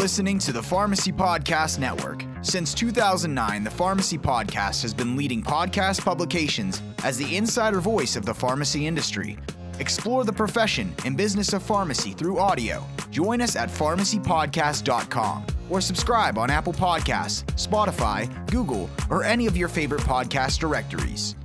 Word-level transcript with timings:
listening 0.00 0.38
to 0.38 0.50
the 0.50 0.62
Pharmacy 0.62 1.12
Podcast 1.12 1.78
Network. 1.78 2.24
Since 2.40 2.72
2009, 2.72 3.64
the 3.64 3.70
Pharmacy 3.70 4.16
Podcast 4.16 4.80
has 4.80 4.94
been 4.94 5.14
leading 5.14 5.42
podcast 5.42 6.02
publications 6.02 6.80
as 7.04 7.18
the 7.18 7.36
insider 7.36 7.80
voice 7.80 8.16
of 8.16 8.24
the 8.24 8.32
pharmacy 8.32 8.86
industry. 8.86 9.36
Explore 9.78 10.24
the 10.24 10.32
profession 10.32 10.90
and 11.04 11.18
business 11.18 11.52
of 11.52 11.62
pharmacy 11.62 12.12
through 12.12 12.38
audio. 12.38 12.82
Join 13.10 13.42
us 13.42 13.56
at 13.56 13.68
pharmacypodcast.com 13.68 15.46
or 15.68 15.82
subscribe 15.82 16.38
on 16.38 16.48
Apple 16.48 16.72
Podcasts, 16.72 17.44
Spotify, 17.56 18.26
Google, 18.50 18.88
or 19.10 19.22
any 19.22 19.46
of 19.46 19.54
your 19.54 19.68
favorite 19.68 20.00
podcast 20.00 20.60
directories. 20.60 21.36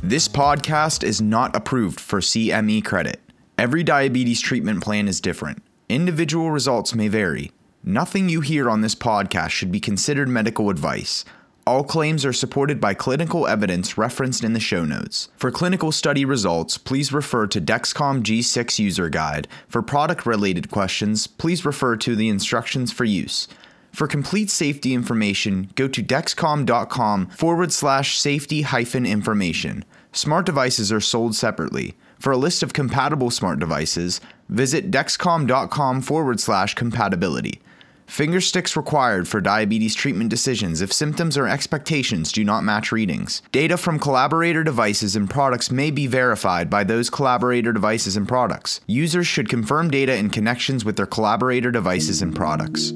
This 0.00 0.28
podcast 0.28 1.02
is 1.02 1.20
not 1.20 1.56
approved 1.56 1.98
for 1.98 2.20
CME 2.20 2.84
credit. 2.84 3.20
Every 3.58 3.82
diabetes 3.82 4.40
treatment 4.40 4.80
plan 4.80 5.08
is 5.08 5.20
different. 5.20 5.63
Individual 5.94 6.50
results 6.50 6.92
may 6.92 7.06
vary. 7.06 7.52
Nothing 7.84 8.28
you 8.28 8.40
hear 8.40 8.68
on 8.68 8.80
this 8.80 8.96
podcast 8.96 9.50
should 9.50 9.70
be 9.70 9.78
considered 9.78 10.28
medical 10.28 10.68
advice. 10.68 11.24
All 11.68 11.84
claims 11.84 12.26
are 12.26 12.32
supported 12.32 12.80
by 12.80 12.94
clinical 12.94 13.46
evidence 13.46 13.96
referenced 13.96 14.42
in 14.42 14.54
the 14.54 14.58
show 14.58 14.84
notes. 14.84 15.28
For 15.36 15.52
clinical 15.52 15.92
study 15.92 16.24
results, 16.24 16.78
please 16.78 17.12
refer 17.12 17.46
to 17.46 17.60
Dexcom 17.60 18.24
G6 18.24 18.80
user 18.80 19.08
guide. 19.08 19.46
For 19.68 19.82
product 19.82 20.26
related 20.26 20.68
questions, 20.68 21.28
please 21.28 21.64
refer 21.64 21.94
to 21.98 22.16
the 22.16 22.28
instructions 22.28 22.90
for 22.90 23.04
use. 23.04 23.46
For 23.92 24.08
complete 24.08 24.50
safety 24.50 24.94
information, 24.94 25.70
go 25.76 25.86
to 25.86 26.02
dexcom.com 26.02 27.28
forward 27.28 27.70
slash 27.70 28.18
safety 28.18 28.62
hyphen 28.62 29.06
information. 29.06 29.84
Smart 30.10 30.44
devices 30.44 30.90
are 30.90 31.00
sold 31.00 31.36
separately. 31.36 31.94
For 32.18 32.32
a 32.32 32.36
list 32.36 32.62
of 32.62 32.72
compatible 32.72 33.30
smart 33.30 33.58
devices, 33.58 34.20
visit 34.48 34.90
dexcom.com 34.90 36.00
forward 36.02 36.40
slash 36.40 36.74
compatibility. 36.74 37.60
Finger 38.06 38.40
sticks 38.40 38.76
required 38.76 39.26
for 39.26 39.40
diabetes 39.40 39.94
treatment 39.94 40.28
decisions 40.28 40.80
if 40.80 40.92
symptoms 40.92 41.38
or 41.38 41.48
expectations 41.48 42.32
do 42.32 42.44
not 42.44 42.62
match 42.62 42.92
readings. 42.92 43.42
Data 43.50 43.76
from 43.76 43.98
collaborator 43.98 44.62
devices 44.62 45.16
and 45.16 45.28
products 45.28 45.70
may 45.70 45.90
be 45.90 46.06
verified 46.06 46.68
by 46.68 46.84
those 46.84 47.08
collaborator 47.08 47.72
devices 47.72 48.16
and 48.16 48.28
products. 48.28 48.80
Users 48.86 49.26
should 49.26 49.48
confirm 49.48 49.90
data 49.90 50.14
in 50.14 50.30
connections 50.30 50.84
with 50.84 50.96
their 50.96 51.06
collaborator 51.06 51.70
devices 51.70 52.20
and 52.20 52.36
products. 52.36 52.92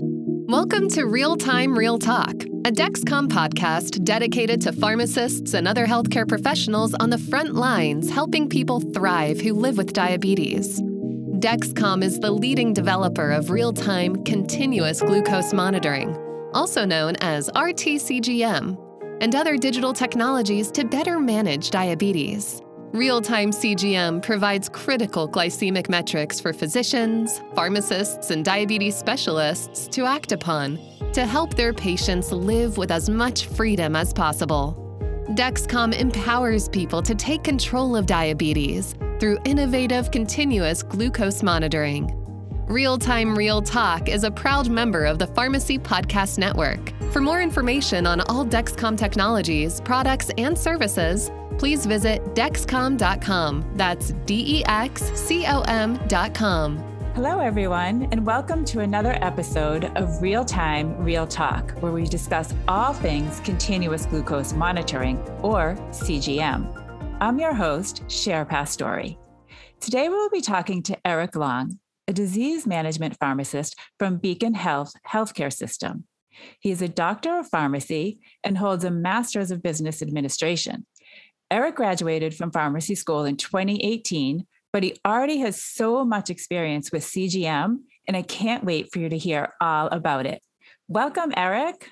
Welcome 0.49 0.89
to 0.91 1.05
Real 1.05 1.37
Time 1.37 1.77
Real 1.77 1.99
Talk, 1.99 2.35
a 2.65 2.73
Dexcom 2.73 3.29
podcast 3.29 4.05
dedicated 4.05 4.61
to 4.63 4.73
pharmacists 4.73 5.55
and 5.55 5.67
other 5.67 5.87
healthcare 5.87 6.29
professionals 6.29 6.95
on 6.95 7.11
the 7.11 7.19
front 7.19 7.55
lines 7.55 8.11
helping 8.11 8.49
people 8.49 8.81
thrive 8.81 9.41
who 9.41 9.55
live 9.55 9.77
with 9.77 9.93
diabetes. 9.93 10.83
Dexcom 11.39 12.03
is 12.03 12.19
the 12.19 12.33
leading 12.33 12.73
developer 12.73 13.31
of 13.31 13.51
real 13.51 13.73
time 13.73 14.25
continuous 14.25 15.01
glucose 15.01 15.53
monitoring, 15.53 16.19
also 16.53 16.85
known 16.85 17.15
as 17.21 17.49
RTCGM, 17.51 18.77
and 19.21 19.35
other 19.37 19.57
digital 19.57 19.93
technologies 19.93 20.73
to 20.73 20.85
better 20.85 21.21
manage 21.21 21.71
diabetes. 21.71 22.61
Real 22.91 23.21
time 23.21 23.53
CGM 23.53 24.21
provides 24.21 24.69
critical 24.69 25.29
glycemic 25.29 25.89
metrics 25.89 26.41
for 26.41 26.53
physicians, 26.53 27.41
pharmacists, 27.55 28.31
and 28.31 28.45
diabetes 28.45 28.97
specialists 28.97 29.87
to 29.89 30.07
act 30.07 30.33
upon 30.33 30.77
to 31.13 31.25
help 31.25 31.55
their 31.55 31.73
patients 31.73 32.33
live 32.33 32.79
with 32.79 32.91
as 32.91 33.09
much 33.09 33.47
freedom 33.47 33.95
as 33.95 34.13
possible. 34.13 34.75
Dexcom 35.37 35.95
empowers 35.95 36.69
people 36.69 37.01
to 37.03 37.15
take 37.15 37.45
control 37.45 37.95
of 37.95 38.07
diabetes 38.07 38.97
through 39.19 39.39
innovative 39.45 40.11
continuous 40.11 40.83
glucose 40.83 41.43
monitoring. 41.43 42.15
Real 42.67 42.99
Time 42.99 43.35
Real 43.35 43.63
Talk 43.63 44.09
is 44.09 44.25
a 44.25 44.31
proud 44.31 44.69
member 44.69 45.05
of 45.07 45.19
the 45.19 45.27
Pharmacy 45.29 45.79
Podcast 45.79 46.39
Network. 46.39 46.93
For 47.13 47.21
more 47.21 47.41
information 47.41 48.07
on 48.07 48.21
all 48.23 48.45
Dexcom 48.45 48.97
technologies, 48.99 49.81
products, 49.81 50.31
and 50.37 50.57
services, 50.57 51.31
please 51.57 51.87
visit 51.87 52.23
dexcom.com. 52.35 53.73
That's 53.77 54.13
D 54.27 54.59
E 54.59 54.65
X 54.67 55.03
C 55.19 55.47
O 55.47 55.63
M.com. 55.63 56.85
Hello, 57.15 57.41
everyone, 57.41 58.07
and 58.13 58.25
welcome 58.25 58.65
to 58.67 58.81
another 58.81 59.19
episode 59.23 59.87
of 59.97 60.23
Real 60.23 60.45
Time 60.45 60.97
Real 61.03 61.27
Talk, 61.27 61.73
where 61.81 61.91
we 61.91 62.05
discuss 62.05 62.55
all 62.69 62.93
things 62.93 63.41
continuous 63.41 64.07
glucose 64.07 64.53
monitoring, 64.53 65.19
or 65.43 65.75
CGM. 65.91 66.88
I'm 67.21 67.41
your 67.41 67.53
host, 67.53 68.09
Cher 68.09 68.47
Pastori. 68.47 69.19
Today, 69.81 70.09
we'll 70.09 70.31
be 70.31 70.41
talking 70.41 70.85
to 70.85 70.97
Eric 71.05 71.35
Long, 71.35 71.81
a 72.07 72.13
disease 72.13 72.65
management 72.65 73.17
pharmacist 73.19 73.75
from 73.99 74.19
Beacon 74.19 74.55
Health 74.55 74.93
Healthcare 75.05 75.53
System. 75.53 76.05
He 76.61 76.71
is 76.71 76.81
a 76.81 76.87
doctor 76.87 77.41
of 77.41 77.49
pharmacy 77.49 78.21
and 78.45 78.57
holds 78.57 78.85
a 78.85 78.93
master's 78.93 79.51
of 79.51 79.65
business 79.65 80.01
administration. 80.01 80.87
Eric 81.51 81.75
graduated 81.75 82.37
from 82.37 82.53
pharmacy 82.53 82.95
school 82.95 83.25
in 83.25 83.37
2018, 83.37 84.47
but 84.73 84.85
he 84.85 84.97
already 85.05 85.39
has 85.39 85.61
so 85.61 86.05
much 86.05 86.31
experience 86.31 86.93
with 86.93 87.03
CGM, 87.03 87.79
and 88.07 88.17
I 88.17 88.23
can't 88.23 88.63
wait 88.63 88.93
for 88.93 89.01
you 89.01 89.09
to 89.09 89.19
hear 89.19 89.55
all 89.61 89.89
about 89.89 90.25
it. 90.25 90.41
Welcome, 90.87 91.33
Eric. 91.37 91.91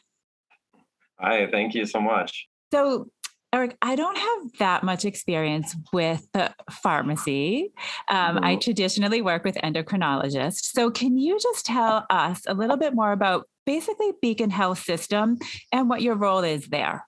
Hi, 1.19 1.48
thank 1.50 1.75
you 1.75 1.84
so 1.84 2.00
much. 2.00 2.47
So, 2.72 3.08
Eric, 3.53 3.77
I 3.81 3.95
don't 3.95 4.19
have 4.19 4.59
that 4.59 4.83
much 4.83 5.05
experience 5.05 5.75
with 5.93 6.27
pharmacy. 6.71 7.73
Um, 8.09 8.39
I 8.39 8.53
mm-hmm. 8.53 8.61
traditionally 8.61 9.23
work 9.23 9.45
with 9.45 9.55
endocrinologists. 9.57 10.73
So, 10.73 10.91
can 10.91 11.17
you 11.17 11.39
just 11.39 11.65
tell 11.65 12.05
us 12.11 12.43
a 12.47 12.55
little 12.55 12.77
bit 12.77 12.95
more 12.95 13.12
about 13.12 13.49
basically 13.65 14.12
Beacon 14.21 14.51
Health 14.51 14.83
System 14.83 15.39
and 15.73 15.89
what 15.89 16.03
your 16.03 16.17
role 16.17 16.45
is 16.45 16.67
there? 16.67 17.06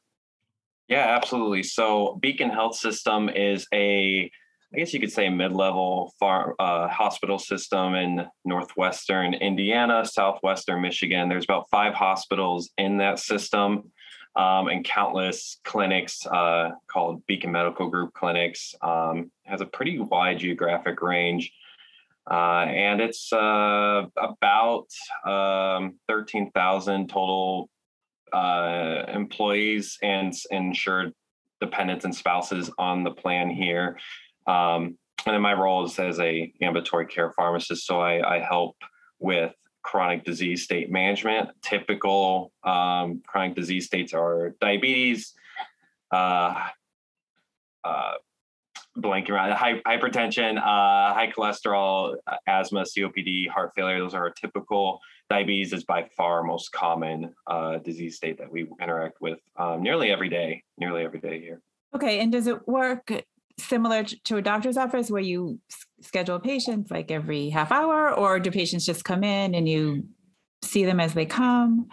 Yeah, 0.88 1.16
absolutely. 1.16 1.64
So, 1.64 2.18
Beacon 2.22 2.50
Health 2.50 2.76
System 2.76 3.28
is 3.28 3.66
a 3.74 4.30
I 4.74 4.76
guess 4.76 4.92
you 4.92 5.00
could 5.00 5.12
say 5.12 5.30
mid-level 5.30 6.12
far, 6.20 6.54
uh, 6.58 6.88
hospital 6.88 7.38
system 7.38 7.94
in 7.94 8.26
northwestern 8.44 9.32
Indiana, 9.32 10.04
southwestern 10.04 10.82
Michigan. 10.82 11.30
There's 11.30 11.44
about 11.44 11.70
five 11.70 11.94
hospitals 11.94 12.68
in 12.76 12.98
that 12.98 13.18
system 13.18 13.90
um, 14.38 14.68
and 14.68 14.84
countless 14.84 15.58
clinics 15.64 16.24
uh, 16.26 16.70
called 16.86 17.26
Beacon 17.26 17.50
Medical 17.50 17.90
Group 17.90 18.14
clinics. 18.14 18.72
Um, 18.80 19.32
has 19.44 19.60
a 19.60 19.66
pretty 19.66 19.98
wide 19.98 20.38
geographic 20.38 21.02
range. 21.02 21.52
Uh, 22.30 22.66
and 22.68 23.00
it's 23.00 23.32
uh, 23.32 24.04
about 24.16 24.86
um, 25.26 25.96
13,000 26.08 27.08
total 27.08 27.68
uh, 28.32 29.04
employees 29.08 29.98
and 30.02 30.32
insured 30.50 31.12
dependents 31.60 32.04
and 32.04 32.14
spouses 32.14 32.70
on 32.78 33.02
the 33.02 33.10
plan 33.10 33.50
here. 33.50 33.98
Um, 34.46 34.98
and 35.26 35.34
then 35.34 35.40
my 35.40 35.54
role 35.54 35.84
is 35.84 35.98
as 35.98 36.20
a 36.20 36.52
ambulatory 36.62 37.06
care 37.06 37.32
pharmacist. 37.32 37.86
So 37.86 38.00
I, 38.00 38.36
I 38.36 38.38
help 38.38 38.76
with 39.18 39.52
chronic 39.88 40.22
disease 40.22 40.64
state 40.64 40.90
management. 40.90 41.48
Typical 41.62 42.52
um, 42.62 43.22
chronic 43.26 43.56
disease 43.56 43.86
states 43.86 44.12
are 44.12 44.54
diabetes, 44.60 45.32
uh, 46.12 46.66
uh, 47.84 48.12
blanking 48.98 49.30
around 49.30 49.56
hypertension, 49.56 50.58
uh, 50.58 51.14
high 51.14 51.32
cholesterol, 51.34 52.16
uh, 52.26 52.36
asthma, 52.46 52.82
COPD, 52.82 53.48
heart 53.48 53.72
failure. 53.74 53.98
Those 53.98 54.12
are 54.12 54.24
our 54.24 54.30
typical. 54.30 55.00
Diabetes 55.30 55.72
is 55.72 55.84
by 55.84 56.06
far 56.14 56.42
most 56.42 56.70
common 56.70 57.34
uh, 57.46 57.78
disease 57.78 58.16
state 58.16 58.36
that 58.36 58.52
we 58.52 58.66
interact 58.82 59.22
with 59.22 59.38
um, 59.56 59.82
nearly 59.82 60.10
every 60.10 60.28
day, 60.28 60.64
nearly 60.76 61.02
every 61.02 61.20
day 61.20 61.40
here. 61.40 61.62
Okay, 61.94 62.20
and 62.20 62.30
does 62.30 62.46
it 62.46 62.68
work 62.68 63.10
similar 63.58 64.04
to 64.04 64.36
a 64.36 64.42
doctor's 64.42 64.76
office 64.76 65.10
where 65.10 65.22
you 65.22 65.58
schedule 66.00 66.38
patients 66.38 66.90
like 66.90 67.10
every 67.10 67.50
half 67.50 67.72
hour, 67.72 68.12
or 68.12 68.38
do 68.38 68.50
patients 68.50 68.86
just 68.86 69.04
come 69.04 69.24
in 69.24 69.54
and 69.54 69.68
you 69.68 70.04
see 70.62 70.84
them 70.84 71.00
as 71.00 71.14
they 71.14 71.26
come? 71.26 71.88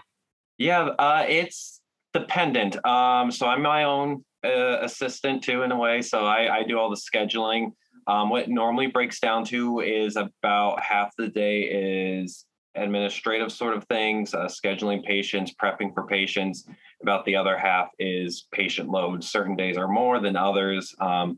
Yeah, 0.58 0.90
uh, 1.00 1.26
it's 1.28 1.82
dependent. 2.14 2.84
Um, 2.86 3.32
so 3.32 3.48
I'm 3.48 3.62
my 3.62 3.84
own 3.84 4.24
uh, 4.46 4.78
assistant 4.82 5.44
too, 5.44 5.64
in 5.64 5.72
a 5.72 5.78
way. 5.78 6.02
So 6.02 6.26
I, 6.26 6.58
I 6.58 6.64
do 6.64 6.80
all 6.80 6.90
the 6.90 6.96
scheduling. 6.96 7.72
Um, 8.08 8.30
what 8.30 8.48
normally 8.48 8.88
breaks 8.88 9.20
down 9.20 9.44
to 9.46 9.80
is 9.80 10.16
about 10.16 10.82
half 10.82 11.12
the 11.18 11.28
day 11.28 11.64
is 11.64 12.46
administrative 12.76 13.52
sort 13.52 13.76
of 13.76 13.84
things, 13.86 14.34
uh, 14.34 14.48
scheduling 14.48 15.04
patients, 15.04 15.54
prepping 15.62 15.94
for 15.94 16.06
patients. 16.06 16.68
About 17.02 17.26
the 17.26 17.36
other 17.36 17.58
half 17.58 17.90
is 18.00 18.48
patient 18.52 18.90
load. 18.90 19.24
Certain 19.24 19.56
days 19.56 19.78
are 19.78 19.88
more 19.88 20.20
than 20.20 20.36
others 20.36 20.96
um, 21.00 21.38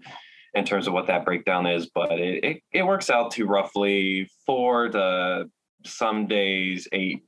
in 0.53 0.65
terms 0.65 0.87
of 0.87 0.93
what 0.93 1.07
that 1.07 1.25
breakdown 1.25 1.65
is, 1.65 1.89
but 1.93 2.11
it, 2.11 2.43
it, 2.43 2.63
it 2.71 2.83
works 2.83 3.09
out 3.09 3.31
to 3.31 3.45
roughly 3.45 4.29
four 4.45 4.89
to 4.89 5.49
some 5.85 6.27
days 6.27 6.87
eight 6.91 7.23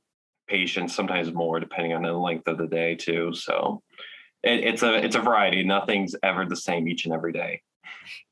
patients, 0.48 0.94
sometimes 0.94 1.32
more, 1.32 1.60
depending 1.60 1.92
on 1.92 2.02
the 2.02 2.12
length 2.12 2.48
of 2.48 2.58
the 2.58 2.66
day 2.66 2.94
too. 2.94 3.32
So 3.34 3.82
it, 4.42 4.60
it's 4.64 4.82
a 4.82 4.94
it's 4.94 5.16
a 5.16 5.20
variety. 5.20 5.62
Nothing's 5.64 6.14
ever 6.22 6.44
the 6.46 6.56
same 6.56 6.88
each 6.88 7.04
and 7.04 7.14
every 7.14 7.32
day. 7.32 7.62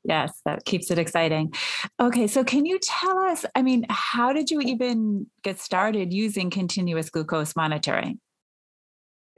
Yes, 0.03 0.41
that 0.45 0.65
keeps 0.65 0.91
it 0.91 0.99
exciting. 0.99 1.53
Okay, 1.99 2.27
so 2.27 2.43
can 2.43 2.65
you 2.65 2.79
tell 2.79 3.19
us? 3.19 3.45
I 3.55 3.61
mean, 3.61 3.85
how 3.89 4.33
did 4.33 4.49
you 4.49 4.61
even 4.61 5.27
get 5.43 5.59
started 5.59 6.13
using 6.13 6.49
continuous 6.49 7.09
glucose 7.09 7.55
monitoring? 7.55 8.19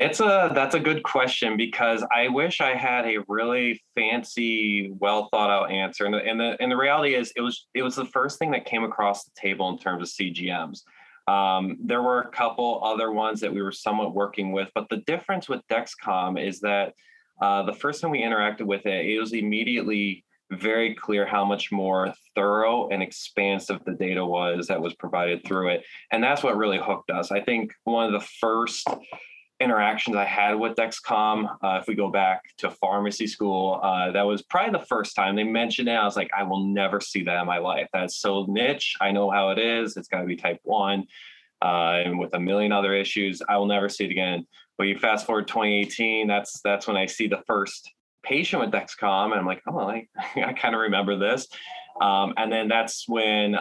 It's 0.02 0.20
a 0.20 0.52
that's 0.56 0.74
a 0.74 0.80
good 0.80 1.04
question 1.04 1.56
because 1.58 2.04
I 2.12 2.28
wish 2.28 2.60
I 2.60 2.74
had 2.76 3.06
a 3.06 3.18
really 3.28 3.80
fancy, 3.94 4.92
well 5.00 5.30
thought 5.30 5.52
out 5.52 5.70
answer. 5.70 6.06
And 6.06 6.16
the, 6.16 6.26
and 6.26 6.40
the 6.40 6.58
and 6.60 6.72
the 6.72 6.76
reality 6.76 7.14
is, 7.14 7.32
it 7.36 7.42
was 7.42 7.68
it 7.76 7.84
was 7.84 7.96
the 7.96 8.06
first 8.06 8.40
thing 8.40 8.50
that 8.50 8.66
came 8.66 8.84
across 8.84 9.26
the 9.26 9.32
table 9.36 9.70
in 9.70 9.78
terms 9.78 10.02
of 10.02 10.08
CGMs. 10.08 10.82
Um, 11.28 11.78
there 11.84 12.02
were 12.02 12.22
a 12.22 12.30
couple 12.32 12.82
other 12.84 13.12
ones 13.12 13.40
that 13.42 13.54
we 13.54 13.62
were 13.62 13.72
somewhat 13.72 14.16
working 14.16 14.52
with, 14.54 14.70
but 14.74 14.90
the 14.90 14.98
difference 15.06 15.48
with 15.48 15.62
Dexcom 15.70 16.44
is 16.44 16.62
that 16.62 16.96
uh, 17.40 17.62
the 17.62 17.74
first 17.74 18.02
time 18.02 18.10
we 18.10 18.24
interacted 18.24 18.66
with 18.66 18.88
it, 18.88 19.06
it 19.06 19.20
was 19.20 19.34
immediately 19.34 20.26
very 20.52 20.96
clear 20.96 21.28
how 21.28 21.46
much 21.46 21.72
more 21.72 22.12
thorough 22.34 22.90
and 22.90 23.04
expansive 23.04 23.80
the 23.86 23.94
data 23.94 24.26
was 24.26 24.66
that 24.66 24.82
was 24.82 24.96
provided 24.96 25.46
through 25.46 25.70
it. 25.70 25.84
And 26.12 26.24
that's 26.24 26.42
what 26.42 26.58
really 26.58 26.80
hooked 26.80 27.12
us. 27.12 27.32
I 27.32 27.40
think 27.42 27.72
one 27.84 28.12
of 28.12 28.20
the 28.20 28.28
first 28.40 28.88
interactions 29.62 30.16
I 30.16 30.26
had 30.26 30.56
with 30.56 30.76
Dexcom, 30.76 31.58
uh, 31.64 31.80
if 31.82 31.88
we 31.88 31.96
go 31.96 32.10
back 32.10 32.44
to 32.58 32.70
pharmacy 32.72 33.28
school, 33.28 33.80
uh, 33.84 34.12
that 34.12 34.24
was 34.24 34.42
probably 34.42 34.78
the 34.78 34.86
first 34.86 35.16
time 35.16 35.36
they 35.36 35.44
mentioned 35.44 35.88
it. 35.88 35.94
I 35.94 36.04
was 36.04 36.16
like, 36.16 36.32
I 36.36 36.44
will 36.44 36.66
never 36.66 37.00
see 37.00 37.24
that 37.24 37.40
in 37.40 37.48
my 37.48 37.60
life. 37.60 37.88
That's 37.94 38.18
so 38.18 38.46
niche. 38.50 38.96
I 39.00 39.12
know 39.12 39.30
how 39.30 39.50
it 39.50 39.60
is. 39.60 39.96
It's 39.98 40.08
got 40.08 40.22
to 40.22 40.26
be 40.26 40.36
type 40.36 40.60
one. 40.64 41.06
Uh, 41.62 42.02
and 42.06 42.20
with 42.20 42.34
a 42.34 42.40
million 42.40 42.72
other 42.72 42.94
issues, 42.94 43.42
I 43.48 43.58
will 43.58 43.68
never 43.68 43.88
see 43.88 44.06
it 44.06 44.12
again. 44.12 44.48
But 44.78 44.88
you 44.88 44.98
fast 44.98 45.28
forward 45.28 45.48
2018, 45.48 46.28
that's 46.28 46.60
that's 46.62 46.88
when 46.88 46.98
I 46.98 47.06
see 47.06 47.28
the 47.28 47.44
first 47.46 47.92
patient 48.24 48.62
with 48.62 48.72
Dexcom, 48.72 49.26
and 49.32 49.36
I'm 49.36 49.46
like, 49.46 49.62
oh, 49.68 49.80
I, 49.80 50.08
I 50.36 50.54
kind 50.54 50.74
of 50.74 50.82
remember 50.82 51.18
this. 51.18 51.48
Um, 52.02 52.34
and 52.38 52.52
then 52.52 52.68
that's 52.68 53.08
when 53.08 53.54
uh, 53.54 53.60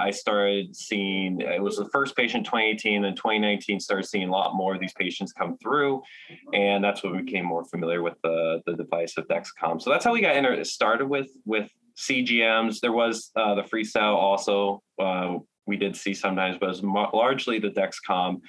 I 0.00 0.12
started 0.12 0.74
seeing 0.76 1.40
it 1.40 1.60
was 1.60 1.76
the 1.76 1.88
first 1.88 2.16
patient 2.16 2.46
2018, 2.46 3.04
and 3.04 3.16
2019 3.16 3.80
started 3.80 4.06
seeing 4.06 4.28
a 4.28 4.30
lot 4.30 4.54
more 4.54 4.74
of 4.74 4.80
these 4.80 4.92
patients 4.92 5.32
come 5.32 5.58
through, 5.58 6.00
and 6.52 6.82
that's 6.82 7.02
when 7.02 7.16
we 7.16 7.22
became 7.22 7.44
more 7.44 7.64
familiar 7.64 8.00
with 8.00 8.14
the 8.22 8.62
the 8.66 8.74
device 8.74 9.16
of 9.18 9.26
Dexcom. 9.26 9.82
So 9.82 9.90
that's 9.90 10.04
how 10.04 10.12
we 10.12 10.20
got 10.20 10.36
inter- 10.36 10.62
started 10.62 11.08
with 11.08 11.30
with 11.44 11.68
CGMs. 11.96 12.78
There 12.80 12.92
was 12.92 13.30
uh, 13.34 13.56
the 13.56 13.62
Freestyle 13.62 14.14
also 14.14 14.80
uh, 15.00 15.38
we 15.66 15.76
did 15.76 15.96
see 15.96 16.14
sometimes, 16.14 16.58
but 16.58 16.66
it 16.66 16.68
was 16.68 16.82
mo- 16.82 17.10
largely 17.12 17.58
the 17.58 17.70
Dexcom. 17.70 18.40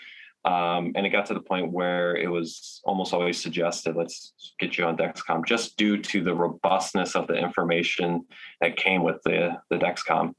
Um, 0.46 0.92
and 0.96 1.06
it 1.06 1.10
got 1.10 1.26
to 1.28 1.34
the 1.34 1.40
point 1.40 1.72
where 1.72 2.16
it 2.18 2.30
was 2.30 2.82
almost 2.84 3.14
always 3.14 3.42
suggested, 3.42 3.96
let's 3.96 4.34
get 4.60 4.78
you 4.78 4.84
on 4.84 4.98
Dexcom, 4.98 5.46
just 5.46 5.78
due 5.78 5.98
to 5.98 6.22
the 6.22 6.36
robustness 6.36 7.16
of 7.16 7.28
the 7.28 7.36
information 7.36 8.26
that 8.60 8.76
came 8.76 9.04
with 9.04 9.22
the, 9.24 9.58
the 9.70 9.78
Dexcom. 9.78 10.34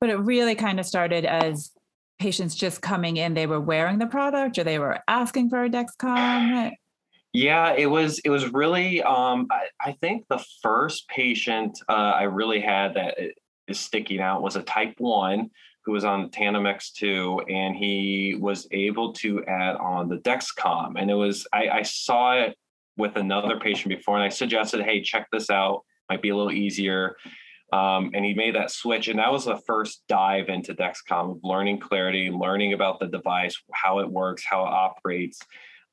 But 0.00 0.08
it 0.08 0.16
really 0.16 0.54
kind 0.54 0.80
of 0.80 0.86
started 0.86 1.26
as 1.26 1.72
patients 2.20 2.54
just 2.54 2.80
coming 2.80 3.16
in, 3.16 3.34
they 3.34 3.46
were 3.46 3.60
wearing 3.60 3.98
the 3.98 4.06
product 4.06 4.58
or 4.58 4.64
they 4.64 4.78
were 4.78 5.00
asking 5.08 5.50
for 5.50 5.64
a 5.64 5.68
Dexcom. 5.68 6.72
Yeah, 7.32 7.74
it 7.74 7.86
was 7.86 8.18
it 8.20 8.30
was 8.30 8.52
really 8.52 9.02
um, 9.02 9.46
I, 9.50 9.66
I, 9.80 9.92
think 9.92 10.26
the 10.28 10.44
first 10.62 11.08
patient 11.08 11.78
uh, 11.88 11.92
I 11.92 12.24
really 12.24 12.60
had 12.60 12.94
that 12.94 13.16
is 13.68 13.78
sticking 13.78 14.20
out 14.20 14.42
was 14.42 14.56
a 14.56 14.62
type 14.62 14.94
one 14.98 15.50
who 15.84 15.92
was 15.92 16.04
on 16.04 16.30
Tandem 16.30 16.64
X2, 16.64 17.50
and 17.50 17.74
he 17.74 18.36
was 18.38 18.68
able 18.70 19.12
to 19.14 19.44
add 19.46 19.76
on 19.76 20.08
the 20.08 20.18
Dexcom. 20.18 20.94
And 20.96 21.10
it 21.10 21.14
was, 21.14 21.46
I, 21.52 21.68
I 21.68 21.82
saw 21.82 22.34
it 22.34 22.56
with 22.96 23.16
another 23.16 23.58
patient 23.58 23.88
before, 23.88 24.16
and 24.16 24.24
I 24.24 24.28
suggested, 24.28 24.82
hey, 24.82 25.02
check 25.02 25.28
this 25.32 25.50
out. 25.50 25.82
Might 26.10 26.22
be 26.22 26.30
a 26.30 26.36
little 26.36 26.52
easier. 26.52 27.16
Um, 27.72 28.10
and 28.14 28.24
he 28.24 28.34
made 28.34 28.56
that 28.56 28.70
switch. 28.70 29.08
And 29.08 29.18
that 29.20 29.32
was 29.32 29.44
the 29.44 29.56
first 29.66 30.02
dive 30.08 30.48
into 30.48 30.74
Dexcom, 30.74 31.30
of 31.30 31.40
learning 31.44 31.78
clarity, 31.80 32.30
learning 32.30 32.72
about 32.72 32.98
the 32.98 33.06
device, 33.06 33.56
how 33.72 34.00
it 34.00 34.10
works, 34.10 34.44
how 34.44 34.64
it 34.64 34.70
operates. 34.70 35.40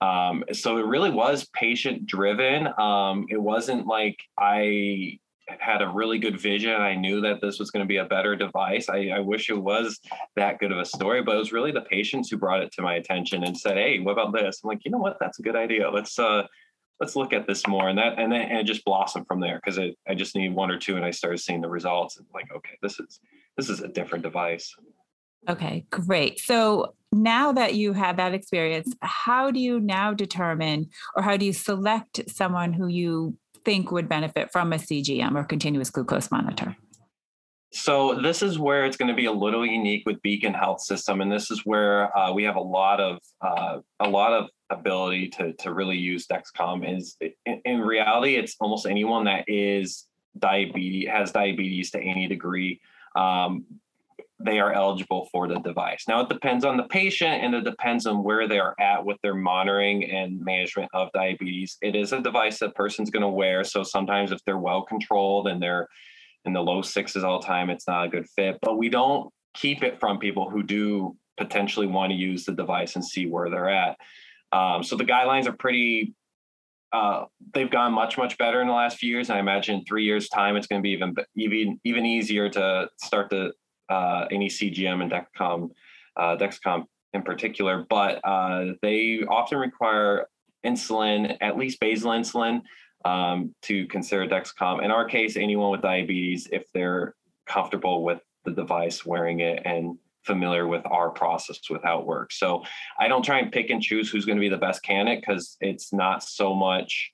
Um, 0.02 0.44
so 0.54 0.78
it 0.78 0.86
really 0.86 1.12
was 1.12 1.48
patient 1.54 2.06
driven. 2.06 2.68
Um, 2.80 3.26
it 3.30 3.42
wasn't 3.42 3.88
like 3.88 4.20
I 4.38 5.20
had 5.60 5.82
a 5.82 5.88
really 5.88 6.20
good 6.20 6.40
vision. 6.40 6.72
I 6.72 6.96
knew 6.96 7.22
that 7.22 7.42
this 7.42 7.60
was 7.60 7.72
going 7.72 7.84
to 7.84 7.88
be 7.88 7.98
a 7.98 8.06
better 8.06 8.36
device. 8.36 8.90
I, 8.90 9.10
I, 9.16 9.20
wish 9.20 9.50
it 9.50 9.58
was 9.58 10.00
that 10.36 10.60
good 10.60 10.72
of 10.72 10.78
a 10.78 10.86
story, 10.86 11.22
but 11.22 11.36
it 11.36 11.40
was 11.40 11.52
really 11.52 11.72
the 11.72 11.82
patients 11.82 12.30
who 12.30 12.38
brought 12.38 12.62
it 12.62 12.72
to 12.74 12.82
my 12.82 12.96
attention 12.96 13.44
and 13.44 13.58
said, 13.58 13.78
"Hey, 13.78 14.00
what 14.00 14.12
about 14.12 14.34
this?" 14.34 14.62
I'm 14.64 14.68
like, 14.68 14.84
you 14.84 14.92
know 14.92 14.98
what? 14.98 15.18
That's 15.20 15.40
a 15.40 15.42
good 15.42 15.56
idea. 15.56 15.90
Let's 15.90 16.20
uh, 16.20 16.44
let's 17.00 17.16
look 17.16 17.34
at 17.34 17.48
this 17.48 17.68
more. 17.68 17.90
And 17.90 17.98
that 17.98 18.20
and 18.20 18.32
then 18.32 18.42
and 18.42 18.60
it 18.60 18.66
just 18.66 18.86
blossomed 18.86 19.28
from 19.28 19.40
there 19.40 19.62
because 19.64 19.80
I 20.08 20.16
just 20.16 20.36
need 20.36 20.54
one 20.54 20.72
or 20.72 20.78
two, 20.78 20.96
and 20.96 21.06
I 21.06 21.12
started 21.12 21.40
seeing 21.40 21.62
the 21.62 21.70
results. 21.70 22.18
And 22.18 22.26
like, 22.34 22.52
okay, 22.56 22.78
this 22.82 23.00
is 23.00 23.20
this 23.56 23.70
is 23.70 23.82
a 23.82 23.88
different 23.88 24.24
device. 24.24 24.74
Okay, 25.50 25.86
great. 25.90 26.40
So 26.40 26.94
now 27.14 27.54
that 27.54 27.76
you 27.76 27.94
have 27.94 28.18
that 28.18 28.34
experience, 28.34 28.94
how 29.02 29.50
do 29.50 29.60
you 29.60 29.80
now 29.80 30.14
determine 30.14 30.90
or 31.16 31.24
how 31.24 31.38
do 31.38 31.46
you 31.46 31.54
select 31.54 32.22
someone 32.30 32.74
who 32.74 32.88
you 32.88 33.38
think 33.68 33.92
would 33.92 34.08
benefit 34.08 34.50
from 34.50 34.72
a 34.72 34.78
CGM 34.78 35.36
or 35.36 35.44
continuous 35.44 35.90
glucose 35.90 36.32
monitor? 36.32 36.78
So 37.74 38.16
this 38.22 38.42
is 38.42 38.58
where 38.58 38.86
it's 38.86 38.96
going 38.96 39.10
to 39.10 39.14
be 39.14 39.26
a 39.26 39.32
little 39.32 39.66
unique 39.66 40.04
with 40.06 40.22
Beacon 40.22 40.54
Health 40.54 40.80
System, 40.80 41.20
and 41.20 41.30
this 41.30 41.52
is 41.52 41.66
where 41.66 42.18
uh, 42.18 42.32
we 42.32 42.44
have 42.44 42.56
a 42.56 42.62
lot 42.62 43.02
of 43.02 43.18
uh, 43.42 43.80
a 44.00 44.08
lot 44.08 44.32
of 44.32 44.50
ability 44.70 45.28
to 45.32 45.52
to 45.52 45.74
really 45.74 45.98
use 45.98 46.26
Dexcom. 46.28 46.98
Is 46.98 47.18
in, 47.46 47.62
in 47.66 47.82
reality, 47.82 48.36
it's 48.36 48.56
almost 48.62 48.86
anyone 48.86 49.26
that 49.26 49.44
is 49.48 50.08
diabetes 50.40 51.10
has 51.10 51.34
diabetes 51.34 51.92
to 51.92 52.00
any 52.00 52.26
degree. 52.26 52.80
Um, 53.18 53.66
they 54.40 54.60
are 54.60 54.72
eligible 54.72 55.28
for 55.32 55.48
the 55.48 55.60
device. 55.60 56.06
Now, 56.08 56.22
it 56.22 56.30
depends 56.30 56.64
on 56.64 56.78
the 56.78 56.84
patient 56.84 57.44
and 57.44 57.56
it 57.56 57.64
depends 57.64 58.06
on 58.06 58.24
where 58.24 58.48
they 58.48 58.60
are 58.60 58.76
at 58.80 59.04
with 59.04 59.18
their 59.24 59.34
monitoring 59.34 60.04
and 60.04 60.40
management 60.40 60.90
of 60.94 61.12
diabetes. 61.12 61.78
It 61.82 61.96
is 61.96 62.14
a 62.14 62.22
device 62.22 62.60
that 62.60 62.76
person's 62.76 63.10
going 63.10 63.24
to 63.24 63.30
wear. 63.30 63.64
So 63.64 63.82
sometimes 63.82 64.32
if 64.32 64.44
they're 64.46 64.60
well 64.60 64.84
controlled 64.84 65.48
and 65.48 65.62
they're 65.62 65.88
in 66.46 66.54
the 66.54 66.62
low 66.62 66.84
sixes 66.84 67.24
all 67.24 67.42
the 67.42 67.48
time, 67.48 67.72
it's 67.72 67.88
not 67.88 68.06
a 68.06 68.10
good 68.10 68.28
fit. 68.36 68.60
But 68.62 68.78
we 68.78 68.90
don't 68.90 69.32
keep 69.56 69.82
it 69.82 70.00
from 70.00 70.20
people 70.20 70.50
who 70.50 70.62
do 70.62 71.18
potentially 71.38 71.88
want 71.88 72.12
to 72.12 72.16
use 72.16 72.46
the 72.46 72.54
device 72.54 72.96
and 72.96 73.04
see 73.04 73.26
where 73.26 73.50
they're 73.50 73.70
at. 73.70 73.98
Um, 74.52 74.84
so 74.84 74.96
the 74.96 75.04
guidelines 75.04 75.48
are 75.48 75.54
pretty 75.54 76.14
uh, 76.94 77.26
they've 77.54 77.70
gone 77.70 77.92
much 77.92 78.18
much 78.18 78.38
better 78.38 78.62
in 78.62 78.68
the 78.68 78.74
last 78.74 78.98
few 78.98 79.10
years. 79.10 79.30
And 79.30 79.38
I 79.38 79.42
imagine 79.42 79.84
three 79.86 80.06
years 80.06 80.30
time, 80.30 80.56
it's 80.56 80.68
going 80.68 80.82
to 80.82 80.84
be 80.84 80.92
even 80.92 81.16
even 81.36 81.80
even 81.84 82.06
easier 82.06 82.50
to 82.50 82.88
start 82.98 83.30
to 83.32 83.52
uh, 83.90 84.26
any 84.32 84.48
CGM 84.48 85.02
and 85.02 85.12
Dexcom, 85.12 85.70
uh, 86.16 86.38
Dexcom 86.38 86.86
in 87.14 87.22
particular, 87.24 87.86
but 87.90 88.20
uh, 88.24 88.74
they 88.82 89.24
often 89.30 89.58
require 89.58 90.28
insulin, 90.66 91.38
at 91.42 91.58
least 91.58 91.80
basal 91.80 92.12
insulin, 92.12 92.62
um, 93.06 93.54
to 93.64 93.88
consider 93.88 94.28
Dexcom. 94.28 94.84
In 94.84 94.92
our 94.92 95.06
case, 95.06 95.38
anyone 95.38 95.72
with 95.72 95.82
diabetes, 95.82 96.48
if 96.52 96.66
they're 96.74 97.16
comfortable 97.46 98.04
with 98.04 98.22
the 98.46 98.52
device, 98.52 99.06
wearing 99.06 99.40
it, 99.40 99.62
and 99.66 99.98
familiar 100.24 100.68
with 100.68 100.86
our 100.86 101.10
process 101.10 101.60
with 101.70 101.82
how 101.84 102.00
it 102.00 102.06
works. 102.06 102.38
So 102.38 102.64
I 103.00 103.08
don't 103.08 103.24
try 103.24 103.40
and 103.40 103.52
pick 103.52 103.70
and 103.70 103.82
choose 103.82 104.12
who's 104.12 104.26
going 104.26 104.36
to 104.36 104.42
be 104.42 104.50
the 104.50 104.58
best 104.58 104.84
candidate 104.84 105.24
because 105.26 105.58
it's 105.62 105.94
not 105.94 106.22
so 106.22 106.54
much 106.54 107.12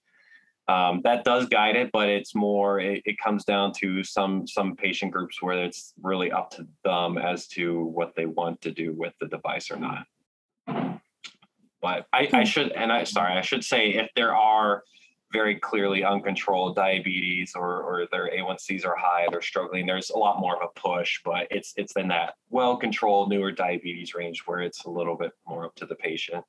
um, 0.67 1.01
that 1.03 1.25
does 1.25 1.47
guide 1.47 1.75
it, 1.75 1.91
but 1.91 2.07
it's 2.07 2.33
more 2.33 2.79
it, 2.79 3.01
it, 3.05 3.17
comes 3.17 3.43
down 3.43 3.73
to 3.79 4.03
some 4.03 4.47
some 4.47 4.75
patient 4.77 5.11
groups 5.11 5.41
where 5.41 5.61
it's 5.61 5.93
really 6.01 6.31
up 6.31 6.51
to 6.51 6.65
them 6.85 7.17
as 7.17 7.47
to 7.47 7.83
what 7.83 8.15
they 8.15 8.25
want 8.25 8.61
to 8.61 8.71
do 8.71 8.93
with 8.93 9.13
the 9.19 9.27
device 9.27 9.69
or 9.69 9.77
not. 9.77 10.05
But 11.81 12.07
I, 12.13 12.29
I 12.31 12.43
should 12.45 12.71
and 12.71 12.93
I 12.93 13.03
sorry 13.03 13.33
I 13.33 13.41
should 13.41 13.65
say 13.65 13.89
if 13.89 14.09
there 14.15 14.33
are 14.33 14.83
very 15.33 15.55
clearly 15.55 16.05
uncontrolled 16.05 16.75
diabetes 16.75 17.53
or, 17.55 17.81
or 17.81 18.07
their 18.11 18.29
A1Cs 18.29 18.85
are 18.85 18.95
high, 18.95 19.25
they're 19.31 19.41
struggling. 19.41 19.87
There's 19.87 20.11
a 20.11 20.17
lot 20.17 20.39
more 20.39 20.61
of 20.61 20.69
a 20.73 20.79
push, 20.79 21.19
but 21.25 21.47
it's 21.51 21.73
it's 21.75 21.93
in 21.97 22.07
that 22.07 22.35
well 22.49 22.77
controlled 22.77 23.29
newer 23.29 23.51
diabetes 23.51 24.15
range 24.15 24.43
where 24.45 24.61
it's 24.61 24.85
a 24.85 24.89
little 24.89 25.17
bit 25.17 25.31
more 25.45 25.65
up 25.65 25.75
to 25.75 25.85
the 25.85 25.95
patient. 25.95 26.45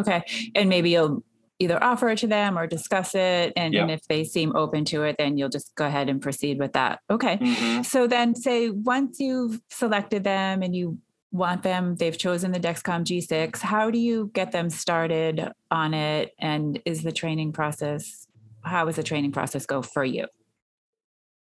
Okay, 0.00 0.24
and 0.56 0.68
maybe 0.68 0.90
you'll 0.90 1.22
either 1.58 1.82
offer 1.82 2.08
it 2.10 2.18
to 2.18 2.26
them 2.26 2.58
or 2.58 2.66
discuss 2.66 3.14
it. 3.14 3.52
And, 3.56 3.74
yeah. 3.74 3.82
and, 3.82 3.90
if 3.90 4.06
they 4.08 4.24
seem 4.24 4.54
open 4.54 4.84
to 4.86 5.02
it, 5.02 5.16
then 5.18 5.36
you'll 5.36 5.48
just 5.48 5.74
go 5.74 5.86
ahead 5.86 6.08
and 6.08 6.20
proceed 6.20 6.58
with 6.58 6.72
that. 6.74 7.00
Okay. 7.10 7.36
Mm-hmm. 7.36 7.82
So 7.82 8.06
then, 8.06 8.34
say 8.34 8.70
once 8.70 9.18
you've 9.18 9.60
selected 9.70 10.24
them 10.24 10.62
and 10.62 10.74
you 10.74 10.98
want 11.30 11.62
them, 11.62 11.96
they've 11.96 12.16
chosen 12.16 12.52
the 12.52 12.60
Dexcom 12.60 13.04
G6, 13.04 13.58
how 13.58 13.90
do 13.90 13.98
you 13.98 14.30
get 14.34 14.52
them 14.52 14.70
started 14.70 15.50
on 15.70 15.94
it? 15.94 16.34
And 16.38 16.80
is 16.84 17.02
the 17.02 17.12
training 17.12 17.52
process, 17.52 18.26
how 18.62 18.86
does 18.86 18.96
the 18.96 19.02
training 19.02 19.32
process 19.32 19.66
go 19.66 19.82
for 19.82 20.04
you? 20.04 20.26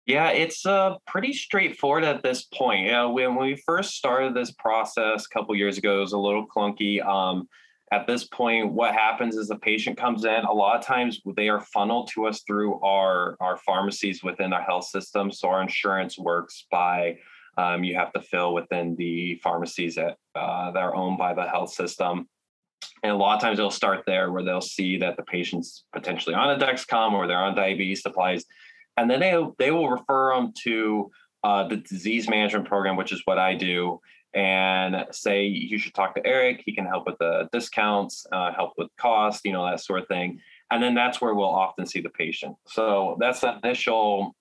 Yeah, 0.07 0.31
it's 0.31 0.67
uh, 0.67 0.97
pretty 1.07 1.33
straightforward 1.33 2.05
at 2.05 2.23
this 2.23 2.43
point. 2.43 2.87
Yeah, 2.87 3.07
when 3.07 3.37
we 3.37 3.57
first 3.67 3.95
started 3.95 4.35
this 4.35 4.51
process 4.53 5.25
a 5.25 5.29
couple 5.31 5.55
years 5.57 5.79
ago, 5.79 5.99
it 5.99 6.01
was 6.01 6.13
a 6.13 6.19
little 6.19 6.47
clunky. 6.47 7.05
Um, 7.05 7.49
at 7.95 8.09
this 8.09 8.25
point, 8.25 8.73
what 8.73 8.93
happens 8.93 9.37
is 9.37 9.47
the 9.47 9.57
patient 9.57 9.97
comes 9.97 10.25
in. 10.25 10.45
A 10.45 10.53
lot 10.53 10.77
of 10.77 10.85
times 10.85 11.21
they 11.37 11.49
are 11.49 11.61
funneled 11.61 12.11
to 12.15 12.27
us 12.27 12.43
through 12.43 12.81
our, 12.81 13.37
our 13.39 13.57
pharmacies 13.59 14.25
within 14.25 14.53
our 14.53 14.63
health 14.63 14.87
system. 14.87 15.31
So 15.31 15.49
our 15.49 15.63
insurance 15.63 16.19
works 16.19 16.67
by 16.73 17.19
um, 17.57 17.85
you 17.85 17.95
have 17.95 18.13
to 18.15 18.21
fill 18.21 18.53
within 18.53 18.97
the 18.97 19.37
pharmacies 19.45 19.95
that, 19.95 20.17
uh, 20.35 20.73
that 20.73 20.83
are 20.83 20.97
owned 20.97 21.19
by 21.19 21.35
the 21.35 21.45
health 21.45 21.73
system. 21.73 22.29
And 23.05 23.13
a 23.13 23.17
lot 23.17 23.37
of 23.37 23.41
times 23.41 23.59
they'll 23.59 23.71
start 23.71 24.03
there 24.07 24.33
where 24.33 24.43
they'll 24.43 24.61
see 24.61 24.99
that 24.99 25.17
the 25.17 25.23
patient's 25.23 25.85
potentially 25.93 26.35
on 26.35 26.51
a 26.51 26.59
Dexcom 26.59 27.13
or 27.13 27.29
they're 27.29 27.39
on 27.39 27.55
diabetes 27.55 28.03
supplies. 28.03 28.45
And 28.97 29.09
then 29.09 29.21
they, 29.21 29.41
they 29.59 29.71
will 29.71 29.89
refer 29.89 30.35
them 30.35 30.53
to 30.65 31.13
uh, 31.45 31.69
the 31.69 31.77
disease 31.77 32.29
management 32.29 32.67
program, 32.67 32.97
which 32.97 33.13
is 33.13 33.23
what 33.25 33.39
I 33.39 33.55
do 33.55 34.01
and 34.35 35.07
say 35.13 35.45
you 35.45 35.79
should 35.79 35.95
talk 35.95 36.15
to 36.17 36.27
Eric. 36.27 36.63
He 36.67 36.75
can 36.75 36.85
help 36.85 37.07
with 37.07 37.19
the 37.19 37.49
discounts, 37.53 38.27
uh, 38.33 38.53
help 38.53 38.73
with 38.77 38.89
cost, 38.99 39.43
you 39.45 39.53
know, 39.53 39.65
that 39.65 39.81
sort 39.81 40.03
of 40.03 40.09
thing. 40.09 40.41
And 40.71 40.83
then 40.83 40.95
that's 40.95 41.21
where 41.21 41.35
we'll 41.35 41.47
often 41.47 41.87
see 41.87 42.01
the 42.01 42.11
patient. 42.11 42.57
So 42.67 43.17
that's 43.21 43.41
the 43.41 43.59
initial 43.63 44.35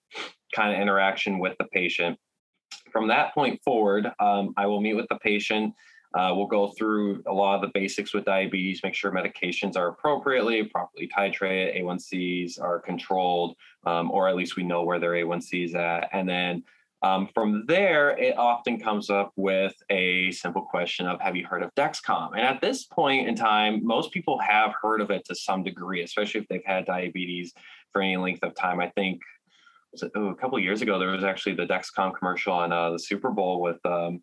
kind 0.54 0.74
of 0.74 0.80
interaction 0.80 1.38
with 1.38 1.56
the 1.58 1.66
patient. 1.66 2.18
From 2.90 3.08
that 3.08 3.34
point 3.34 3.60
forward, 3.64 4.10
um, 4.18 4.52
I 4.56 4.66
will 4.66 4.80
meet 4.80 4.94
with 4.94 5.06
the 5.08 5.16
patient. 5.16 5.74
Uh, 6.14 6.32
we'll 6.34 6.46
go 6.46 6.68
through 6.78 7.22
a 7.26 7.32
lot 7.32 7.56
of 7.56 7.60
the 7.60 7.70
basics 7.74 8.14
with 8.14 8.24
diabetes, 8.24 8.80
make 8.84 8.94
sure 8.94 9.10
medications 9.10 9.76
are 9.76 9.88
appropriately, 9.88 10.62
properly 10.62 11.08
titrated, 11.08 11.80
A1Cs 11.80 12.60
are 12.60 12.78
controlled, 12.78 13.56
um, 13.84 14.12
or 14.12 14.28
at 14.28 14.36
least 14.36 14.56
we 14.56 14.62
know 14.62 14.84
where 14.84 15.00
their 15.00 15.12
A1C 15.12 15.64
is 15.64 15.74
at. 15.74 16.08
And 16.12 16.28
then 16.28 16.62
um, 17.04 17.28
from 17.34 17.64
there, 17.66 18.16
it 18.18 18.38
often 18.38 18.80
comes 18.80 19.10
up 19.10 19.30
with 19.36 19.74
a 19.90 20.30
simple 20.30 20.62
question 20.62 21.06
of 21.06 21.20
Have 21.20 21.36
you 21.36 21.46
heard 21.46 21.62
of 21.62 21.74
Dexcom? 21.74 22.30
And 22.32 22.40
at 22.40 22.62
this 22.62 22.84
point 22.84 23.28
in 23.28 23.36
time, 23.36 23.84
most 23.84 24.10
people 24.10 24.38
have 24.38 24.72
heard 24.80 25.02
of 25.02 25.10
it 25.10 25.22
to 25.26 25.34
some 25.34 25.62
degree, 25.62 26.02
especially 26.02 26.40
if 26.40 26.48
they've 26.48 26.64
had 26.64 26.86
diabetes 26.86 27.52
for 27.92 28.00
any 28.00 28.16
length 28.16 28.42
of 28.42 28.54
time. 28.54 28.80
I 28.80 28.88
think 28.88 29.20
it, 29.92 30.10
oh, 30.16 30.28
a 30.28 30.34
couple 30.34 30.58
years 30.58 30.80
ago, 30.80 30.98
there 30.98 31.10
was 31.10 31.24
actually 31.24 31.56
the 31.56 31.66
Dexcom 31.66 32.14
commercial 32.18 32.54
on 32.54 32.72
uh, 32.72 32.92
the 32.92 32.98
Super 32.98 33.30
Bowl 33.30 33.60
with 33.60 33.84
um, 33.84 34.22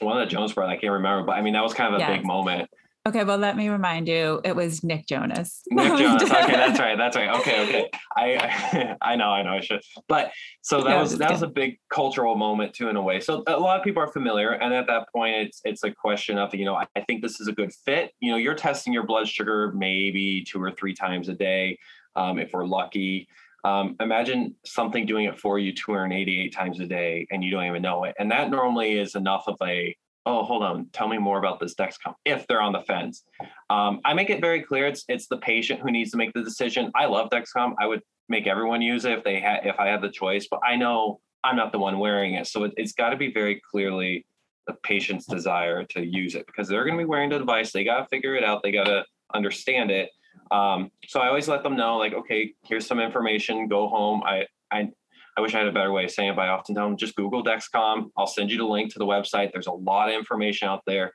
one 0.00 0.20
of 0.20 0.28
the 0.28 0.34
Jones 0.34 0.52
brothers. 0.52 0.72
I 0.76 0.80
can't 0.80 0.94
remember, 0.94 1.26
but 1.26 1.36
I 1.36 1.42
mean, 1.42 1.52
that 1.52 1.62
was 1.62 1.74
kind 1.74 1.94
of 1.94 2.00
a 2.00 2.06
big 2.12 2.26
moment. 2.26 2.68
Okay, 3.06 3.24
well, 3.24 3.38
let 3.38 3.56
me 3.56 3.68
remind 3.68 4.06
you, 4.06 4.40
it 4.44 4.54
was 4.54 4.84
Nick 4.84 5.06
Jonas. 5.06 5.62
Nick 5.70 5.96
Jonas. 5.96 6.30
Okay, 6.38 6.52
that's 6.52 6.78
right. 6.78 6.98
That's 6.98 7.16
right. 7.16 7.30
Okay, 7.40 7.62
okay. 7.62 7.90
I 8.16 8.96
I 9.02 9.16
know, 9.16 9.30
I 9.30 9.42
know, 9.42 9.52
I 9.52 9.60
should. 9.60 9.80
But 10.08 10.32
so 10.62 10.82
that 10.82 10.90
no, 10.90 11.00
was 11.00 11.12
that 11.12 11.18
kidding. 11.28 11.32
was 11.32 11.42
a 11.42 11.48
big 11.48 11.78
cultural 11.90 12.34
moment 12.34 12.74
too, 12.74 12.88
in 12.88 12.96
a 12.96 13.02
way. 13.02 13.20
So 13.20 13.44
a 13.46 13.58
lot 13.58 13.78
of 13.78 13.84
people 13.84 14.02
are 14.02 14.12
familiar, 14.12 14.50
and 14.50 14.74
at 14.74 14.86
that 14.88 15.08
point, 15.14 15.36
it's 15.36 15.60
it's 15.64 15.84
a 15.84 15.90
question 15.90 16.38
of 16.38 16.54
you 16.54 16.64
know, 16.64 16.74
I 16.74 17.00
think 17.06 17.22
this 17.22 17.40
is 17.40 17.48
a 17.48 17.52
good 17.52 17.72
fit. 17.84 18.12
You 18.20 18.32
know, 18.32 18.36
you're 18.36 18.54
testing 18.54 18.92
your 18.92 19.04
blood 19.04 19.26
sugar 19.28 19.72
maybe 19.74 20.44
two 20.44 20.62
or 20.62 20.70
three 20.70 20.94
times 20.94 21.28
a 21.28 21.34
day, 21.34 21.78
um, 22.16 22.38
if 22.38 22.50
we're 22.52 22.66
lucky. 22.66 23.28
Um, 23.64 23.96
imagine 24.00 24.54
something 24.64 25.04
doing 25.06 25.24
it 25.24 25.38
for 25.38 25.58
you 25.58 25.74
288 25.74 26.54
times 26.54 26.80
a 26.80 26.86
day, 26.86 27.26
and 27.30 27.42
you 27.42 27.50
don't 27.50 27.64
even 27.64 27.82
know 27.82 28.04
it. 28.04 28.14
And 28.18 28.30
that 28.30 28.50
normally 28.50 28.98
is 28.98 29.14
enough 29.14 29.44
of 29.46 29.56
a 29.62 29.96
oh, 30.28 30.44
hold 30.44 30.62
on, 30.62 30.86
tell 30.92 31.08
me 31.08 31.16
more 31.16 31.38
about 31.38 31.58
this 31.58 31.74
Dexcom 31.74 32.14
if 32.26 32.46
they're 32.46 32.60
on 32.60 32.72
the 32.72 32.82
fence. 32.82 33.24
Um, 33.70 34.00
I 34.04 34.12
make 34.12 34.28
it 34.28 34.40
very 34.40 34.62
clear 34.62 34.86
it's 34.86 35.04
it's 35.08 35.26
the 35.26 35.38
patient 35.38 35.80
who 35.80 35.90
needs 35.90 36.10
to 36.10 36.18
make 36.18 36.32
the 36.34 36.44
decision. 36.44 36.92
I 36.94 37.06
love 37.06 37.30
Dexcom. 37.30 37.74
I 37.80 37.86
would 37.86 38.02
make 38.28 38.46
everyone 38.46 38.82
use 38.82 39.06
it 39.06 39.12
if 39.12 39.24
they 39.24 39.40
had 39.40 39.60
if 39.64 39.80
I 39.80 39.86
had 39.88 40.02
the 40.02 40.10
choice, 40.10 40.46
but 40.50 40.60
I 40.64 40.76
know 40.76 41.20
I'm 41.42 41.56
not 41.56 41.72
the 41.72 41.78
one 41.78 41.98
wearing 41.98 42.34
it, 42.34 42.46
so 42.46 42.64
it, 42.64 42.74
it's 42.76 42.92
got 42.92 43.10
to 43.10 43.16
be 43.16 43.32
very 43.32 43.60
clearly 43.70 44.26
the 44.66 44.74
patient's 44.82 45.24
desire 45.24 45.82
to 45.84 46.04
use 46.04 46.34
it 46.34 46.46
because 46.46 46.68
they're 46.68 46.84
going 46.84 46.98
to 46.98 47.02
be 47.02 47.08
wearing 47.08 47.30
the 47.30 47.38
device. 47.38 47.72
They 47.72 47.84
got 47.84 48.00
to 48.00 48.06
figure 48.08 48.34
it 48.34 48.44
out. 48.44 48.62
They 48.62 48.70
got 48.70 48.84
to 48.84 49.04
understand 49.32 49.90
it. 49.90 50.10
Um, 50.50 50.90
so 51.06 51.20
I 51.20 51.28
always 51.28 51.48
let 51.48 51.62
them 51.62 51.74
know, 51.74 51.96
like, 51.96 52.12
okay, 52.12 52.52
here's 52.64 52.86
some 52.86 53.00
information. 53.00 53.66
Go 53.66 53.88
home. 53.88 54.22
I 54.24 54.46
I 54.70 54.90
I 55.38 55.40
wish 55.40 55.54
I 55.54 55.58
had 55.58 55.68
a 55.68 55.72
better 55.72 55.92
way 55.92 56.02
of 56.02 56.10
saying 56.10 56.30
it, 56.30 56.34
but 56.34 56.46
I 56.46 56.48
often 56.48 56.74
tell 56.74 56.88
them 56.88 56.96
just 56.96 57.14
Google 57.14 57.44
Dexcom. 57.44 58.10
I'll 58.16 58.26
send 58.26 58.50
you 58.50 58.58
the 58.58 58.64
link 58.64 58.92
to 58.92 58.98
the 58.98 59.06
website. 59.06 59.52
There's 59.52 59.68
a 59.68 59.72
lot 59.72 60.08
of 60.08 60.16
information 60.16 60.66
out 60.66 60.82
there. 60.84 61.12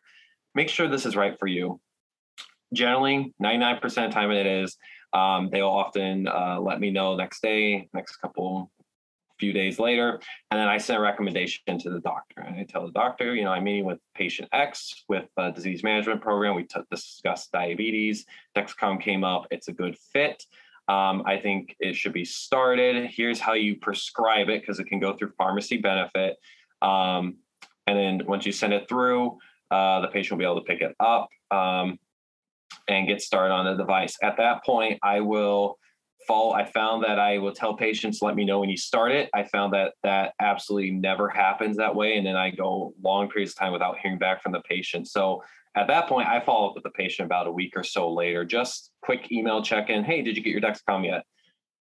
Make 0.56 0.70
sure 0.70 0.88
this 0.88 1.06
is 1.06 1.18
right 1.18 1.38
for 1.38 1.48
you. 1.48 1.82
Generally, 2.74 3.34
99% 3.44 3.84
of 3.84 3.94
the 3.94 4.08
time 4.08 4.32
it 4.32 4.46
is. 4.46 4.78
Um, 5.12 5.50
they'll 5.52 5.68
often 5.68 6.30
uh, 6.30 6.58
let 6.62 6.80
me 6.80 6.90
know 6.90 7.18
next 7.18 7.42
day, 7.42 7.90
next 7.94 8.16
couple 8.16 8.72
few 9.40 9.52
days 9.52 9.78
later, 9.78 10.22
and 10.52 10.60
then 10.60 10.70
I 10.70 10.78
send 10.78 11.00
a 11.00 11.02
recommendation 11.02 11.78
to 11.80 11.90
the 11.90 12.00
doctor. 12.00 12.40
And 12.42 12.56
I 12.56 12.64
tell 12.64 12.86
the 12.86 12.94
doctor, 12.94 13.36
you 13.36 13.44
know, 13.44 13.52
I'm 13.52 13.66
meeting 13.66 13.84
with 13.84 14.00
patient 14.16 14.48
X 14.54 15.04
with 15.10 15.26
a 15.36 15.52
disease 15.52 15.84
management 15.84 16.22
program. 16.22 16.56
We 16.56 16.64
t- 16.64 16.80
discussed 16.90 17.52
diabetes. 17.52 18.26
Dexcom 18.56 19.02
came 19.02 19.26
up. 19.26 19.48
It's 19.52 19.68
a 19.68 19.74
good 19.74 19.98
fit. 20.14 20.46
Um, 20.88 21.24
I 21.26 21.38
think 21.38 21.76
it 21.80 21.96
should 21.96 22.14
be 22.14 22.26
started. 22.26 23.10
Here's 23.14 23.40
how 23.40 23.54
you 23.54 23.78
prescribe 23.78 24.50
it 24.50 24.62
because 24.62 24.80
it 24.80 24.86
can 24.86 25.00
go 25.00 25.14
through 25.14 25.32
pharmacy 25.38 25.78
benefit. 25.78 26.36
Um, 26.82 27.38
and 27.88 27.98
then 27.98 28.22
once 28.28 28.46
you 28.46 28.52
send 28.52 28.74
it 28.74 28.88
through, 28.90 29.38
uh, 29.72 30.02
the 30.02 30.08
patient 30.08 30.32
will 30.32 30.40
be 30.40 30.46
able 30.46 30.62
to 30.62 30.66
pick 30.66 30.82
it 30.82 30.96
up 31.00 31.30
um, 31.52 31.98
and 32.88 33.08
get 33.08 33.22
started 33.22 33.54
on 33.54 33.66
the 33.66 33.76
device. 33.76 34.18
At 34.22 34.38
that 34.38 34.64
point, 34.66 35.00
I 35.04 35.22
will 35.22 35.78
follow. 36.28 36.54
I 36.54 36.66
found 36.66 37.04
that 37.04 37.20
I 37.20 37.38
will 37.38 37.54
tell 37.54 37.76
patients, 37.76 38.22
let 38.22 38.36
me 38.36 38.46
know 38.46 38.60
when 38.60 38.70
you 38.70 38.78
start 38.78 39.12
it. 39.12 39.30
I 39.34 39.44
found 39.44 39.74
that 39.74 39.94
that 40.04 40.34
absolutely 40.40 40.92
never 40.92 41.30
happens 41.30 41.78
that 41.78 41.96
way. 41.96 42.18
And 42.18 42.26
then 42.26 42.36
I 42.36 42.50
go 42.50 42.94
long 43.02 43.30
periods 43.30 43.54
of 43.54 43.58
time 43.58 43.74
without 43.74 44.00
hearing 44.00 44.18
back 44.18 44.42
from 44.42 44.52
the 44.52 44.62
patient. 44.62 45.08
So 45.08 45.44
at 45.76 45.88
that 45.88 46.08
point, 46.08 46.28
I 46.28 46.40
follow 46.40 46.70
up 46.70 46.76
with 46.76 46.84
the 46.84 46.92
patient 46.92 47.26
about 47.26 47.48
a 47.48 47.52
week 47.52 47.74
or 47.76 47.84
so 47.84 48.12
later, 48.12 48.46
just 48.46 48.92
quick 49.02 49.32
email 49.32 49.62
check 49.64 49.90
in. 49.90 50.04
Hey, 50.04 50.22
did 50.22 50.38
you 50.38 50.44
get 50.44 50.52
your 50.52 50.62
Dexcom 50.62 51.06
yet? 51.06 51.24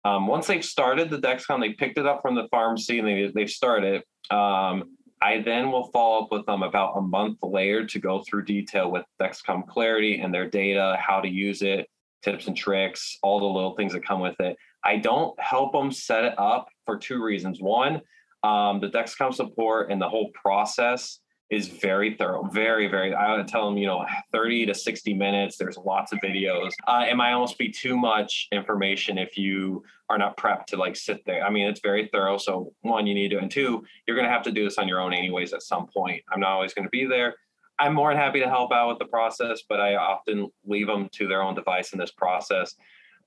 Um, 0.04 0.26
once 0.26 0.46
they've 0.46 0.64
started 0.64 1.10
the 1.10 1.18
Dexcom, 1.18 1.60
they 1.60 1.72
picked 1.72 1.98
it 1.98 2.06
up 2.06 2.22
from 2.22 2.34
the 2.34 2.48
pharmacy 2.50 2.98
and 2.98 3.08
they, 3.08 3.30
they've 3.34 3.50
started. 3.50 4.02
Um, 4.30 4.96
I 5.22 5.42
then 5.42 5.70
will 5.70 5.90
follow 5.92 6.24
up 6.24 6.32
with 6.32 6.46
them 6.46 6.62
about 6.62 6.96
a 6.96 7.00
month 7.00 7.38
later 7.42 7.86
to 7.86 7.98
go 7.98 8.22
through 8.22 8.44
detail 8.44 8.90
with 8.90 9.04
Dexcom 9.20 9.66
Clarity 9.66 10.20
and 10.20 10.32
their 10.32 10.48
data, 10.48 10.96
how 10.98 11.20
to 11.20 11.28
use 11.28 11.60
it, 11.60 11.88
tips 12.22 12.46
and 12.46 12.56
tricks, 12.56 13.18
all 13.22 13.38
the 13.38 13.46
little 13.46 13.76
things 13.76 13.92
that 13.92 14.04
come 14.04 14.20
with 14.20 14.38
it. 14.40 14.56
I 14.84 14.96
don't 14.96 15.38
help 15.38 15.72
them 15.72 15.92
set 15.92 16.24
it 16.24 16.38
up 16.38 16.68
for 16.86 16.96
two 16.96 17.22
reasons. 17.22 17.60
One, 17.60 18.00
um, 18.42 18.80
the 18.80 18.88
Dexcom 18.88 19.34
support 19.34 19.90
and 19.90 20.00
the 20.00 20.08
whole 20.08 20.30
process 20.30 21.20
is 21.50 21.66
very 21.66 22.14
thorough, 22.14 22.44
very, 22.44 22.86
very. 22.86 23.12
I 23.12 23.36
would 23.36 23.48
tell 23.48 23.68
them, 23.68 23.76
you 23.76 23.86
know, 23.86 24.06
30 24.30 24.66
to 24.66 24.74
60 24.74 25.14
minutes. 25.14 25.56
There's 25.56 25.76
lots 25.76 26.12
of 26.12 26.20
videos. 26.20 26.70
Uh, 26.86 27.06
it 27.08 27.16
might 27.16 27.32
almost 27.32 27.58
be 27.58 27.68
too 27.68 27.96
much 27.96 28.46
information 28.52 29.18
if 29.18 29.36
you 29.36 29.82
are 30.08 30.16
not 30.16 30.36
prepped 30.36 30.66
to 30.66 30.76
like 30.76 30.94
sit 30.94 31.24
there. 31.26 31.44
I 31.44 31.50
mean, 31.50 31.66
it's 31.66 31.80
very 31.80 32.08
thorough. 32.12 32.38
So 32.38 32.72
one, 32.82 33.06
you 33.06 33.14
need 33.14 33.30
to, 33.30 33.38
and 33.38 33.50
two, 33.50 33.84
you're 34.06 34.16
going 34.16 34.28
to 34.28 34.32
have 34.32 34.44
to 34.44 34.52
do 34.52 34.64
this 34.64 34.78
on 34.78 34.86
your 34.86 35.00
own 35.00 35.12
anyways 35.12 35.52
at 35.52 35.62
some 35.62 35.88
point. 35.88 36.22
I'm 36.32 36.40
not 36.40 36.50
always 36.50 36.72
going 36.72 36.86
to 36.86 36.90
be 36.90 37.04
there. 37.04 37.34
I'm 37.80 37.94
more 37.94 38.10
than 38.10 38.18
happy 38.18 38.40
to 38.40 38.48
help 38.48 38.72
out 38.72 38.88
with 38.88 38.98
the 38.98 39.06
process, 39.06 39.62
but 39.68 39.80
I 39.80 39.96
often 39.96 40.50
leave 40.64 40.86
them 40.86 41.08
to 41.12 41.26
their 41.26 41.42
own 41.42 41.54
device 41.54 41.92
in 41.92 41.98
this 41.98 42.12
process. 42.12 42.76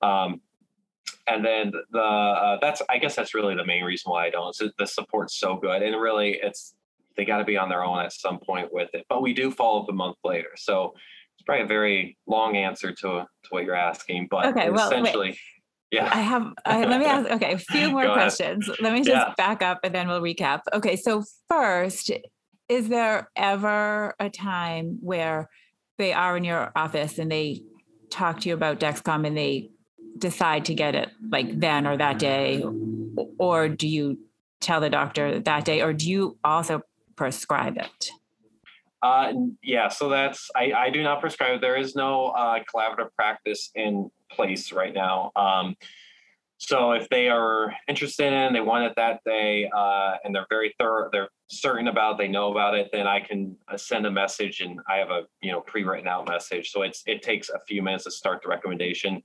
Um, 0.02 0.42
and 1.28 1.44
then 1.44 1.74
the 1.92 2.00
uh, 2.00 2.58
that's 2.62 2.82
I 2.90 2.98
guess 2.98 3.16
that's 3.16 3.34
really 3.34 3.56
the 3.56 3.66
main 3.66 3.84
reason 3.84 4.12
why 4.12 4.28
I 4.28 4.30
don't. 4.30 4.56
So 4.56 4.70
the 4.78 4.86
support's 4.86 5.36
so 5.38 5.56
good, 5.56 5.82
and 5.82 6.00
really 6.00 6.40
it's 6.42 6.76
they 7.18 7.26
got 7.26 7.38
to 7.38 7.44
be 7.44 7.58
on 7.58 7.70
their 7.70 7.84
own 7.84 8.00
at 8.00 8.14
some 8.14 8.40
point 8.40 8.70
with 8.72 8.90
it. 8.94 9.06
But 9.10 9.22
we 9.22 9.34
do 9.34 9.52
follow 9.52 9.84
up 9.84 9.90
a 9.90 9.94
month 9.94 10.18
later. 10.24 10.50
So 10.56 10.94
it's 11.36 11.44
probably 11.46 11.64
a 11.64 11.68
very 11.68 12.18
long 12.28 12.56
answer 12.56 12.92
to, 12.92 13.02
to 13.02 13.50
what 13.50 13.66
you're 13.66 13.76
asking. 13.76 14.28
But 14.30 14.48
okay, 14.48 14.70
well, 14.70 14.88
essentially, 14.88 15.30
wait. 15.30 15.40
yeah. 15.92 16.10
I 16.12 16.22
have, 16.22 16.54
I, 16.66 16.86
let 16.86 17.00
me 17.00 17.06
ask, 17.06 17.30
okay, 17.30 17.54
a 17.54 17.58
few 17.58 17.92
more 17.92 18.12
questions. 18.14 18.70
Let 18.80 18.94
me 18.94 19.00
just 19.00 19.10
yeah. 19.10 19.34
back 19.38 19.62
up 19.62 19.80
and 19.84 19.94
then 19.94 20.08
we'll 20.08 20.22
recap. 20.22 20.62
Okay, 20.74 20.96
so 20.96 21.24
first, 21.50 22.12
is 22.70 22.90
there 22.90 23.30
ever 23.36 24.16
a 24.20 24.30
time 24.30 24.98
where 25.02 25.50
they 25.98 26.14
are 26.14 26.38
in 26.38 26.44
your 26.44 26.72
office 26.76 27.20
and 27.20 27.32
they 27.32 27.64
talk 28.10 28.42
to 28.42 28.50
you 28.50 28.56
about 28.56 28.80
Dexcom 28.80 29.28
and 29.28 29.38
they 29.38 29.70
decide 30.18 30.66
to 30.66 30.74
get 30.74 30.96
it 30.96 31.10
like 31.30 31.60
then 31.60 31.86
or 31.86 31.98
that 31.98 32.20
day? 32.20 32.64
Or 33.38 33.70
do 33.70 33.88
you 33.88 34.18
tell 34.64 34.80
the 34.80 34.90
doctor 34.90 35.40
that 35.40 35.66
day, 35.66 35.82
or 35.82 35.94
do 35.94 36.10
you 36.10 36.38
also 36.44 36.82
prescribe 37.16 37.78
it? 37.78 38.12
Uh, 39.02 39.34
yeah, 39.62 39.90
so 39.90 40.08
that's 40.08 40.50
I, 40.56 40.72
I 40.72 40.90
do 40.90 41.04
not 41.04 41.20
prescribe. 41.20 41.60
There 41.60 41.76
is 41.76 41.94
no 41.94 42.28
uh, 42.28 42.60
collaborative 42.74 43.10
practice 43.18 43.70
in 43.76 44.10
place 44.32 44.72
right 44.72 44.94
now. 44.94 45.32
Um, 45.36 45.76
so 46.58 46.94
if 46.94 47.10
they 47.10 47.28
are 47.28 47.74
interested 47.90 48.32
in, 48.32 48.54
they 48.54 48.62
want 48.62 48.86
it 48.86 48.94
that 48.96 49.20
day, 49.26 49.70
uh, 49.76 50.14
and 50.24 50.34
they're 50.34 50.46
very 50.50 50.74
thorough, 50.80 51.10
they're 51.12 51.28
certain 51.48 51.90
about, 51.90 52.18
they 52.18 52.30
know 52.30 52.52
about 52.52 52.76
it, 52.76 52.90
then 52.94 53.06
I 53.06 53.20
can 53.20 53.58
uh, 53.68 53.76
send 53.76 54.06
a 54.06 54.12
message, 54.12 54.62
and 54.62 54.80
I 54.88 54.96
have 54.96 55.10
a 55.10 55.24
you 55.42 55.52
know 55.52 55.60
pre-written 55.60 56.08
out 56.08 56.26
message. 56.30 56.72
So 56.72 56.84
it's 56.84 57.04
it 57.06 57.22
takes 57.22 57.50
a 57.50 57.60
few 57.68 57.84
minutes 57.84 58.06
to 58.06 58.12
start 58.12 58.42
the 58.42 58.48
recommendation. 58.48 59.22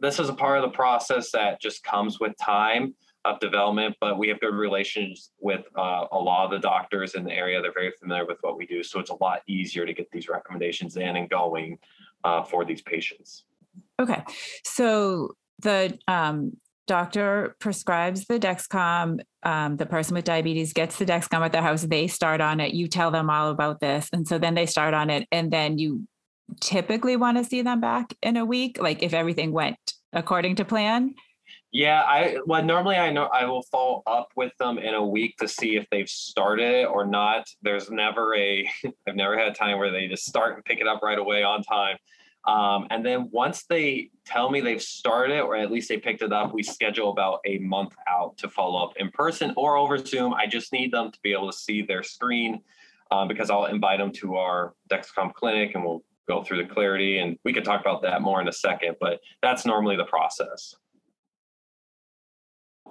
This 0.00 0.18
is 0.18 0.28
a 0.28 0.34
part 0.34 0.58
of 0.58 0.64
the 0.64 0.76
process 0.76 1.30
that 1.30 1.60
just 1.60 1.84
comes 1.84 2.18
with 2.18 2.32
time. 2.42 2.96
Of 3.24 3.40
development, 3.40 3.96
but 4.00 4.18
we 4.18 4.28
have 4.28 4.40
good 4.40 4.54
relations 4.54 5.30
with 5.40 5.64
uh, 5.76 6.06
a 6.12 6.18
lot 6.18 6.44
of 6.44 6.50
the 6.50 6.58
doctors 6.58 7.14
in 7.14 7.24
the 7.24 7.32
area. 7.32 7.60
They're 7.62 7.72
very 7.72 7.92
familiar 7.98 8.26
with 8.26 8.38
what 8.42 8.56
we 8.56 8.66
do, 8.66 8.82
so 8.82 9.00
it's 9.00 9.10
a 9.10 9.16
lot 9.20 9.40
easier 9.46 9.86
to 9.86 9.94
get 9.94 10.10
these 10.10 10.28
recommendations 10.28 10.96
in 10.96 11.16
and 11.16 11.28
going 11.28 11.78
uh, 12.24 12.42
for 12.42 12.64
these 12.64 12.82
patients. 12.82 13.44
Okay, 14.00 14.22
so 14.64 15.36
the 15.60 15.98
um, 16.06 16.56
doctor 16.86 17.56
prescribes 17.60 18.26
the 18.26 18.38
Dexcom. 18.38 19.20
Um, 19.42 19.76
the 19.76 19.86
person 19.86 20.14
with 20.14 20.24
diabetes 20.24 20.72
gets 20.72 20.98
the 20.98 21.06
Dexcom 21.06 21.44
at 21.44 21.52
their 21.52 21.62
house. 21.62 21.82
They 21.82 22.06
start 22.06 22.40
on 22.40 22.60
it. 22.60 22.74
You 22.74 22.88
tell 22.88 23.10
them 23.10 23.30
all 23.30 23.50
about 23.50 23.80
this, 23.80 24.10
and 24.12 24.28
so 24.28 24.38
then 24.38 24.54
they 24.54 24.66
start 24.66 24.92
on 24.92 25.08
it, 25.10 25.26
and 25.32 25.50
then 25.50 25.78
you 25.78 26.06
typically 26.60 27.16
want 27.16 27.38
to 27.38 27.44
see 27.44 27.62
them 27.62 27.80
back 27.80 28.14
in 28.22 28.36
a 28.36 28.44
week, 28.44 28.80
like 28.80 29.02
if 29.02 29.14
everything 29.14 29.52
went 29.52 29.94
according 30.12 30.56
to 30.56 30.64
plan. 30.64 31.14
Yeah, 31.74 32.02
I 32.02 32.36
well 32.46 32.62
normally 32.62 32.94
I 32.94 33.10
know 33.10 33.24
I 33.24 33.46
will 33.46 33.64
follow 33.64 34.04
up 34.06 34.28
with 34.36 34.52
them 34.58 34.78
in 34.78 34.94
a 34.94 35.04
week 35.04 35.36
to 35.38 35.48
see 35.48 35.74
if 35.74 35.84
they've 35.90 36.08
started 36.08 36.84
or 36.84 37.04
not. 37.04 37.48
There's 37.62 37.90
never 37.90 38.32
a 38.36 38.64
I've 39.08 39.16
never 39.16 39.36
had 39.36 39.48
a 39.48 39.52
time 39.52 39.78
where 39.78 39.90
they 39.90 40.06
just 40.06 40.24
start 40.24 40.54
and 40.54 40.64
pick 40.64 40.78
it 40.78 40.86
up 40.86 41.02
right 41.02 41.18
away 41.18 41.42
on 41.42 41.64
time. 41.64 41.96
Um, 42.44 42.86
and 42.90 43.04
then 43.04 43.28
once 43.32 43.64
they 43.64 44.10
tell 44.24 44.52
me 44.52 44.60
they've 44.60 44.80
started 44.80 45.40
or 45.40 45.56
at 45.56 45.72
least 45.72 45.88
they 45.88 45.96
picked 45.96 46.22
it 46.22 46.32
up, 46.32 46.54
we 46.54 46.62
schedule 46.62 47.10
about 47.10 47.40
a 47.44 47.58
month 47.58 47.96
out 48.08 48.38
to 48.38 48.48
follow 48.48 48.84
up 48.84 48.92
in 48.96 49.10
person 49.10 49.52
or 49.56 49.76
over 49.76 49.98
Zoom. 49.98 50.32
I 50.32 50.46
just 50.46 50.72
need 50.72 50.92
them 50.92 51.10
to 51.10 51.18
be 51.24 51.32
able 51.32 51.50
to 51.50 51.58
see 51.58 51.82
their 51.82 52.04
screen 52.04 52.60
um, 53.10 53.26
because 53.26 53.50
I'll 53.50 53.64
invite 53.64 53.98
them 53.98 54.12
to 54.20 54.36
our 54.36 54.74
Dexcom 54.92 55.34
clinic 55.34 55.74
and 55.74 55.82
we'll 55.82 56.04
go 56.28 56.44
through 56.44 56.64
the 56.64 56.72
clarity. 56.72 57.18
And 57.18 57.36
we 57.44 57.52
can 57.52 57.64
talk 57.64 57.80
about 57.80 58.02
that 58.02 58.22
more 58.22 58.40
in 58.40 58.46
a 58.46 58.52
second, 58.52 58.94
but 59.00 59.18
that's 59.42 59.66
normally 59.66 59.96
the 59.96 60.04
process. 60.04 60.76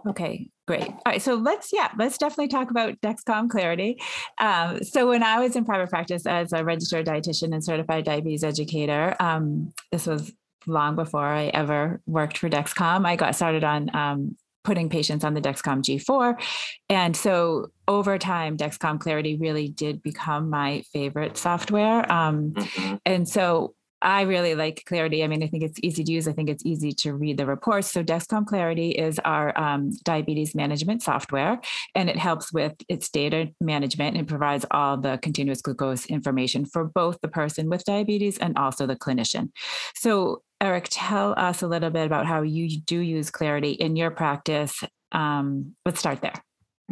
Okay, 0.06 0.50
great. 0.68 0.88
All 0.88 1.02
right, 1.06 1.22
so 1.22 1.36
let's 1.36 1.72
yeah, 1.72 1.90
let's 1.98 2.18
definitely 2.18 2.50
talk 2.50 2.70
about 2.70 3.00
Dexcom 3.02 3.50
Clarity. 3.50 4.02
Um, 4.40 4.84
so 4.84 5.08
when 5.08 5.24
I 5.24 5.40
was 5.40 5.56
in 5.56 5.66
private 5.66 5.90
practice 5.90 6.26
as 6.26 6.52
a 6.52 6.64
registered 6.64 7.06
dietitian 7.06 7.54
and 7.54 7.64
certified 7.64 8.06
diabetes 8.06 8.44
educator, 8.44 9.16
um, 9.20 9.74
this 9.92 10.06
was 10.06 10.34
long 10.66 10.96
before 10.96 11.26
I 11.26 11.46
ever 11.48 12.02
worked 12.06 12.38
for 12.38 12.50
Dexcom. 12.50 13.06
I 13.06 13.16
got 13.16 13.36
started 13.36 13.64
on 13.64 13.96
um, 13.96 14.38
putting 14.64 14.90
patients 14.90 15.24
on 15.24 15.34
the 15.34 15.42
Dexcom 15.42 15.84
G4, 15.84 16.42
and 16.90 17.16
so 17.16 17.68
over 17.88 18.18
time, 18.18 18.58
Dexcom 18.58 19.00
Clarity 19.00 19.38
really 19.38 19.70
did 19.70 20.04
become 20.04 20.50
my 20.50 20.84
favorite 20.92 21.38
software. 21.38 22.10
Um, 22.12 22.52
mm-hmm. 22.52 22.96
And 23.06 23.28
so 23.28 23.76
I 24.04 24.24
really 24.24 24.54
like 24.54 24.84
Clarity. 24.86 25.24
I 25.24 25.28
mean, 25.28 25.42
I 25.42 25.48
think 25.48 25.64
it's 25.64 25.80
easy 25.82 26.04
to 26.04 26.12
use. 26.12 26.28
I 26.28 26.34
think 26.34 26.50
it's 26.50 26.66
easy 26.66 26.92
to 26.92 27.14
read 27.14 27.38
the 27.38 27.46
reports. 27.46 27.92
So 27.92 28.04
Dexcom 28.04 28.46
Clarity 28.46 28.92
is 28.92 29.18
our 29.24 29.58
um, 29.58 29.92
diabetes 30.04 30.54
management 30.54 31.02
software, 31.02 31.60
and 31.96 32.10
it 32.10 32.18
helps 32.18 32.52
with 32.52 32.74
its 32.90 33.10
data 33.10 33.48
management 33.62 34.18
and 34.18 34.28
provides 34.28 34.66
all 34.72 34.98
the 34.98 35.18
continuous 35.22 35.62
glucose 35.62 36.06
information 36.08 36.66
for 36.66 36.84
both 36.84 37.20
the 37.22 37.30
person 37.30 37.70
with 37.70 37.86
diabetes 37.86 38.38
and 38.38 38.58
also 38.58 38.86
the 38.86 38.98
clinician. 38.98 39.50
So 39.96 40.44
Eric, 40.60 40.88
tell 40.90 41.34
us 41.38 41.62
a 41.62 41.68
little 41.68 41.90
bit 41.90 42.06
about 42.06 42.26
how 42.26 42.42
you 42.42 42.80
do 42.82 43.00
use 43.00 43.32
Clarity 43.32 43.72
in 43.72 43.96
your 43.96 44.12
practice. 44.12 44.82
Um, 45.12 45.76
let's 45.86 46.00
start 46.00 46.22
there. 46.22 46.44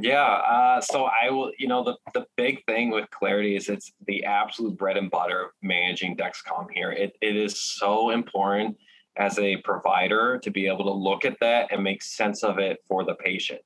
Yeah. 0.01 0.23
Uh, 0.23 0.81
so 0.81 1.05
I 1.05 1.29
will, 1.29 1.51
you 1.57 1.67
know, 1.67 1.83
the, 1.83 1.95
the 2.13 2.25
big 2.35 2.63
thing 2.65 2.89
with 2.89 3.09
Clarity 3.11 3.55
is 3.55 3.69
it's 3.69 3.91
the 4.07 4.23
absolute 4.25 4.77
bread 4.77 4.97
and 4.97 5.09
butter 5.09 5.45
of 5.45 5.51
managing 5.61 6.17
Dexcom 6.17 6.67
here. 6.71 6.91
It, 6.91 7.13
it 7.21 7.35
is 7.35 7.59
so 7.59 8.09
important 8.09 8.77
as 9.17 9.37
a 9.39 9.57
provider 9.57 10.39
to 10.39 10.49
be 10.49 10.67
able 10.67 10.85
to 10.85 10.91
look 10.91 11.25
at 11.25 11.37
that 11.41 11.71
and 11.71 11.83
make 11.83 12.01
sense 12.01 12.43
of 12.43 12.59
it 12.59 12.79
for 12.87 13.03
the 13.03 13.15
patient. 13.15 13.61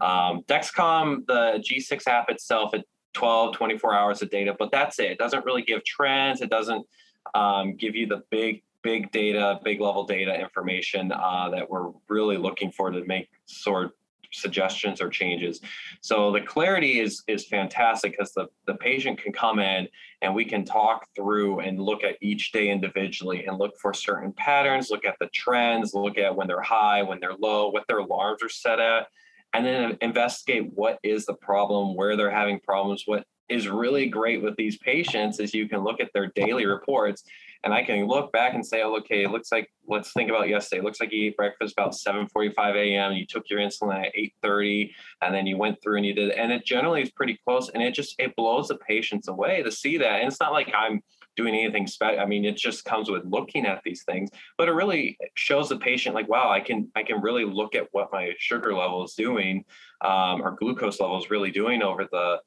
Um, 0.00 0.42
Dexcom, 0.48 1.26
the 1.26 1.62
G6 1.64 2.06
app 2.06 2.30
itself, 2.30 2.74
at 2.74 2.84
12, 3.14 3.56
24 3.56 3.94
hours 3.94 4.22
of 4.22 4.30
data, 4.30 4.54
but 4.58 4.70
that's 4.70 4.98
it. 4.98 5.12
It 5.12 5.18
doesn't 5.18 5.44
really 5.44 5.62
give 5.62 5.84
trends. 5.84 6.40
It 6.40 6.50
doesn't 6.50 6.86
um, 7.34 7.76
give 7.76 7.96
you 7.96 8.06
the 8.06 8.22
big, 8.30 8.62
big 8.82 9.10
data, 9.10 9.58
big 9.64 9.80
level 9.80 10.04
data 10.04 10.38
information 10.38 11.12
uh, 11.12 11.48
that 11.50 11.68
we're 11.68 11.90
really 12.08 12.36
looking 12.36 12.70
for 12.70 12.90
to 12.90 13.04
make 13.06 13.28
sort 13.46 13.92
suggestions 14.32 15.00
or 15.00 15.08
changes. 15.08 15.60
So 16.00 16.32
the 16.32 16.40
clarity 16.40 17.00
is 17.00 17.22
is 17.26 17.46
fantastic 17.46 18.12
because 18.12 18.32
the, 18.32 18.46
the 18.66 18.74
patient 18.74 19.20
can 19.20 19.32
come 19.32 19.58
in 19.58 19.88
and 20.22 20.34
we 20.34 20.44
can 20.44 20.64
talk 20.64 21.06
through 21.14 21.60
and 21.60 21.80
look 21.80 22.04
at 22.04 22.16
each 22.20 22.52
day 22.52 22.70
individually 22.70 23.46
and 23.46 23.58
look 23.58 23.78
for 23.80 23.94
certain 23.94 24.32
patterns, 24.32 24.90
look 24.90 25.04
at 25.04 25.16
the 25.20 25.28
trends, 25.34 25.94
look 25.94 26.18
at 26.18 26.34
when 26.34 26.46
they're 26.46 26.60
high, 26.60 27.02
when 27.02 27.20
they're 27.20 27.36
low, 27.38 27.68
what 27.68 27.84
their 27.88 27.98
alarms 27.98 28.42
are 28.42 28.48
set 28.48 28.80
at, 28.80 29.06
and 29.52 29.64
then 29.64 29.96
investigate 30.00 30.70
what 30.74 30.98
is 31.02 31.24
the 31.26 31.34
problem, 31.34 31.96
where 31.96 32.16
they're 32.16 32.30
having 32.30 32.60
problems, 32.60 33.04
what 33.06 33.24
is 33.48 33.68
really 33.68 34.06
great 34.06 34.42
with 34.42 34.56
these 34.56 34.76
patients 34.78 35.40
is 35.40 35.54
you 35.54 35.68
can 35.68 35.80
look 35.80 36.00
at 36.00 36.10
their 36.12 36.30
daily 36.34 36.66
reports 36.66 37.24
and 37.64 37.74
I 37.74 37.82
can 37.82 38.06
look 38.06 38.32
back 38.32 38.54
and 38.54 38.64
say, 38.64 38.82
oh, 38.82 38.96
okay, 38.98 39.24
it 39.24 39.30
looks 39.30 39.50
like 39.50 39.70
let's 39.86 40.12
think 40.12 40.30
about 40.30 40.48
yesterday. 40.48 40.80
It 40.80 40.84
looks 40.84 41.00
like 41.00 41.12
you 41.12 41.26
ate 41.26 41.36
breakfast 41.36 41.74
about 41.76 41.92
7:45 41.92 42.76
a.m. 42.76 43.12
You 43.12 43.26
took 43.26 43.50
your 43.50 43.60
insulin 43.60 44.06
at 44.06 44.14
8:30, 44.44 44.92
and 45.22 45.34
then 45.34 45.46
you 45.46 45.56
went 45.56 45.82
through 45.82 45.96
and 45.96 46.06
you 46.06 46.14
did, 46.14 46.30
and 46.30 46.52
it 46.52 46.64
generally 46.64 47.02
is 47.02 47.10
pretty 47.10 47.38
close. 47.46 47.70
And 47.70 47.82
it 47.82 47.94
just 47.94 48.14
it 48.18 48.36
blows 48.36 48.68
the 48.68 48.76
patients 48.76 49.28
away 49.28 49.62
to 49.62 49.72
see 49.72 49.98
that. 49.98 50.20
And 50.20 50.28
it's 50.28 50.40
not 50.40 50.52
like 50.52 50.72
I'm 50.74 51.02
doing 51.36 51.54
anything 51.54 51.86
special. 51.86 52.20
I 52.20 52.26
mean, 52.26 52.44
it 52.44 52.56
just 52.56 52.84
comes 52.84 53.10
with 53.10 53.24
looking 53.24 53.66
at 53.66 53.80
these 53.84 54.02
things, 54.04 54.30
but 54.56 54.68
it 54.68 54.72
really 54.72 55.16
shows 55.34 55.68
the 55.68 55.78
patient 55.78 56.14
like, 56.14 56.28
wow, 56.28 56.50
I 56.50 56.60
can 56.60 56.90
I 56.94 57.02
can 57.02 57.20
really 57.20 57.44
look 57.44 57.74
at 57.74 57.88
what 57.92 58.12
my 58.12 58.34
sugar 58.38 58.74
level 58.74 59.04
is 59.04 59.14
doing, 59.14 59.64
um, 60.04 60.42
or 60.42 60.52
glucose 60.52 61.00
level 61.00 61.18
is 61.18 61.30
really 61.30 61.50
doing 61.50 61.82
over 61.82 62.04
the 62.10 62.38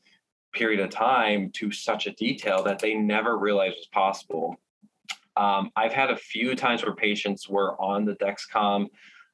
period 0.54 0.80
of 0.82 0.89
time 0.89 1.50
to 1.54 1.71
such 1.71 2.08
a 2.08 2.12
detail 2.12 2.63
that 2.63 2.80
they 2.80 2.93
never 2.93 3.38
realized 3.38 3.78
was 3.78 3.88
possible. 3.88 4.58
Um, 5.38 5.72
I've 5.76 5.94
had 5.94 6.12
a 6.12 6.17
few 6.17 6.56
times 6.56 6.84
where 6.84 6.96
patients 6.96 7.48
were 7.48 7.80
on 7.82 8.06
the 8.06 8.15
Dexcom 8.15 8.88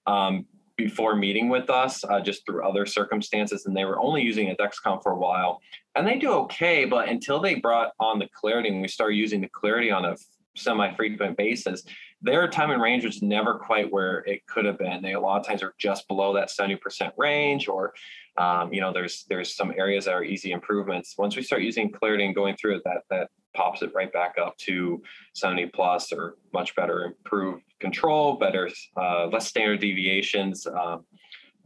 um, 0.05 0.45
before 0.77 1.15
meeting 1.15 1.49
with 1.49 1.69
us, 1.69 2.03
uh, 2.03 2.19
just 2.19 2.45
through 2.45 2.67
other 2.67 2.85
circumstances, 2.85 3.65
and 3.65 3.75
they 3.75 3.85
were 3.85 3.99
only 3.99 4.21
using 4.21 4.51
a 4.51 4.55
Dexcom 4.55 5.01
for 5.01 5.13
a 5.13 5.17
while, 5.17 5.59
and 5.95 6.07
they 6.07 6.19
do 6.19 6.31
okay. 6.31 6.85
But 6.85 7.09
until 7.09 7.39
they 7.39 7.55
brought 7.55 7.93
on 7.99 8.19
the 8.19 8.27
Clarity, 8.33 8.69
and 8.69 8.81
we 8.81 8.87
started 8.87 9.15
using 9.15 9.41
the 9.41 9.49
Clarity 9.49 9.91
on 9.91 10.05
a 10.05 10.15
semi-frequent 10.55 11.37
basis, 11.37 11.83
their 12.21 12.47
time 12.47 12.71
in 12.71 12.79
range 12.79 13.05
was 13.05 13.21
never 13.21 13.55
quite 13.55 13.91
where 13.91 14.19
it 14.25 14.45
could 14.47 14.65
have 14.65 14.77
been. 14.77 15.01
They 15.01 15.13
a 15.13 15.19
lot 15.19 15.39
of 15.39 15.45
times 15.45 15.61
are 15.61 15.73
just 15.77 16.07
below 16.07 16.33
that 16.33 16.49
70% 16.49 17.11
range, 17.17 17.67
or 17.67 17.93
um, 18.37 18.71
you 18.71 18.81
know, 18.81 18.93
there's 18.93 19.25
there's 19.29 19.55
some 19.55 19.73
areas 19.75 20.05
that 20.05 20.13
are 20.13 20.23
easy 20.23 20.51
improvements. 20.51 21.15
Once 21.17 21.35
we 21.35 21.41
start 21.41 21.63
using 21.63 21.91
Clarity 21.91 22.25
and 22.25 22.35
going 22.35 22.55
through 22.55 22.75
it, 22.77 22.83
that 22.85 23.01
that 23.09 23.29
pops 23.57 23.81
it 23.81 23.91
right 23.93 24.13
back 24.13 24.35
up 24.39 24.55
to 24.57 25.01
70 25.33 25.67
plus 25.67 26.13
or 26.13 26.37
much 26.53 26.75
better 26.75 27.03
improved 27.03 27.63
control, 27.79 28.35
better, 28.35 28.69
uh, 28.95 29.27
less 29.27 29.47
standard 29.47 29.81
deviations 29.81 30.67
um, 30.67 31.03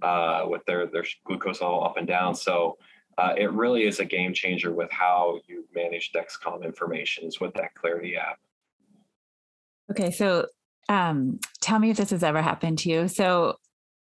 uh, 0.02 0.46
with 0.48 0.66
their, 0.66 0.88
their 0.88 1.04
glucose 1.26 1.62
level 1.62 1.84
up 1.84 1.98
and 1.98 2.08
down. 2.08 2.34
So 2.34 2.78
uh, 3.18 3.34
it 3.38 3.52
really 3.52 3.86
is 3.86 4.00
a 4.00 4.06
game 4.06 4.34
changer 4.34 4.72
with 4.72 4.90
how 4.90 5.40
you 5.48 5.66
manage 5.76 6.12
Dexcom 6.14 6.64
information 6.64 7.28
is 7.28 7.40
with 7.42 7.54
that 7.56 7.76
Clarity 7.76 8.16
app. 8.16 8.40
Okay, 9.92 10.12
so 10.12 10.48
um, 10.88 11.40
tell 11.60 11.78
me 11.78 11.90
if 11.90 11.98
this 11.98 12.12
has 12.12 12.24
ever 12.24 12.42
happened 12.42 12.80
to 12.80 12.90
you. 12.90 13.08
So 13.10 13.58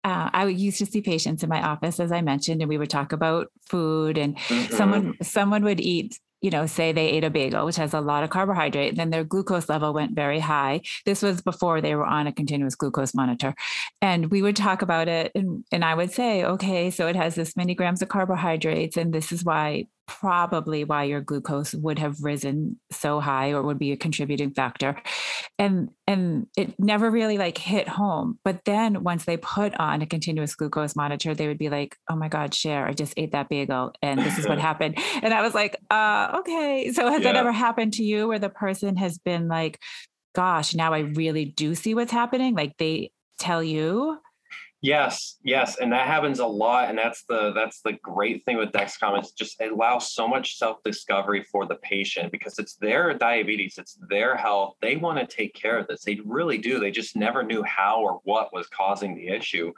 uh, 0.04 0.30
I 0.34 0.46
used 0.48 0.78
to 0.80 0.86
see 0.86 1.02
patients 1.02 1.44
in 1.44 1.50
my 1.50 1.62
office, 1.62 2.00
as 2.00 2.12
I 2.12 2.22
mentioned, 2.22 2.62
and 2.62 2.70
we 2.70 2.78
would 2.78 2.90
talk 2.90 3.12
about 3.14 3.48
food, 3.70 4.18
and 4.18 4.38
mm-hmm. 4.38 4.74
someone 4.76 5.18
someone 5.22 5.64
would 5.64 5.82
eat 5.82 6.20
you 6.42 6.52
know, 6.52 6.66
say 6.66 6.92
they 6.92 7.10
ate 7.10 7.24
a 7.24 7.30
bagel, 7.30 7.66
which 7.66 7.78
has 7.78 7.94
a 7.94 8.02
lot 8.02 8.24
of 8.24 8.30
carbohydrate, 8.30 8.96
then 8.96 9.10
their 9.10 9.24
glucose 9.24 9.70
level 9.70 9.94
went 9.94 10.14
very 10.14 10.40
high. 10.40 10.82
This 11.06 11.22
was 11.22 11.42
before 11.42 11.82
they 11.82 11.96
were 11.96 12.06
on 12.06 12.28
a 12.28 12.32
continuous 12.32 12.76
glucose 12.76 13.16
monitor. 13.16 13.56
And 14.02 14.30
we 14.30 14.42
would 14.42 14.56
talk 14.56 14.82
about 14.82 15.08
it. 15.08 15.32
And, 15.34 15.64
and 15.72 15.84
I 15.84 15.96
would 15.96 16.12
say, 16.12 16.44
okay, 16.44 16.92
so 16.92 17.08
it 17.08 17.16
has 17.16 17.36
this 17.36 17.58
many 17.58 17.74
grams 17.76 18.02
of 18.02 18.10
carbohydrates, 18.10 18.98
and 18.98 19.14
this 19.14 19.32
is 19.32 19.44
why 19.44 19.88
probably 20.08 20.84
why 20.84 21.04
your 21.04 21.22
glucose 21.22 21.74
would 21.76 22.00
have 22.00 22.24
risen 22.24 22.80
so 22.92 23.20
high 23.20 23.52
or 23.52 23.62
would 23.62 23.78
be 23.78 23.92
a 23.92 23.98
contributing 23.98 24.52
factor. 24.52 25.00
And 25.60 25.90
and 26.08 26.48
it 26.56 26.80
never 26.80 27.12
really 27.12 27.38
like 27.38 27.58
hit 27.58 27.88
home. 27.88 28.40
But 28.44 28.62
then 28.66 29.04
once 29.04 29.26
they 29.26 29.38
put 29.38 29.78
on 29.80 30.02
a 30.02 30.06
continuous 30.06 30.56
glucose 30.56 30.96
monitor 30.96 31.36
they 31.36 31.48
would 31.48 31.58
be 31.58 31.70
like 31.70 31.98
oh 32.10 32.16
my 32.16 32.30
god 32.30 32.54
Cher 32.54 32.88
i 32.88 32.94
just 32.94 33.14
ate 33.18 33.34
that 33.34 33.50
bagel 33.50 33.94
and 34.02 34.20
this 34.20 34.38
is 34.38 34.48
what 34.48 34.60
happened. 34.70 34.98
And 35.22 35.34
i 35.34 35.42
was 35.42 35.54
like 35.54 35.76
uh 35.92 36.38
okay. 36.40 36.92
So 36.94 37.10
has 37.12 37.22
yeah. 37.22 37.34
that 37.34 37.40
ever 37.40 37.52
happened 37.52 37.94
to 37.94 38.04
you 38.04 38.28
where 38.28 38.40
the 38.40 38.50
person 38.50 38.96
has 38.96 39.18
been 39.18 39.48
like 39.48 39.80
gosh 40.34 40.76
now 40.76 40.94
i 40.94 41.00
really 41.00 41.46
do 41.46 41.76
see 41.76 41.94
what's 41.94 42.12
happening? 42.12 42.56
Like 42.56 42.78
they 42.78 43.12
tell 43.38 43.64
you 43.64 44.20
Yes, 44.82 45.38
yes, 45.44 45.80
and 45.80 45.92
that 45.92 46.06
happens 46.06 46.38
a 46.38 46.46
lot, 46.46 46.90
and 46.90 46.98
that's 46.98 47.24
the 47.24 47.52
that's 47.54 47.82
the 47.82 47.94
great 47.94 48.46
thing 48.46 48.58
with 48.58 48.72
Dexcom. 48.72 49.20
is 49.20 49.32
just 49.32 49.60
it 49.60 49.72
allows 49.72 50.14
so 50.14 50.28
much 50.28 50.58
self 50.58 50.78
discovery 50.84 51.44
for 51.52 51.66
the 51.66 51.76
patient 51.78 52.32
because 52.32 52.60
it's 52.60 52.76
their 52.76 53.16
diabetes, 53.16 53.80
it's 53.80 53.98
their 54.08 54.38
health. 54.38 54.76
They 54.82 54.96
want 54.96 55.18
to 55.18 55.36
take 55.36 55.56
care 55.56 55.80
of 55.80 55.88
this. 55.88 56.04
They 56.04 56.20
really 56.24 56.60
do. 56.60 56.80
They 56.80 56.92
just 56.92 57.16
never 57.16 57.42
knew 57.42 57.64
how 57.64 58.02
or 58.02 58.20
what 58.24 58.54
was 58.54 58.68
causing 58.68 59.16
the 59.16 59.30
issue. 59.30 59.74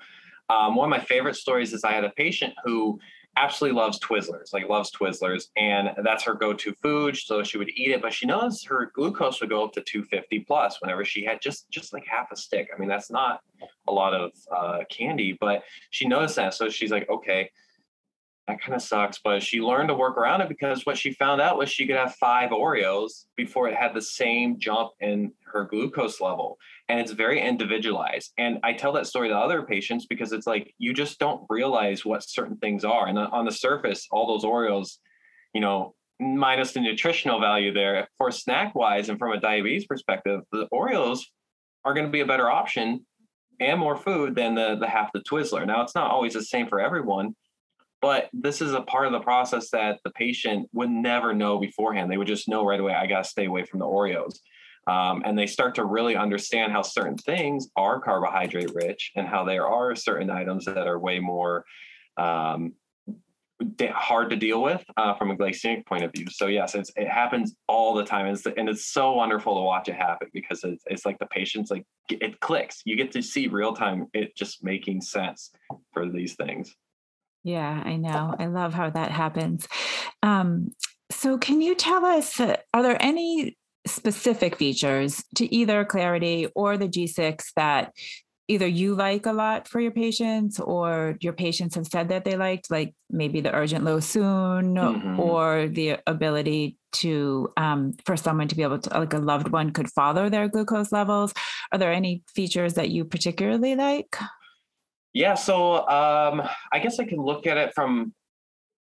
Um, 0.50 0.76
one 0.76 0.92
of 0.92 1.00
my 1.00 1.06
favorite 1.06 1.38
stories 1.38 1.72
is 1.72 1.86
I 1.86 1.92
had 1.94 2.04
a 2.04 2.10
patient 2.10 2.54
who 2.66 3.00
absolutely 3.38 3.80
loves 3.80 4.00
Twizzlers, 4.00 4.54
like 4.54 4.68
loves 4.68 4.92
Twizzlers, 4.92 5.46
and 5.56 5.90
that's 6.04 6.24
her 6.24 6.34
go-to 6.34 6.74
food. 6.82 7.16
So 7.16 7.44
she 7.44 7.58
would 7.58 7.70
eat 7.70 7.92
it, 7.92 8.02
but 8.02 8.14
she 8.14 8.26
knows 8.26 8.64
her 8.66 8.92
glucose 8.94 9.40
would 9.40 9.50
go 9.50 9.64
up 9.64 9.74
to 9.74 9.82
250 9.82 10.40
plus 10.42 10.82
whenever 10.82 11.06
she 11.06 11.24
had 11.24 11.42
just 11.42 11.70
just 11.70 11.94
like 11.94 12.06
half 12.06 12.32
a 12.32 12.36
stick. 12.36 12.70
I 12.74 12.80
mean, 12.80 12.90
that's 12.90 13.12
not 13.12 13.42
a 13.88 13.92
lot 13.92 14.14
of 14.14 14.32
uh, 14.56 14.80
candy, 14.90 15.38
but 15.40 15.64
she 15.90 16.08
noticed 16.08 16.36
that, 16.36 16.54
so 16.54 16.70
she's 16.70 16.92
like, 16.92 17.10
okay, 17.10 17.50
that 18.50 18.62
kind 18.62 18.76
of 18.76 18.82
sucks. 18.82 19.20
But 19.24 19.42
she 19.42 19.62
learned 19.62 19.90
to 19.90 19.96
work 19.96 20.18
around 20.18 20.42
it 20.42 20.50
because 20.50 20.86
what 20.86 20.98
she 20.98 21.14
found 21.14 21.40
out 21.40 21.58
was 21.58 21.70
she 21.70 21.88
could 21.88 21.96
have 21.96 22.16
five 22.16 22.50
Oreos 22.50 23.26
before 23.36 23.70
it 23.70 23.76
had 23.76 23.94
the 23.94 24.02
same 24.02 24.60
jump 24.60 24.92
in 25.00 25.32
her 25.46 25.66
glucose 25.66 26.20
level. 26.20 26.58
And 26.90 27.00
it's 27.00 27.12
very 27.12 27.40
individualized. 27.40 28.34
And 28.38 28.58
I 28.64 28.74
tell 28.74 28.92
that 28.94 29.08
story 29.08 29.30
to 29.30 29.38
other 29.38 29.62
patients 29.62 30.08
because 30.08 30.32
it's 30.32 30.48
like 30.48 30.74
you 30.80 30.94
just 30.94 31.20
don't 31.20 31.44
realize 31.48 32.04
what 32.04 32.28
certain 32.28 32.58
things 32.58 32.84
are. 32.84 33.08
And 33.08 33.18
on 33.18 33.46
the 33.46 33.52
surface, 33.52 34.08
all 34.12 34.28
those 34.28 34.44
Oreos, 34.44 34.98
you 35.54 35.62
know, 35.62 35.94
minus 36.20 36.74
the 36.74 36.82
nutritional 36.82 37.40
value 37.40 37.74
there 37.74 38.08
for 38.18 38.32
snack 38.32 38.76
wise 38.76 39.10
and 39.10 39.20
from 39.20 39.32
a 39.32 39.40
diabetes 39.40 39.86
perspective, 39.86 40.42
the 40.52 40.68
Oreos 40.74 41.22
are 41.86 41.94
going 41.94 42.06
to 42.06 42.12
be 42.12 42.22
a 42.22 42.26
better 42.26 42.50
option 42.50 43.06
and 43.60 43.80
more 43.80 43.96
food 43.96 44.36
than 44.36 44.56
the 44.56 44.76
the 44.80 44.88
half 44.88 45.12
the 45.14 45.20
Twizzler. 45.20 45.66
Now 45.66 45.82
it's 45.82 45.96
not 45.96 46.12
always 46.12 46.34
the 46.34 46.44
same 46.44 46.68
for 46.68 46.80
everyone, 46.80 47.36
but 48.02 48.30
this 48.34 48.62
is 48.62 48.74
a 48.74 48.82
part 48.82 49.06
of 49.06 49.12
the 49.12 49.20
process 49.20 49.70
that 49.72 50.00
the 50.04 50.12
patient 50.12 50.70
would 50.74 50.90
never 50.90 51.34
know 51.34 51.60
beforehand. 51.60 52.12
They 52.12 52.18
would 52.18 52.28
just 52.28 52.48
know 52.48 52.66
right 52.66 52.80
away, 52.80 52.94
I 52.94 53.08
got 53.08 53.24
to 53.24 53.30
stay 53.30 53.46
away 53.46 53.66
from 53.66 53.80
the 53.80 53.86
Oreos. 53.86 54.40
Um, 54.90 55.22
and 55.24 55.38
they 55.38 55.46
start 55.46 55.76
to 55.76 55.86
really 55.86 56.16
understand 56.16 56.72
how 56.72 56.82
certain 56.82 57.16
things 57.16 57.68
are 57.76 58.00
carbohydrate 58.00 58.74
rich 58.74 59.12
and 59.16 59.28
how 59.28 59.44
there 59.44 59.68
are 59.68 59.96
certain 59.96 60.32
items 60.32 60.66
that 60.66 60.88
are 60.88 60.98
way 60.98 61.20
more 61.20 61.64
um, 62.18 62.74
hard 63.92 64.32
to 64.32 64.36
deal 64.36 64.64
with 64.64 64.84
uh, 64.98 65.14
from 65.14 65.30
a 65.30 65.36
glycemic 65.38 65.86
point 65.86 66.04
of 66.04 66.12
view. 66.12 66.26
So 66.32 66.48
yes, 66.48 66.74
it 66.74 67.08
happens 67.08 67.56
all 67.68 67.94
the 67.94 68.04
time, 68.04 68.26
it's, 68.26 68.44
and 68.48 68.68
it's 68.68 68.88
so 68.88 69.12
wonderful 69.12 69.54
to 69.56 69.62
watch 69.62 69.90
it 69.90 69.96
happen 69.96 70.30
because 70.34 70.64
it's, 70.64 70.84
it's 70.88 71.06
like 71.06 71.20
the 71.20 71.28
patient's 71.28 71.70
like 71.70 71.86
it 72.10 72.40
clicks. 72.40 72.82
You 72.86 72.96
get 72.96 73.12
to 73.12 73.22
see 73.22 73.48
real 73.48 73.74
time 73.74 74.08
it 74.14 74.36
just 74.36 74.64
making 74.64 75.02
sense 75.02 75.52
for 75.94 76.10
these 76.10 76.34
things. 76.34 76.76
Yeah, 77.44 77.84
I 77.86 77.96
know. 77.96 78.36
I 78.40 78.48
love 78.48 78.74
how 78.74 78.90
that 78.90 79.12
happens. 79.12 79.68
Um, 80.24 80.70
so, 81.12 81.38
can 81.38 81.62
you 81.62 81.76
tell 81.76 82.06
us 82.06 82.40
uh, 82.40 82.58
are 82.74 82.84
there 82.84 82.98
any 83.00 83.56
specific 83.88 84.56
features 84.56 85.24
to 85.36 85.54
either 85.54 85.86
Clarity 85.86 86.48
or 86.56 86.78
the 86.78 86.88
G6 86.88 87.54
that 87.56 87.94
either 88.48 88.68
you 88.68 88.96
like 88.96 89.26
a 89.28 89.32
lot 89.32 89.68
for 89.68 89.80
your 89.80 89.92
patients 89.92 90.60
or 90.60 91.18
your 91.22 91.34
patients 91.34 91.76
have 91.76 91.86
said 91.86 92.10
that 92.10 92.26
they 92.26 92.36
liked, 92.36 92.72
like 92.72 92.96
maybe 93.10 93.42
the 93.42 93.54
urgent 93.54 93.86
low 93.86 94.00
soon 94.00 94.76
mm-hmm. 94.76 95.20
or 95.20 95.68
the 95.68 95.98
ability 96.08 96.78
to 96.92 97.48
um, 97.58 97.94
for 98.06 98.18
someone 98.18 98.48
to 98.48 98.56
be 98.56 98.64
able 98.64 98.80
to 98.80 98.90
like 98.98 99.14
a 99.14 99.20
loved 99.20 99.50
one 99.50 99.70
could 99.70 99.90
follow 99.92 100.28
their 100.28 100.48
glucose 100.48 100.92
levels 100.92 101.32
are 101.72 101.78
there 101.78 101.94
any 101.94 102.24
features 102.34 102.74
that 102.74 102.90
you 102.90 103.06
particularly 103.06 103.76
like 103.76 104.18
yeah, 105.14 105.34
so 105.34 105.88
um, 105.88 106.48
I 106.72 106.80
guess 106.80 107.00
I 107.00 107.06
can 107.06 107.18
look 107.20 107.48
at 107.48 107.58
it 107.58 107.74
from 107.74 108.14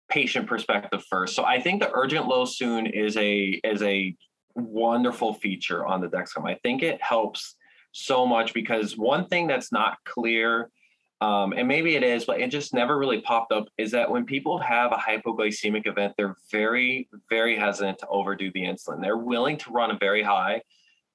patient 0.10 0.48
perspective 0.48 1.04
first. 1.10 1.36
So 1.36 1.44
I 1.44 1.60
think 1.60 1.82
the 1.82 1.92
urgent 1.94 2.28
low 2.28 2.46
soon 2.46 2.86
is 2.86 3.18
a 3.18 3.60
is 3.64 3.82
a 3.82 4.16
wonderful 4.56 5.34
feature 5.34 5.86
on 5.86 6.02
the 6.02 6.08
Dexcom. 6.08 6.50
I 6.50 6.56
think 6.64 6.84
it 6.84 7.02
helps 7.02 7.56
so 7.92 8.26
much 8.26 8.54
because 8.54 8.98
one 8.98 9.28
thing 9.28 9.48
that's 9.48 9.72
not 9.72 9.98
clear, 10.06 10.70
um, 11.20 11.54
and 11.54 11.68
maybe 11.68 11.96
it 11.96 12.04
is, 12.04 12.26
but 12.26 12.40
it 12.40 12.50
just 12.50 12.74
never 12.74 12.98
really 12.98 13.22
popped 13.22 13.52
up, 13.52 13.66
is 13.78 13.92
that 13.92 14.10
when 14.10 14.26
people 14.26 14.58
have 14.60 14.92
a 14.92 14.96
hypoglycemic 14.96 15.88
event, 15.88 16.14
they're 16.18 16.36
very, 16.52 17.10
very 17.30 17.58
hesitant 17.58 18.00
to 18.00 18.08
overdo 18.08 18.52
the 18.54 18.62
insulin. 18.62 19.02
They're 19.02 19.18
willing 19.18 19.58
to 19.58 19.72
run 19.72 19.92
a 19.92 19.98
very 19.98 20.24
high 20.24 20.62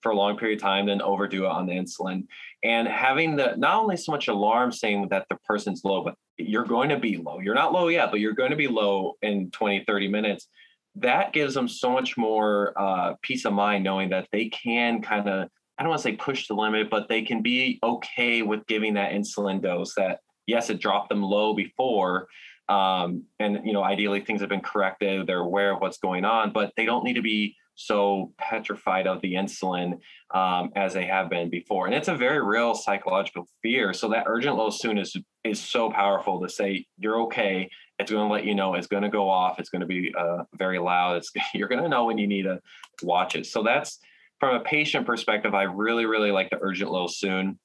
for 0.02 0.12
a 0.12 0.16
long 0.16 0.36
period 0.36 0.58
of 0.58 0.62
time, 0.62 0.86
then 0.86 1.02
overdo 1.02 1.46
it 1.46 1.50
on 1.50 1.66
the 1.66 1.72
insulin. 1.72 2.26
And 2.62 2.86
having 2.86 3.34
the 3.34 3.54
not 3.56 3.80
only 3.80 3.96
so 3.96 4.12
much 4.12 4.28
alarm 4.28 4.70
saying 4.70 5.08
that 5.10 5.26
the 5.28 5.36
person's 5.46 5.82
low, 5.84 6.04
but 6.04 6.14
you're 6.36 6.64
going 6.64 6.90
to 6.90 6.98
be 6.98 7.16
low. 7.16 7.40
You're 7.40 7.54
not 7.54 7.72
low 7.72 7.88
yet, 7.88 8.10
but 8.10 8.20
you're 8.20 8.32
going 8.32 8.50
to 8.50 8.56
be 8.56 8.68
low 8.68 9.14
in 9.22 9.50
20, 9.50 9.84
30 9.84 10.08
minutes. 10.08 10.48
That 10.96 11.32
gives 11.32 11.54
them 11.54 11.68
so 11.68 11.90
much 11.90 12.16
more 12.16 12.72
uh, 12.76 13.14
peace 13.22 13.44
of 13.44 13.52
mind 13.52 13.84
knowing 13.84 14.10
that 14.10 14.28
they 14.32 14.48
can 14.48 15.02
kind 15.02 15.28
of, 15.28 15.48
I 15.78 15.82
don't 15.82 15.90
want 15.90 16.00
to 16.02 16.08
say 16.08 16.16
push 16.16 16.48
the 16.48 16.54
limit, 16.54 16.88
but 16.88 17.08
they 17.08 17.22
can 17.22 17.42
be 17.42 17.78
okay 17.82 18.42
with 18.42 18.66
giving 18.66 18.94
that 18.94 19.12
insulin 19.12 19.60
dose 19.60 19.94
that, 19.96 20.20
yes, 20.46 20.70
it 20.70 20.80
dropped 20.80 21.10
them 21.10 21.22
low 21.22 21.54
before. 21.54 22.28
Um, 22.68 23.24
and, 23.38 23.60
you 23.64 23.72
know, 23.72 23.84
ideally 23.84 24.20
things 24.20 24.40
have 24.40 24.48
been 24.48 24.60
corrected. 24.60 25.26
They're 25.26 25.40
aware 25.40 25.72
of 25.72 25.80
what's 25.80 25.98
going 25.98 26.24
on, 26.24 26.52
but 26.52 26.72
they 26.76 26.86
don't 26.86 27.04
need 27.04 27.14
to 27.16 27.22
be 27.22 27.54
so 27.76 28.32
petrified 28.38 29.06
of 29.06 29.20
the 29.20 29.34
insulin 29.34 30.00
um, 30.34 30.70
as 30.74 30.94
they 30.94 31.04
have 31.04 31.30
been 31.30 31.50
before. 31.50 31.86
And 31.86 31.94
it's 31.94 32.08
a 32.08 32.16
very 32.16 32.42
real 32.42 32.74
psychological 32.74 33.46
fear. 33.62 33.92
So 33.92 34.08
that 34.08 34.24
urgent 34.26 34.56
low 34.56 34.70
soon 34.70 34.98
is 34.98 35.16
is 35.44 35.60
so 35.60 35.90
powerful 35.90 36.40
to 36.40 36.48
say 36.48 36.86
you're 36.98 37.20
okay. 37.22 37.70
It's 37.98 38.10
going 38.10 38.26
to 38.26 38.32
let 38.32 38.44
you 38.44 38.54
know 38.54 38.74
it's 38.74 38.88
going 38.88 39.04
to 39.04 39.08
go 39.08 39.28
off. 39.28 39.60
It's 39.60 39.70
going 39.70 39.80
to 39.80 39.86
be 39.86 40.12
uh, 40.18 40.44
very 40.58 40.78
loud. 40.78 41.18
It's 41.18 41.30
you're 41.54 41.68
going 41.68 41.82
to 41.82 41.88
know 41.88 42.06
when 42.06 42.18
you 42.18 42.26
need 42.26 42.42
to 42.42 42.60
watch 43.02 43.36
it. 43.36 43.46
So 43.46 43.62
that's 43.62 43.98
from 44.40 44.56
a 44.56 44.60
patient 44.60 45.06
perspective. 45.06 45.54
I 45.54 45.64
really 45.64 46.06
really 46.06 46.32
like 46.32 46.50
the 46.50 46.58
urgent 46.60 46.90
low 46.90 47.06
soon. 47.06 47.58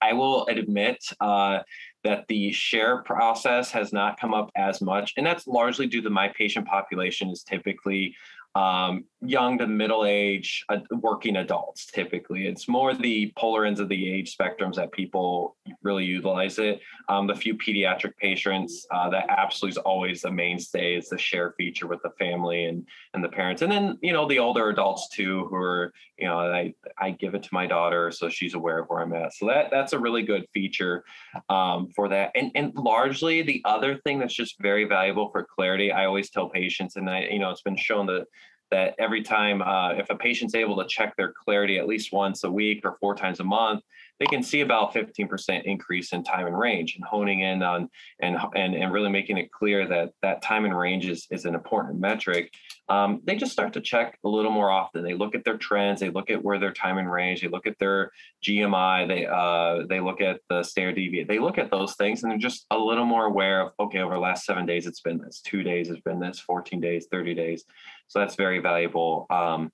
I 0.00 0.12
will 0.12 0.46
admit 0.46 1.04
uh, 1.20 1.60
that 2.04 2.26
the 2.28 2.52
share 2.52 3.02
process 3.02 3.70
has 3.70 3.92
not 3.92 4.18
come 4.18 4.34
up 4.34 4.50
as 4.56 4.80
much, 4.80 5.14
and 5.16 5.26
that's 5.26 5.46
largely 5.46 5.86
due 5.86 6.02
to 6.02 6.10
my 6.10 6.28
patient 6.28 6.66
population 6.66 7.30
is 7.30 7.42
typically 7.42 8.14
um, 8.54 9.04
young 9.20 9.58
to 9.58 9.66
middle 9.66 10.04
age 10.04 10.64
uh, 10.68 10.78
working 11.00 11.36
adults 11.36 11.86
typically. 11.86 12.46
It's 12.46 12.68
more 12.68 12.94
the 12.94 13.32
polar 13.36 13.64
ends 13.64 13.80
of 13.80 13.88
the 13.88 14.12
age 14.12 14.36
spectrums 14.36 14.76
that 14.76 14.92
people 14.92 15.56
really 15.82 16.04
utilize 16.04 16.58
it. 16.58 16.80
Um, 17.08 17.26
the 17.26 17.34
few 17.34 17.56
pediatric 17.56 18.16
patients 18.16 18.86
uh, 18.90 19.08
that 19.10 19.26
absolutely 19.28 19.70
is 19.70 19.78
always 19.78 20.22
the 20.22 20.30
mainstay 20.30 20.96
is 20.96 21.08
the 21.08 21.18
share 21.18 21.54
feature 21.56 21.86
with 21.86 22.02
the 22.02 22.10
family 22.18 22.66
and 22.66 22.86
and 23.14 23.24
the 23.24 23.28
parents. 23.28 23.62
And 23.62 23.72
then 23.72 23.98
you 24.02 24.12
know 24.12 24.28
the 24.28 24.38
older 24.38 24.68
adults 24.68 25.08
too 25.08 25.46
who 25.48 25.56
are 25.56 25.92
you 26.18 26.26
know 26.26 26.38
i 26.38 26.72
i 26.98 27.10
give 27.10 27.34
it 27.34 27.42
to 27.42 27.48
my 27.50 27.66
daughter 27.66 28.12
so 28.12 28.28
she's 28.28 28.54
aware 28.54 28.78
of 28.78 28.86
where 28.88 29.00
i'm 29.00 29.12
at. 29.14 29.34
So 29.34 29.46
that 29.46 29.70
that's 29.70 29.94
a 29.94 29.98
really 29.98 30.22
good 30.22 30.46
feature 30.52 31.04
um, 31.48 31.88
for 31.96 32.08
that. 32.08 32.30
And 32.34 32.52
and 32.54 32.72
largely 32.74 33.42
the 33.42 33.62
other 33.64 33.96
thing 33.96 34.18
that's 34.18 34.34
just 34.34 34.60
very 34.60 34.84
valuable 34.84 35.30
for 35.30 35.44
clarity 35.44 35.92
i 35.92 36.04
always 36.04 36.30
tell 36.30 36.48
patients 36.48 36.96
and 36.96 37.08
i 37.08 37.20
you 37.30 37.38
know 37.38 37.50
it's 37.50 37.62
been 37.62 37.76
shown 37.76 38.06
that 38.06 38.26
that 38.74 38.94
every 38.98 39.22
time 39.22 39.62
uh, 39.62 39.92
if 39.92 40.10
a 40.10 40.16
patient's 40.16 40.56
able 40.56 40.76
to 40.76 40.86
check 40.88 41.14
their 41.16 41.32
clarity 41.44 41.78
at 41.78 41.86
least 41.86 42.12
once 42.12 42.42
a 42.42 42.50
week 42.50 42.80
or 42.84 42.96
four 43.00 43.14
times 43.14 43.38
a 43.38 43.44
month 43.44 43.82
they 44.20 44.26
can 44.26 44.42
see 44.42 44.60
about 44.60 44.94
15% 44.94 45.62
increase 45.64 46.12
in 46.12 46.22
time 46.22 46.46
in 46.46 46.54
range 46.54 46.94
and 46.94 47.04
honing 47.04 47.40
in 47.40 47.62
on 47.62 47.88
and 48.20 48.36
and, 48.54 48.74
and 48.74 48.92
really 48.92 49.10
making 49.10 49.38
it 49.38 49.50
clear 49.50 49.88
that 49.88 50.12
that 50.22 50.40
time 50.40 50.64
in 50.64 50.72
range 50.72 51.06
is, 51.06 51.26
is 51.30 51.44
an 51.44 51.54
important 51.54 52.00
metric. 52.00 52.52
Um, 52.88 53.20
they 53.24 53.34
just 53.34 53.52
start 53.52 53.72
to 53.72 53.80
check 53.80 54.18
a 54.24 54.28
little 54.28 54.52
more 54.52 54.70
often. 54.70 55.02
They 55.02 55.14
look 55.14 55.34
at 55.34 55.44
their 55.44 55.56
trends. 55.56 56.00
They 56.00 56.10
look 56.10 56.30
at 56.30 56.44
where 56.44 56.58
their 56.58 56.72
time 56.72 56.98
in 56.98 57.08
range 57.08 57.40
they 57.40 57.48
look 57.48 57.66
at 57.66 57.78
their 57.78 58.10
gmi 58.44 59.08
they 59.08 59.26
uh, 59.26 59.86
they 59.88 60.00
look 60.00 60.20
at 60.20 60.40
the 60.48 60.62
standard 60.62 60.96
deviate 60.96 61.28
they 61.28 61.38
look 61.38 61.58
at 61.58 61.70
those 61.70 61.94
things 61.96 62.22
and 62.22 62.30
they're 62.30 62.38
just 62.38 62.66
a 62.70 62.78
little 62.78 63.04
more 63.04 63.26
aware 63.26 63.62
of 63.62 63.72
okay 63.80 64.00
over 64.00 64.14
the 64.14 64.20
last 64.20 64.44
seven 64.44 64.66
days 64.66 64.86
it's 64.86 65.00
been 65.00 65.18
this 65.18 65.40
two 65.40 65.62
days 65.62 65.88
it's 65.88 66.00
been 66.02 66.20
this 66.20 66.40
14 66.40 66.80
days 66.80 67.06
30 67.10 67.34
days 67.34 67.64
so 68.06 68.18
that's 68.18 68.36
very 68.36 68.58
valuable 68.58 69.26
um, 69.30 69.70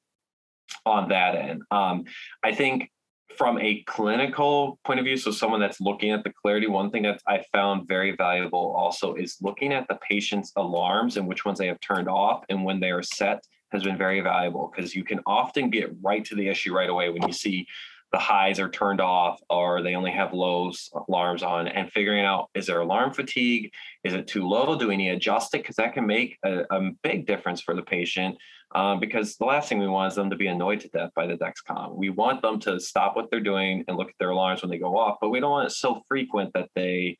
on 0.87 1.09
that 1.09 1.35
end. 1.35 1.63
Um, 1.71 2.05
i 2.45 2.55
think 2.55 2.91
from 3.37 3.59
a 3.59 3.83
clinical 3.85 4.79
point 4.85 4.99
of 4.99 5.05
view, 5.05 5.17
so 5.17 5.31
someone 5.31 5.61
that's 5.61 5.81
looking 5.81 6.11
at 6.11 6.25
the 6.25 6.33
clarity, 6.43 6.67
one 6.67 6.91
thing 6.91 7.05
that 7.05 7.23
I 7.27 7.43
found 7.53 7.89
very 7.89 8.15
valuable 8.15 8.75
also 8.77 9.15
is 9.15 9.37
looking 9.41 9.73
at 9.73 9.89
the 9.89 9.99
patient's 10.07 10.53
alarms 10.57 11.17
and 11.17 11.27
which 11.27 11.45
ones 11.45 11.59
they 11.59 11.69
have 11.69 11.81
turned 11.81 12.09
off 12.09 12.45
and 12.49 12.65
when 12.65 12.81
they 12.81 12.91
are 12.91 13.03
set 13.03 13.43
has 13.73 13.83
been 13.83 13.97
very 13.97 14.21
valuable 14.21 14.71
because 14.75 14.95
you 14.95 15.05
can 15.05 15.21
often 15.27 15.71
get 15.71 15.91
right 16.03 16.25
to 16.25 16.35
the 16.35 16.49
issue 16.49 16.75
right 16.75 16.91
away 16.91 17.09
when 17.09 17.27
you 17.27 17.33
see 17.33 17.67
the 18.13 18.19
highs 18.19 18.59
are 18.59 18.69
turned 18.69 19.01
off 19.01 19.41
or 19.49 19.83
they 19.83 19.95
only 19.95 20.11
have 20.11 20.33
lows 20.33 20.91
alarms 21.09 21.43
on 21.43 21.69
and 21.69 21.91
figuring 21.93 22.25
out 22.25 22.51
is 22.55 22.67
there 22.67 22.81
alarm 22.81 23.13
fatigue? 23.13 23.73
Is 24.05 24.15
it 24.15 24.27
too 24.27 24.49
low? 24.49 24.79
Do 24.79 24.89
we 24.89 24.97
need 24.97 25.11
to 25.11 25.17
adjust 25.17 25.55
it 25.55 25.59
because 25.59 25.77
that 25.77 25.95
can 25.95 26.07
make 26.07 26.37
a, 26.45 26.65
a, 26.71 26.91
big 27.03 27.27
difference 27.27 27.61
for 27.61 27.75
the 27.75 27.83
patient 27.83 28.37
um, 28.75 29.01
because 29.01 29.37
the 29.37 29.45
last 29.45 29.69
thing 29.69 29.79
we 29.79 29.89
want 29.89 30.13
is 30.13 30.17
them 30.17 30.31
to 30.31 30.37
be 30.37 30.49
annoyed 30.49 30.81
to 30.81 30.89
death 30.89 31.11
by 31.15 31.27
the 31.27 31.37
dexcom. 31.37 31.95
We 31.95 32.11
want 32.11 32.43
them 32.43 32.59
to 32.61 32.81
stop 32.81 33.15
what 33.15 33.31
they're 33.31 33.41
doing 33.41 33.85
and 33.87 33.97
look 33.97 34.09
at 34.09 34.15
their 34.19 34.31
alarms 34.31 34.63
when 34.63 34.71
they 34.71 34.79
go 34.79 34.99
off 34.99 35.19
but 35.21 35.31
we 35.31 35.41
don't 35.41 35.51
want 35.51 35.69
it 35.69 35.73
so 35.73 36.03
frequent 36.09 36.53
that 36.55 36.69
they 36.75 37.19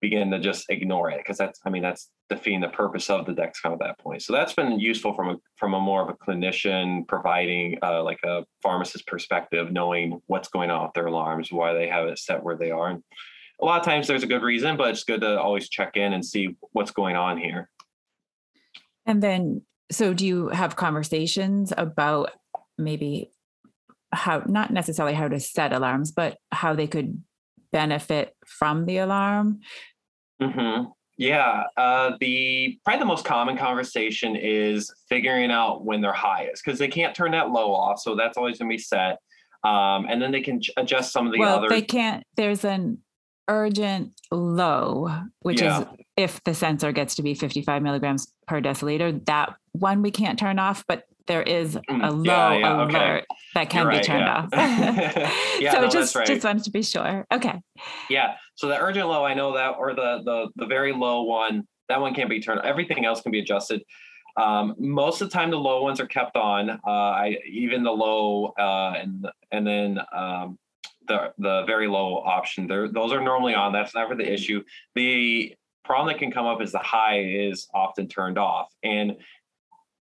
begin 0.00 0.30
to 0.30 0.38
just 0.38 0.66
ignore 0.70 1.10
it 1.10 1.18
because 1.18 1.36
that's 1.36 1.60
i 1.64 1.70
mean 1.70 1.82
that's 1.82 2.10
defeating 2.28 2.60
the 2.60 2.68
purpose 2.68 3.10
of 3.10 3.26
the 3.26 3.32
dexcom 3.32 3.72
at 3.72 3.78
that 3.78 3.98
point 3.98 4.22
so 4.22 4.32
that's 4.32 4.54
been 4.54 4.78
useful 4.78 5.14
from 5.14 5.30
a 5.30 5.36
from 5.56 5.74
a 5.74 5.80
more 5.80 6.02
of 6.02 6.08
a 6.08 6.14
clinician 6.14 7.06
providing 7.06 7.76
uh, 7.82 8.02
like 8.02 8.20
a 8.24 8.44
pharmacist 8.62 9.06
perspective 9.06 9.72
knowing 9.72 10.20
what's 10.26 10.48
going 10.48 10.70
on 10.70 10.84
with 10.84 10.92
their 10.94 11.06
alarms 11.06 11.52
why 11.52 11.72
they 11.72 11.88
have 11.88 12.06
it 12.06 12.18
set 12.18 12.42
where 12.42 12.56
they 12.56 12.70
are 12.70 12.88
and 12.90 13.02
a 13.60 13.64
lot 13.64 13.78
of 13.78 13.84
times 13.84 14.06
there's 14.06 14.22
a 14.22 14.28
good 14.28 14.42
reason, 14.42 14.76
but 14.76 14.90
it's 14.90 15.04
good 15.04 15.20
to 15.20 15.38
always 15.38 15.68
check 15.68 15.96
in 15.96 16.12
and 16.12 16.24
see 16.24 16.56
what's 16.72 16.90
going 16.90 17.16
on 17.16 17.38
here. 17.38 17.68
And 19.06 19.22
then, 19.22 19.62
so 19.90 20.14
do 20.14 20.26
you 20.26 20.48
have 20.48 20.76
conversations 20.76 21.72
about 21.76 22.30
maybe 22.78 23.30
how, 24.12 24.42
not 24.46 24.72
necessarily 24.72 25.14
how 25.14 25.28
to 25.28 25.40
set 25.40 25.72
alarms, 25.72 26.10
but 26.10 26.38
how 26.52 26.74
they 26.74 26.86
could 26.86 27.22
benefit 27.72 28.34
from 28.46 28.86
the 28.86 28.98
alarm? 28.98 29.60
Mm-hmm. 30.42 30.84
Yeah, 31.18 31.64
uh, 31.76 32.12
the 32.18 32.78
probably 32.82 32.98
the 33.00 33.04
most 33.04 33.26
common 33.26 33.58
conversation 33.58 34.36
is 34.36 34.90
figuring 35.08 35.50
out 35.50 35.84
when 35.84 36.00
they're 36.00 36.14
highest 36.14 36.64
because 36.64 36.78
they 36.78 36.88
can't 36.88 37.14
turn 37.14 37.32
that 37.32 37.50
low 37.50 37.74
off, 37.74 38.00
so 38.00 38.14
that's 38.16 38.38
always 38.38 38.58
going 38.58 38.70
to 38.70 38.74
be 38.74 38.78
set. 38.78 39.18
Um, 39.62 40.06
and 40.08 40.22
then 40.22 40.32
they 40.32 40.40
can 40.40 40.62
adjust 40.78 41.12
some 41.12 41.26
of 41.26 41.32
the 41.34 41.38
well, 41.40 41.58
other. 41.58 41.68
they 41.68 41.82
can't. 41.82 42.24
There's 42.36 42.64
an 42.64 42.98
urgent 43.48 44.12
low, 44.30 45.10
which 45.40 45.60
Yeah. 45.60 45.80
is 45.80 45.86
if 46.16 46.44
the 46.44 46.54
sensor 46.54 46.92
gets 46.92 47.16
to 47.16 47.22
be 47.22 47.34
55 47.34 47.82
milligrams 47.82 48.32
per 48.46 48.62
deciliter. 48.62 49.22
That 49.26 49.54
one 49.72 50.00
we 50.00 50.10
can't 50.10 50.38
turn 50.38 50.58
off, 50.58 50.84
but 50.88 51.04
there 51.30 51.42
is 51.42 51.76
a 51.76 51.80
Mm, 51.88 52.26
low 52.26 52.32
yeah, 52.32 52.52
yeah, 52.58 52.80
okay. 52.82 52.96
alert 52.96 53.24
that 53.54 53.70
can 53.70 53.82
You're 53.82 53.92
be 53.92 54.00
turned 54.00 54.26
yeah. 54.26 54.48
off. 54.52 55.32
Yeah, 55.60 55.72
so 55.74 55.80
no, 55.82 55.88
just 55.88 56.16
right. 56.16 56.26
just 56.26 56.44
wanted 56.44 56.64
to 56.64 56.70
be 56.72 56.82
sure. 56.82 57.24
Okay. 57.32 57.60
Yeah. 58.08 58.36
So 58.56 58.66
the 58.66 58.76
urgent 58.76 59.06
low, 59.08 59.24
I 59.24 59.34
know 59.34 59.54
that, 59.54 59.76
or 59.78 59.94
the 59.94 60.22
the 60.24 60.48
the 60.56 60.66
very 60.66 60.92
low 60.92 61.22
one, 61.22 61.68
that 61.88 62.00
one 62.00 62.14
can't 62.14 62.28
be 62.28 62.40
turned. 62.40 62.60
Everything 62.64 63.04
else 63.04 63.20
can 63.20 63.30
be 63.30 63.38
adjusted. 63.38 63.82
Um, 64.36 64.74
most 64.78 65.20
of 65.20 65.28
the 65.30 65.32
time, 65.32 65.50
the 65.50 65.58
low 65.58 65.82
ones 65.82 66.00
are 66.00 66.06
kept 66.06 66.36
on. 66.36 66.70
Uh, 66.70 66.80
I 66.90 67.36
even 67.48 67.84
the 67.84 67.92
low 67.92 68.52
uh, 68.58 68.94
and 69.00 69.28
and 69.52 69.64
then 69.64 70.00
um, 70.12 70.58
the 71.06 71.32
the 71.38 71.62
very 71.64 71.86
low 71.86 72.16
option. 72.24 72.66
There, 72.66 72.88
those 72.88 73.12
are 73.12 73.20
normally 73.20 73.54
on. 73.54 73.72
That's 73.72 73.94
never 73.94 74.16
the 74.16 74.28
issue. 74.30 74.64
The 74.96 75.54
problem 75.84 76.08
that 76.08 76.18
can 76.18 76.32
come 76.32 76.46
up 76.46 76.60
is 76.60 76.72
the 76.72 76.78
high 76.78 77.20
is 77.20 77.68
often 77.72 78.08
turned 78.08 78.38
off, 78.38 78.72
and 78.82 79.16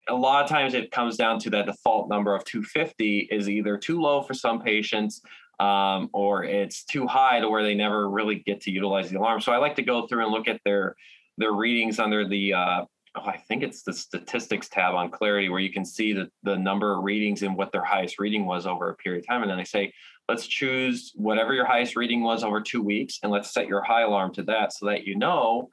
a 0.09 0.15
lot 0.15 0.43
of 0.43 0.49
times 0.49 0.73
it 0.73 0.91
comes 0.91 1.17
down 1.17 1.39
to 1.39 1.49
that 1.51 1.65
default 1.65 2.09
number 2.09 2.35
of 2.35 2.43
250 2.45 3.27
is 3.31 3.49
either 3.49 3.77
too 3.77 4.01
low 4.01 4.21
for 4.21 4.33
some 4.33 4.61
patients 4.61 5.21
um, 5.59 6.09
or 6.13 6.43
it's 6.43 6.83
too 6.83 7.07
high 7.07 7.39
to 7.39 7.49
where 7.49 7.63
they 7.63 7.75
never 7.75 8.09
really 8.09 8.35
get 8.35 8.61
to 8.61 8.71
utilize 8.71 9.09
the 9.09 9.17
alarm. 9.17 9.41
So 9.41 9.51
I 9.51 9.57
like 9.57 9.75
to 9.75 9.81
go 9.81 10.07
through 10.07 10.23
and 10.23 10.31
look 10.31 10.47
at 10.47 10.61
their 10.63 10.95
their 11.39 11.53
readings 11.53 11.99
under 11.99 12.27
the 12.27 12.53
uh, 12.53 12.85
oh, 13.15 13.25
I 13.25 13.37
think 13.37 13.63
it's 13.63 13.83
the 13.83 13.93
statistics 13.93 14.69
tab 14.69 14.95
on 14.95 15.09
Clarity 15.09 15.49
where 15.49 15.59
you 15.59 15.71
can 15.71 15.85
see 15.85 16.13
the 16.13 16.29
the 16.43 16.57
number 16.57 16.95
of 16.95 17.03
readings 17.03 17.41
and 17.41 17.55
what 17.55 17.71
their 17.71 17.83
highest 17.83 18.19
reading 18.19 18.45
was 18.45 18.67
over 18.67 18.89
a 18.89 18.95
period 18.95 19.23
of 19.23 19.27
time. 19.27 19.41
And 19.41 19.51
then 19.51 19.59
I 19.59 19.63
say, 19.63 19.91
let's 20.29 20.45
choose 20.45 21.11
whatever 21.15 21.53
your 21.53 21.65
highest 21.65 21.95
reading 21.95 22.21
was 22.21 22.43
over 22.43 22.61
two 22.61 22.81
weeks, 22.81 23.19
and 23.23 23.31
let's 23.31 23.53
set 23.53 23.67
your 23.67 23.81
high 23.81 24.03
alarm 24.03 24.33
to 24.35 24.43
that 24.43 24.73
so 24.73 24.85
that 24.87 25.05
you 25.05 25.15
know 25.15 25.69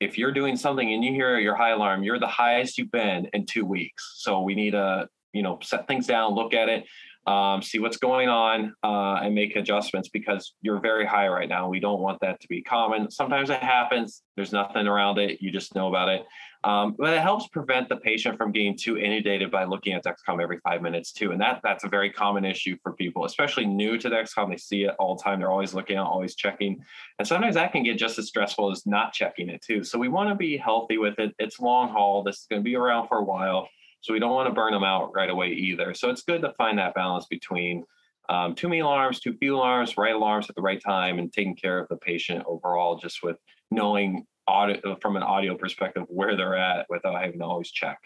if 0.00 0.16
you're 0.16 0.32
doing 0.32 0.56
something 0.56 0.92
and 0.92 1.04
you 1.04 1.12
hear 1.12 1.38
your 1.38 1.54
high 1.54 1.70
alarm, 1.70 2.02
you're 2.02 2.18
the 2.18 2.26
highest 2.26 2.78
you've 2.78 2.90
been 2.90 3.28
in 3.34 3.46
two 3.46 3.64
weeks. 3.64 4.14
So 4.16 4.40
we 4.40 4.54
need 4.54 4.70
to, 4.70 5.08
you 5.32 5.42
know, 5.42 5.58
set 5.62 5.86
things 5.86 6.06
down, 6.06 6.34
look 6.34 6.54
at 6.54 6.68
it, 6.68 6.86
um, 7.30 7.62
see 7.62 7.78
what's 7.78 7.96
going 7.96 8.28
on, 8.28 8.74
uh, 8.82 9.20
and 9.22 9.34
make 9.34 9.54
adjustments 9.54 10.08
because 10.08 10.54
you're 10.62 10.80
very 10.80 11.06
high 11.06 11.28
right 11.28 11.48
now. 11.48 11.68
We 11.68 11.78
don't 11.78 12.00
want 12.00 12.18
that 12.22 12.40
to 12.40 12.48
be 12.48 12.60
common. 12.60 13.10
Sometimes 13.10 13.50
it 13.50 13.62
happens. 13.62 14.22
There's 14.34 14.52
nothing 14.52 14.88
around 14.88 15.18
it. 15.18 15.40
You 15.40 15.52
just 15.52 15.74
know 15.76 15.88
about 15.88 16.08
it. 16.08 16.22
Um, 16.64 16.94
but 16.98 17.14
it 17.14 17.22
helps 17.22 17.46
prevent 17.48 17.88
the 17.88 17.96
patient 17.96 18.36
from 18.36 18.52
getting 18.52 18.76
too 18.76 18.98
inundated 18.98 19.50
by 19.50 19.64
looking 19.64 19.94
at 19.94 20.04
Dexcom 20.04 20.42
every 20.42 20.58
five 20.58 20.82
minutes 20.82 21.12
too. 21.12 21.30
And 21.30 21.40
that 21.40 21.60
that's 21.62 21.84
a 21.84 21.88
very 21.88 22.10
common 22.10 22.44
issue 22.44 22.76
for 22.82 22.92
people, 22.92 23.24
especially 23.24 23.64
new 23.64 23.96
to 23.96 24.10
Dexcom. 24.10 24.50
They 24.50 24.56
see 24.56 24.82
it 24.82 24.94
all 24.98 25.16
the 25.16 25.22
time. 25.22 25.38
They're 25.38 25.52
always 25.52 25.72
looking 25.72 25.98
always 25.98 26.34
checking. 26.34 26.82
And 27.18 27.26
sometimes 27.26 27.54
that 27.54 27.72
can 27.72 27.84
get 27.84 27.96
just 27.96 28.18
as 28.18 28.26
stressful 28.26 28.70
as 28.72 28.86
not 28.86 29.12
checking 29.12 29.48
it 29.48 29.62
too. 29.62 29.84
So 29.84 29.98
we 29.98 30.08
want 30.08 30.28
to 30.30 30.34
be 30.34 30.56
healthy 30.56 30.98
with 30.98 31.18
it. 31.18 31.34
It's 31.38 31.60
long 31.60 31.88
haul. 31.90 32.22
This 32.22 32.40
is 32.40 32.46
going 32.50 32.60
to 32.60 32.64
be 32.64 32.76
around 32.76 33.08
for 33.08 33.18
a 33.18 33.24
while. 33.24 33.68
So 34.00 34.12
we 34.12 34.18
don't 34.18 34.34
want 34.34 34.48
to 34.48 34.54
burn 34.54 34.72
them 34.72 34.84
out 34.84 35.12
right 35.14 35.30
away 35.30 35.48
either. 35.48 35.94
So 35.94 36.10
it's 36.10 36.22
good 36.22 36.42
to 36.42 36.52
find 36.54 36.78
that 36.78 36.94
balance 36.94 37.26
between 37.28 37.84
um, 38.28 38.54
too 38.54 38.68
many 38.68 38.80
alarms, 38.80 39.20
too 39.20 39.34
few 39.34 39.56
alarms, 39.56 39.96
right 39.96 40.14
alarms 40.14 40.48
at 40.48 40.54
the 40.54 40.62
right 40.62 40.80
time, 40.80 41.18
and 41.18 41.32
taking 41.32 41.56
care 41.56 41.78
of 41.78 41.88
the 41.88 41.96
patient 41.96 42.44
overall, 42.46 42.96
just 42.96 43.22
with 43.22 43.36
knowing 43.70 44.24
audio 44.46 44.96
from 45.00 45.16
an 45.16 45.22
audio 45.22 45.56
perspective 45.56 46.04
where 46.08 46.36
they're 46.36 46.56
at 46.56 46.86
without 46.88 47.20
having 47.20 47.38
to 47.40 47.44
always 47.44 47.70
check. 47.70 47.98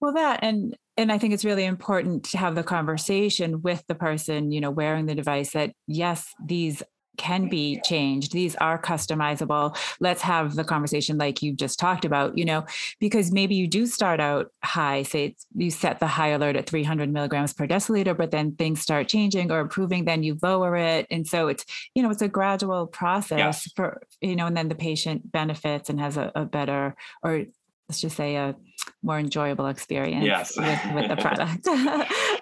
Well, 0.00 0.14
that 0.14 0.40
and 0.42 0.76
and 0.96 1.12
I 1.12 1.18
think 1.18 1.34
it's 1.34 1.44
really 1.44 1.64
important 1.64 2.24
to 2.24 2.38
have 2.38 2.54
the 2.54 2.62
conversation 2.62 3.62
with 3.62 3.84
the 3.86 3.94
person, 3.94 4.50
you 4.50 4.60
know, 4.60 4.70
wearing 4.70 5.06
the 5.06 5.14
device 5.14 5.52
that 5.52 5.72
yes, 5.86 6.26
these 6.44 6.82
can 7.20 7.48
be 7.48 7.80
changed. 7.84 8.32
These 8.32 8.56
are 8.56 8.80
customizable. 8.80 9.76
Let's 10.00 10.22
have 10.22 10.54
the 10.56 10.64
conversation 10.64 11.18
like 11.18 11.42
you 11.42 11.52
just 11.52 11.78
talked 11.78 12.04
about, 12.06 12.38
you 12.38 12.46
know, 12.46 12.64
because 12.98 13.30
maybe 13.30 13.54
you 13.54 13.66
do 13.68 13.86
start 13.86 14.20
out 14.20 14.50
high, 14.64 15.02
say 15.02 15.26
it's, 15.26 15.46
you 15.54 15.70
set 15.70 16.00
the 16.00 16.06
high 16.06 16.28
alert 16.28 16.56
at 16.56 16.66
300 16.66 17.12
milligrams 17.12 17.52
per 17.52 17.66
deciliter, 17.66 18.16
but 18.16 18.30
then 18.30 18.52
things 18.56 18.80
start 18.80 19.06
changing 19.06 19.52
or 19.52 19.60
improving, 19.60 20.06
then 20.06 20.22
you 20.22 20.38
lower 20.42 20.74
it. 20.76 21.06
And 21.10 21.26
so 21.26 21.48
it's, 21.48 21.64
you 21.94 22.02
know, 22.02 22.10
it's 22.10 22.22
a 22.22 22.28
gradual 22.28 22.86
process 22.86 23.38
Yes. 23.38 23.72
for, 23.76 24.00
you 24.22 24.34
know, 24.34 24.46
and 24.46 24.56
then 24.56 24.68
the 24.68 24.74
patient 24.74 25.30
benefits 25.30 25.90
and 25.90 26.00
has 26.00 26.16
a, 26.16 26.32
a 26.34 26.44
better, 26.46 26.96
or 27.22 27.44
let's 27.88 28.00
just 28.00 28.16
say 28.16 28.36
a 28.36 28.56
more 29.02 29.18
enjoyable 29.18 29.66
experience 29.66 30.24
Yes. 30.24 30.56
with, 30.56 30.94
with 30.94 31.08
the 31.08 31.16
product. 31.26 31.68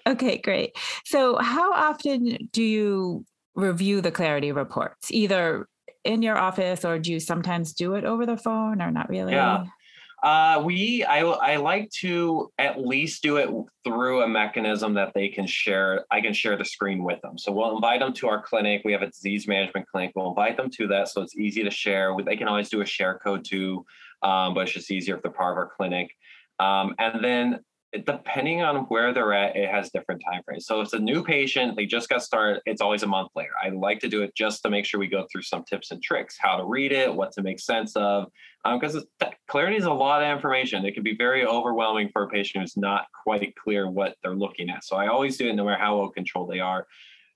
okay, 0.07 0.39
great. 0.39 0.77
So 1.05 1.37
how 1.39 1.73
often 1.73 2.49
do 2.53 2.63
you 2.63 3.25
review 3.59 4.01
the 4.01 4.13
clarity 4.13 4.53
reports, 4.53 5.11
either 5.11 5.67
in 6.05 6.23
your 6.23 6.39
office 6.39 6.85
or 6.85 6.99
do 6.99 7.13
you 7.13 7.21
sometimes 7.21 7.75
do 7.75 7.95
it 7.95 8.05
over 8.05 8.25
the 8.25 8.37
phone 8.37 8.81
or 8.81 8.91
not 8.91 9.09
really? 9.09 9.33
Yeah. 9.33 9.67
Uh, 10.23 10.63
we, 10.65 11.05
I, 11.05 11.21
I 11.21 11.57
like 11.57 11.91
to 12.01 12.51
at 12.59 12.81
least 12.81 13.23
do 13.23 13.37
it 13.37 13.51
through 13.85 14.23
a 14.23 14.29
mechanism 14.29 14.95
that 14.95 15.13
they 15.15 15.29
can 15.29 15.47
share. 15.47 16.05
I 16.11 16.21
can 16.21 16.33
share 16.33 16.57
the 16.57 16.65
screen 16.65 17.05
with 17.05 17.21
them. 17.21 17.39
So 17.39 17.53
we'll 17.53 17.75
invite 17.77 18.01
them 18.01 18.13
to 18.15 18.29
our 18.29 18.43
clinic. 18.43 18.83
We 18.85 18.93
have 18.93 19.03
a 19.03 19.07
disease 19.07 19.47
management 19.47 19.87
clinic. 19.87 20.13
We'll 20.17 20.31
invite 20.31 20.57
them 20.57 20.71
to 20.71 20.89
that, 20.89 21.09
so 21.09 21.23
it's 21.23 21.37
easy 21.37 21.63
to 21.63 21.71
share. 21.71 22.17
They 22.25 22.37
can 22.37 22.49
always 22.49 22.69
do 22.69 22.81
a 22.81 22.87
share 22.87 23.21
code 23.23 23.45
too, 23.45 23.85
um, 24.23 24.55
but 24.55 24.63
it's 24.63 24.73
just 24.73 24.91
easier 24.91 25.17
if 25.17 25.23
they're 25.23 25.31
part 25.31 25.53
of 25.53 25.59
our 25.59 25.71
clinic. 25.77 26.11
Um, 26.59 26.97
and 26.99 27.23
then 27.23 27.61
depending 28.05 28.61
on 28.61 28.85
where 28.87 29.15
they're 29.15 29.33
at, 29.33 29.57
it 29.57 29.71
has 29.71 29.91
different 29.91 30.23
time 30.31 30.43
frames. 30.45 30.67
So 30.67 30.81
if 30.81 30.87
it's 30.87 30.93
a 30.93 30.99
new 30.99 31.25
patient, 31.25 31.75
they 31.75 31.87
just 31.87 32.09
got 32.09 32.23
started, 32.23 32.61
it's 32.67 32.83
always 32.83 33.03
a 33.03 33.07
month 33.07 33.31
later. 33.35 33.53
I 33.63 33.71
like 33.71 33.99
to 34.01 34.09
do 34.09 34.23
it 34.23 34.35
just 34.35 34.63
to 34.63 34.71
make 34.71 34.85
sure 34.85 35.01
we 35.01 35.07
go 35.07 35.27
through 35.31 35.43
some 35.43 35.65
tips 35.65 35.91
and 35.91 36.03
tricks, 36.03 36.37
how 36.39 36.57
to 36.57 36.65
read 36.65 36.93
it, 36.93 37.15
what 37.15 37.33
to 37.33 37.43
make 37.43 37.61
sense 37.61 37.97
of, 37.97 38.27
because 38.65 38.95
it's 38.95 39.07
clarity 39.49 39.77
is 39.77 39.85
a 39.85 39.93
lot 39.93 40.23
of 40.23 40.31
information. 40.31 40.85
It 40.85 40.93
can 40.93 41.03
be 41.03 41.17
very 41.17 41.47
overwhelming 41.47 42.11
for 42.13 42.25
a 42.25 42.29
patient 42.29 42.63
who's 42.63 42.77
not 42.77 43.07
quite 43.25 43.55
clear 43.57 43.91
what 43.91 44.17
they're 44.23 44.37
looking 44.37 44.69
at. 44.69 44.85
So 44.85 44.97
I 44.97 45.07
always 45.07 45.39
do 45.39 45.49
it 45.49 45.55
no 45.55 45.65
matter 45.65 45.83
how 45.83 45.99
well 45.99 46.11
controlled 46.11 46.51
they 46.51 46.61
are. 46.61 46.87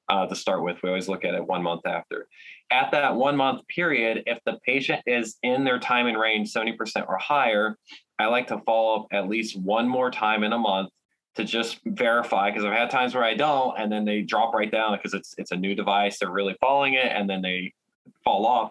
Uh, 0.09 0.27
to 0.27 0.35
start 0.35 0.63
with, 0.63 0.77
we 0.83 0.89
always 0.89 1.09
look 1.09 1.25
at 1.25 1.33
it 1.33 1.47
one 1.47 1.63
month 1.63 1.87
after. 1.87 2.27
At 2.73 2.91
that 2.93 3.15
one 3.15 3.37
month 3.37 3.67
period, 3.69 4.23
if 4.27 4.39
the 4.47 4.59
patient 4.67 5.03
is 5.07 5.37
in 5.43 5.63
their 5.63 5.79
time 5.79 6.07
in 6.07 6.17
range 6.17 6.53
70% 6.53 7.07
or 7.07 7.19
higher, 7.19 7.77
I 8.19 8.27
like 8.27 8.47
to 8.49 8.61
follow 8.65 9.03
up 9.03 9.07
at 9.13 9.29
least 9.29 9.61
one 9.61 9.87
more 9.87 10.11
time 10.11 10.43
in 10.43 10.53
a 10.53 10.59
month 10.59 10.89
to 11.35 11.45
just 11.45 11.81
verify 11.85 12.51
because 12.51 12.65
I've 12.65 12.73
had 12.73 12.91
times 12.91 13.15
where 13.15 13.25
I 13.25 13.35
don't 13.35 13.79
and 13.79 13.91
then 13.91 14.05
they 14.05 14.23
drop 14.23 14.55
right 14.55 14.71
down 14.71 14.97
because 14.97 15.15
it's 15.15 15.35
it's 15.39 15.51
a 15.51 15.57
new 15.57 15.75
device, 15.75 16.19
they're 16.19 16.31
really 16.31 16.57
following 16.61 16.95
it 16.95 17.07
and 17.07 17.29
then 17.29 17.43
they 17.43 17.73
fall 18.25 18.47
off. 18.47 18.71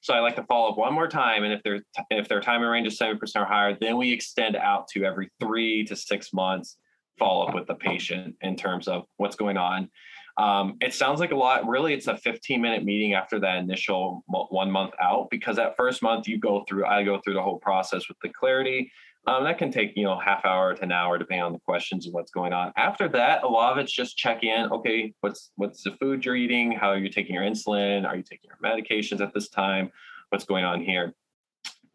So 0.00 0.14
I 0.14 0.20
like 0.20 0.36
to 0.36 0.44
follow 0.44 0.70
up 0.70 0.78
one 0.78 0.94
more 0.94 1.08
time 1.08 1.44
and 1.44 1.52
if 1.52 1.62
their 1.62 1.80
if 2.10 2.28
their 2.28 2.40
time 2.40 2.62
in 2.62 2.68
range 2.68 2.86
is 2.86 2.98
70% 2.98 3.20
or 3.36 3.44
higher, 3.44 3.76
then 3.80 3.96
we 3.96 4.12
extend 4.12 4.56
out 4.56 4.86
to 4.88 5.04
every 5.04 5.28
3 5.40 5.84
to 5.86 5.96
6 5.96 6.32
months 6.32 6.76
follow 7.18 7.46
up 7.46 7.54
with 7.54 7.66
the 7.66 7.74
patient 7.74 8.34
in 8.40 8.56
terms 8.56 8.88
of 8.88 9.04
what's 9.18 9.36
going 9.36 9.56
on. 9.56 9.90
Um, 10.38 10.76
it 10.80 10.94
sounds 10.94 11.20
like 11.20 11.32
a 11.32 11.36
lot. 11.36 11.66
Really, 11.66 11.94
it's 11.94 12.06
a 12.06 12.16
15 12.16 12.60
minute 12.60 12.84
meeting 12.84 13.14
after 13.14 13.38
that 13.40 13.58
initial 13.58 14.24
one 14.26 14.70
month 14.70 14.92
out 15.00 15.28
because 15.30 15.56
that 15.56 15.76
first 15.76 16.02
month 16.02 16.28
you 16.28 16.38
go 16.38 16.64
through, 16.68 16.86
I 16.86 17.02
go 17.02 17.20
through 17.20 17.34
the 17.34 17.42
whole 17.42 17.58
process 17.58 18.08
with 18.08 18.18
the 18.22 18.28
clarity. 18.28 18.90
Um, 19.26 19.44
that 19.44 19.58
can 19.58 19.70
take, 19.70 19.92
you 19.96 20.04
know, 20.04 20.18
half 20.18 20.46
hour 20.46 20.74
to 20.74 20.82
an 20.82 20.92
hour 20.92 21.18
depending 21.18 21.42
on 21.42 21.52
the 21.52 21.58
questions 21.58 22.06
and 22.06 22.14
what's 22.14 22.30
going 22.30 22.54
on. 22.54 22.72
After 22.76 23.06
that, 23.08 23.42
a 23.42 23.48
lot 23.48 23.72
of 23.72 23.78
it's 23.78 23.92
just 23.92 24.16
check 24.16 24.42
in. 24.42 24.72
Okay, 24.72 25.12
what's 25.20 25.50
what's 25.56 25.82
the 25.82 25.92
food 26.00 26.24
you're 26.24 26.36
eating? 26.36 26.72
How 26.72 26.88
are 26.88 26.98
you 26.98 27.10
taking 27.10 27.34
your 27.34 27.44
insulin? 27.44 28.06
Are 28.06 28.16
you 28.16 28.22
taking 28.22 28.48
your 28.48 28.58
medications 28.64 29.20
at 29.20 29.34
this 29.34 29.50
time? 29.50 29.90
What's 30.30 30.46
going 30.46 30.64
on 30.64 30.80
here? 30.80 31.12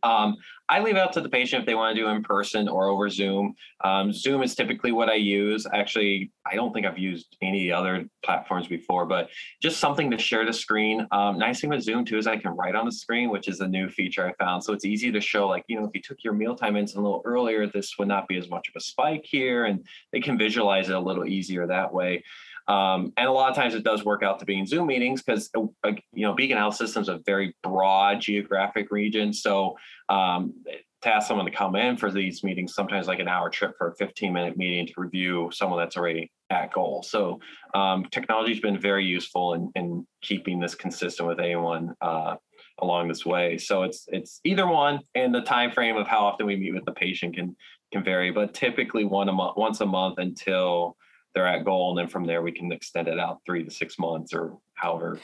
Um, 0.05 0.35
I 0.69 0.79
leave 0.79 0.97
out 0.97 1.13
to 1.13 1.21
the 1.21 1.29
patient 1.29 1.61
if 1.61 1.65
they 1.65 1.75
want 1.75 1.95
to 1.95 2.01
do 2.01 2.07
in 2.09 2.23
person 2.23 2.67
or 2.67 2.87
over 2.87 3.07
Zoom. 3.09 3.53
Um, 3.83 4.11
Zoom 4.11 4.41
is 4.41 4.55
typically 4.55 4.91
what 4.91 5.09
I 5.09 5.15
use. 5.15 5.65
Actually, 5.73 6.31
I 6.49 6.55
don't 6.55 6.73
think 6.73 6.85
I've 6.85 6.97
used 6.97 7.37
any 7.41 7.71
other 7.71 8.05
platforms 8.23 8.67
before, 8.67 9.05
but 9.05 9.29
just 9.61 9.79
something 9.79 10.09
to 10.11 10.17
share 10.17 10.45
the 10.45 10.53
screen. 10.53 11.05
Um, 11.11 11.37
nice 11.37 11.59
thing 11.59 11.69
with 11.69 11.83
Zoom 11.83 12.05
too 12.05 12.17
is 12.17 12.25
I 12.25 12.37
can 12.37 12.51
write 12.51 12.75
on 12.75 12.85
the 12.85 12.91
screen, 12.91 13.29
which 13.29 13.47
is 13.47 13.59
a 13.59 13.67
new 13.67 13.89
feature 13.89 14.27
I 14.27 14.43
found. 14.43 14.63
So 14.63 14.73
it's 14.73 14.85
easy 14.85 15.11
to 15.11 15.21
show, 15.21 15.47
like, 15.47 15.63
you 15.67 15.79
know, 15.79 15.85
if 15.85 15.91
you 15.93 16.01
took 16.01 16.23
your 16.23 16.33
mealtime 16.33 16.75
insulin 16.75 16.97
a 16.97 17.01
little 17.01 17.21
earlier, 17.25 17.67
this 17.67 17.95
would 17.97 18.07
not 18.07 18.27
be 18.27 18.37
as 18.37 18.49
much 18.49 18.67
of 18.69 18.75
a 18.75 18.81
spike 18.81 19.25
here, 19.25 19.65
and 19.65 19.85
they 20.11 20.19
can 20.19 20.37
visualize 20.37 20.89
it 20.89 20.95
a 20.95 20.99
little 20.99 21.25
easier 21.25 21.67
that 21.67 21.93
way. 21.93 22.23
Um, 22.67 23.13
and 23.17 23.28
a 23.28 23.32
lot 23.32 23.49
of 23.49 23.56
times 23.56 23.75
it 23.75 23.84
does 23.84 24.04
work 24.04 24.23
out 24.23 24.39
to 24.39 24.45
being 24.45 24.65
Zoom 24.65 24.88
meetings 24.88 25.21
because 25.21 25.49
uh, 25.56 25.91
you 26.13 26.25
know 26.25 26.34
Beacon 26.34 26.58
Health 26.58 26.75
Systems 26.75 27.10
a 27.10 27.19
very 27.25 27.56
broad 27.63 28.21
geographic 28.21 28.91
region. 28.91 29.34
So 29.34 29.75
um, 30.10 30.54
to 31.01 31.13
ask 31.13 31.28
someone 31.28 31.45
to 31.45 31.51
come 31.51 31.75
in 31.75 31.97
for 31.97 32.12
these 32.12 32.43
meetings, 32.43 32.73
sometimes 32.73 33.08
like 33.08 33.19
an 33.19 33.28
hour 33.28 33.49
trip 33.49 33.73
for 33.78 33.89
a 33.89 33.95
15 33.95 34.34
minute 34.34 34.58
meeting 34.58 34.88
to 34.88 34.93
review 34.97 35.49
someone 35.54 35.80
that's 35.80 35.95
already 35.95 36.32
at 36.49 36.73
goal. 36.73 37.04
So 37.04 37.39
um, 37.75 38.06
technology 38.12 38.54
has 38.54 38.62
been 38.62 38.80
very 38.80 39.06
useful 39.06 39.54
in, 39.54 39.71
in 39.75 40.08
keeping 40.21 40.60
this 40.60 40.73
consistent 40.73 41.28
with 41.28 41.39
anyone 41.39 41.93
uh, 42.01 42.36
along 42.82 43.08
this 43.08 43.25
way. 43.25 43.58
So 43.58 43.84
it's 43.84 44.06
it's 44.08 44.41
either 44.43 44.67
one, 44.67 44.99
and 45.13 45.34
the 45.34 45.41
time 45.41 45.71
frame 45.71 45.97
of 45.97 46.08
how 46.08 46.25
often 46.25 46.47
we 46.47 46.56
meet 46.56 46.73
with 46.73 46.86
the 46.86 46.93
patient 46.93 47.36
can 47.36 47.56
can 47.93 48.04
vary, 48.04 48.32
but 48.32 48.54
typically 48.54 49.06
one 49.06 49.30
a 49.30 49.32
month, 49.32 49.58
once 49.58 49.82
a 49.82 49.86
month 49.86 50.17
until 50.17 50.97
they're 51.36 51.48
at 51.48 51.65
goal, 51.65 51.91
and 51.91 52.00
then 52.00 52.08
from 52.08 52.26
there 52.26 52.41
we 52.41 52.52
can 52.52 52.71
extend 52.71 53.08
it 53.08 53.19
out 53.19 53.41
three 53.45 53.63
to 53.63 53.69
six 53.69 54.00
months 54.00 54.34
or 54.34 54.58
however. 54.74 55.19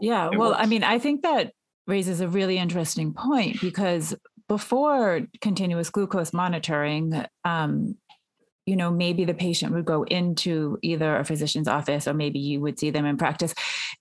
Yeah, 0.00 0.30
well, 0.30 0.50
works. 0.50 0.62
I 0.62 0.66
mean, 0.66 0.84
I 0.84 0.98
think 0.98 1.22
that 1.22 1.52
raises 1.86 2.20
a 2.20 2.28
really 2.28 2.58
interesting 2.58 3.12
point 3.12 3.60
because 3.60 4.14
before 4.48 5.22
continuous 5.40 5.90
glucose 5.90 6.32
monitoring, 6.32 7.24
um, 7.44 7.96
you 8.66 8.76
know, 8.76 8.90
maybe 8.90 9.24
the 9.24 9.34
patient 9.34 9.72
would 9.72 9.84
go 9.84 10.04
into 10.04 10.78
either 10.82 11.16
a 11.16 11.24
physician's 11.24 11.66
office 11.66 12.06
or 12.06 12.14
maybe 12.14 12.38
you 12.38 12.60
would 12.60 12.78
see 12.78 12.90
them 12.90 13.04
in 13.04 13.16
practice 13.16 13.54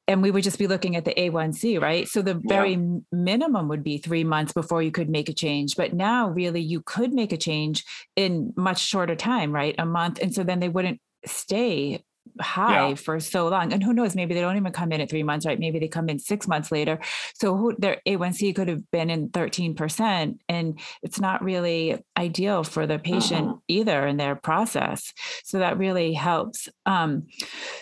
and 0.08 0.22
we 0.22 0.30
would 0.30 0.44
just 0.44 0.60
be 0.60 0.68
looking 0.68 0.96
at 0.96 1.06
the 1.06 1.14
A1C, 1.14 1.82
right? 1.82 2.08
So 2.08 2.22
the 2.22 2.40
very 2.46 2.74
yeah. 2.74 3.00
minimum 3.12 3.68
would 3.70 3.84
be 3.84 3.98
three 3.98 4.24
months 4.24 4.54
before 4.54 4.84
you 4.84 4.92
could 4.92 5.10
make 5.10 5.30
a 5.30 5.34
change. 5.34 5.76
But 5.76 5.94
now, 5.94 6.30
really, 6.30 6.62
you 6.62 6.82
could 6.82 7.14
make 7.14 7.32
a 7.32 7.38
change 7.38 7.84
in 8.16 8.54
much 8.56 8.80
shorter 8.80 9.16
time, 9.16 9.52
right? 9.52 9.74
A 9.78 9.86
month. 9.86 10.20
And 10.22 10.34
so 10.34 10.44
then 10.44 10.60
they 10.60 10.70
wouldn't 10.70 11.00
stay 11.26 12.04
high 12.40 12.90
yeah. 12.90 12.96
for 12.96 13.20
so 13.20 13.48
long. 13.50 13.74
And 13.74 13.84
who 13.84 13.94
knows, 13.94 14.16
maybe 14.16 14.34
they 14.34 14.42
don't 14.42 14.56
even 14.56 14.72
come 14.72 14.92
in 14.92 15.02
at 15.02 15.10
three 15.10 15.24
months, 15.24 15.46
right? 15.46 15.60
Maybe 15.60 15.80
they 15.80 15.88
come 15.88 16.10
in 16.10 16.20
six 16.20 16.48
months 16.48 16.72
later. 16.72 17.00
So 17.34 17.58
who, 17.58 17.76
their 17.78 18.02
A1C 18.08 18.56
could 18.56 18.68
have 18.68 18.90
been 18.92 19.10
in 19.10 19.30
13%. 19.30 20.38
And 20.48 20.80
it's 21.02 21.20
not 21.20 21.44
really 21.44 22.04
ideal 22.18 22.64
for 22.64 22.88
the 22.88 23.00
patient 23.00 23.48
uh-huh. 23.48 23.58
either 23.68 24.08
in 24.08 24.18
their 24.18 24.36
process. 24.36 25.14
So 25.44 25.60
that 25.60 25.78
really 25.78 26.14
helps. 26.14 26.70
Um, 26.86 27.28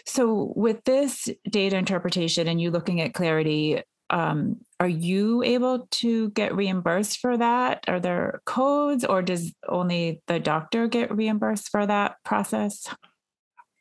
so 0.05 0.53
with 0.55 0.83
this 0.83 1.29
data 1.49 1.77
interpretation 1.77 2.47
and 2.47 2.59
you 2.59 2.71
looking 2.71 3.01
at 3.01 3.13
clarity, 3.13 3.83
um, 4.09 4.57
are 4.79 4.87
you 4.87 5.43
able 5.43 5.87
to 5.91 6.29
get 6.31 6.55
reimbursed 6.55 7.19
for 7.19 7.37
that? 7.37 7.83
Are 7.87 7.99
there 7.99 8.41
codes 8.45 9.05
or 9.05 9.21
does 9.21 9.53
only 9.67 10.23
the 10.25 10.39
doctor 10.39 10.87
get 10.87 11.15
reimbursed 11.15 11.69
for 11.69 11.85
that 11.85 12.15
process? 12.23 12.87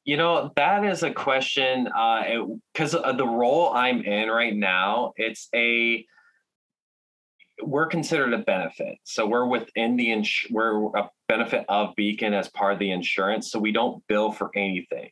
You 0.09 0.17
know, 0.17 0.51
that 0.57 0.87
is 0.87 1.03
a 1.03 1.11
question 1.11 1.85
because 1.85 2.95
uh, 2.95 3.13
the 3.13 3.27
role 3.27 3.75
I'm 3.75 4.01
in 4.01 4.31
right 4.31 4.57
now, 4.57 5.13
it's 5.19 5.51
a 5.55 6.03
we're 7.63 7.89
considered 7.89 8.33
a 8.33 8.39
benefit. 8.39 8.97
So 9.05 9.27
we're 9.27 9.45
within 9.45 9.97
the 9.97 10.11
ins- 10.11 10.47
we're 10.49 10.87
a 10.97 11.11
benefit 11.29 11.67
of 11.69 11.95
Beacon 11.95 12.33
as 12.33 12.49
part 12.49 12.73
of 12.73 12.79
the 12.79 12.91
insurance. 12.91 13.51
So 13.51 13.59
we 13.59 13.71
don't 13.71 14.03
bill 14.07 14.33
for 14.33 14.51
anything. 14.57 15.11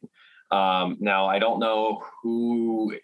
Um, 0.51 0.97
now 0.99 1.27
I 1.27 1.41
don't 1.41 1.61
know 1.61 2.03
who 2.23 2.97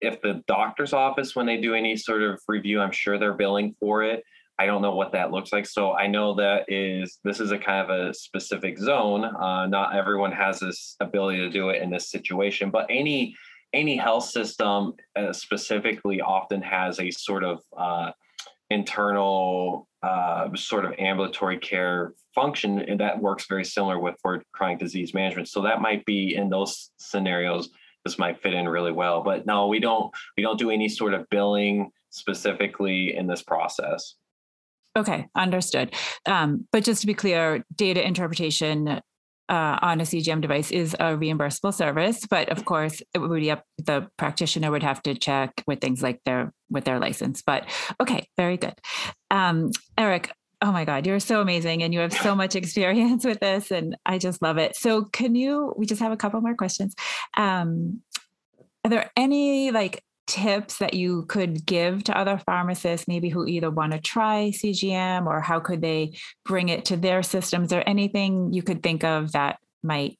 if 0.00 0.22
the 0.22 0.44
doctor's 0.46 0.92
office 0.92 1.34
when 1.34 1.44
they 1.44 1.60
do 1.60 1.74
any 1.74 1.96
sort 1.96 2.22
of 2.22 2.40
review, 2.46 2.80
I'm 2.80 2.92
sure 2.92 3.18
they're 3.18 3.34
billing 3.34 3.74
for 3.80 4.04
it. 4.04 4.22
I 4.60 4.66
don't 4.66 4.82
know 4.82 4.94
what 4.94 5.12
that 5.12 5.30
looks 5.30 5.54
like. 5.54 5.64
So 5.64 5.94
I 5.94 6.06
know 6.06 6.34
that 6.34 6.66
is 6.68 7.18
this 7.24 7.40
is 7.40 7.50
a 7.50 7.56
kind 7.56 7.90
of 7.90 8.08
a 8.08 8.12
specific 8.12 8.78
zone. 8.78 9.24
Uh, 9.24 9.66
not 9.66 9.96
everyone 9.96 10.32
has 10.32 10.60
this 10.60 10.96
ability 11.00 11.38
to 11.38 11.48
do 11.48 11.70
it 11.70 11.80
in 11.80 11.88
this 11.88 12.10
situation, 12.10 12.68
but 12.68 12.84
any 12.90 13.34
any 13.72 13.96
health 13.96 14.24
system 14.24 14.92
uh, 15.16 15.32
specifically 15.32 16.20
often 16.20 16.60
has 16.60 17.00
a 17.00 17.10
sort 17.10 17.42
of 17.42 17.62
uh, 17.74 18.10
internal 18.68 19.88
uh, 20.02 20.54
sort 20.54 20.84
of 20.84 20.92
ambulatory 20.98 21.56
care 21.56 22.12
function 22.34 22.80
and 22.80 23.00
that 23.00 23.18
works 23.18 23.46
very 23.48 23.64
similar 23.64 23.98
with 23.98 24.16
for 24.20 24.42
chronic 24.52 24.78
disease 24.78 25.14
management. 25.14 25.48
So 25.48 25.62
that 25.62 25.80
might 25.80 26.04
be 26.04 26.34
in 26.34 26.50
those 26.50 26.90
scenarios 26.98 27.70
this 28.04 28.18
might 28.18 28.42
fit 28.42 28.54
in 28.54 28.68
really 28.68 28.92
well. 28.92 29.22
But 29.22 29.46
no, 29.46 29.68
we 29.68 29.80
don't 29.80 30.12
we 30.36 30.42
don't 30.42 30.58
do 30.58 30.70
any 30.70 30.90
sort 30.90 31.14
of 31.14 31.26
billing 31.30 31.90
specifically 32.10 33.16
in 33.16 33.26
this 33.26 33.42
process. 33.42 34.16
Okay, 34.96 35.26
understood. 35.36 35.94
Um, 36.26 36.66
but 36.72 36.84
just 36.84 37.00
to 37.02 37.06
be 37.06 37.14
clear, 37.14 37.64
data 37.74 38.04
interpretation 38.04 39.00
uh, 39.50 39.78
on 39.82 40.00
a 40.00 40.04
CGM 40.04 40.40
device 40.40 40.70
is 40.70 40.94
a 40.94 41.16
reimbursable 41.16 41.74
service, 41.74 42.24
but 42.26 42.48
of 42.50 42.64
course, 42.64 43.02
it 43.14 43.18
would 43.18 43.40
be 43.40 43.50
up 43.50 43.64
the 43.78 44.08
practitioner 44.16 44.70
would 44.70 44.82
have 44.82 45.02
to 45.02 45.14
check 45.14 45.62
with 45.66 45.80
things 45.80 46.02
like 46.02 46.20
their 46.24 46.52
with 46.70 46.84
their 46.84 47.00
license. 47.00 47.42
But 47.42 47.68
okay, 48.00 48.28
very 48.36 48.56
good. 48.56 48.74
Um, 49.30 49.70
Eric, 49.98 50.30
oh 50.62 50.70
my 50.70 50.84
God, 50.84 51.04
you're 51.04 51.18
so 51.18 51.40
amazing, 51.40 51.82
and 51.82 51.92
you 51.92 52.00
have 52.00 52.12
so 52.12 52.36
much 52.36 52.54
experience 52.54 53.24
with 53.30 53.40
this, 53.40 53.72
and 53.72 53.96
I 54.06 54.18
just 54.18 54.40
love 54.40 54.58
it. 54.58 54.76
So, 54.76 55.04
can 55.04 55.34
you? 55.34 55.74
We 55.76 55.84
just 55.84 56.00
have 56.00 56.12
a 56.12 56.16
couple 56.16 56.40
more 56.40 56.54
questions. 56.54 56.94
Um, 57.36 58.02
are 58.84 58.90
there 58.90 59.10
any 59.16 59.72
like 59.72 60.02
tips 60.30 60.78
that 60.78 60.94
you 60.94 61.24
could 61.24 61.66
give 61.66 62.04
to 62.04 62.16
other 62.16 62.38
pharmacists, 62.38 63.08
maybe 63.08 63.28
who 63.28 63.46
either 63.46 63.68
want 63.68 63.90
to 63.92 63.98
try 63.98 64.52
CGM 64.54 65.26
or 65.26 65.40
how 65.40 65.58
could 65.58 65.82
they 65.82 66.12
bring 66.44 66.68
it 66.68 66.84
to 66.84 66.96
their 66.96 67.24
systems 67.24 67.72
or 67.72 67.80
anything 67.80 68.52
you 68.52 68.62
could 68.62 68.80
think 68.80 69.02
of 69.02 69.32
that 69.32 69.58
might 69.82 70.16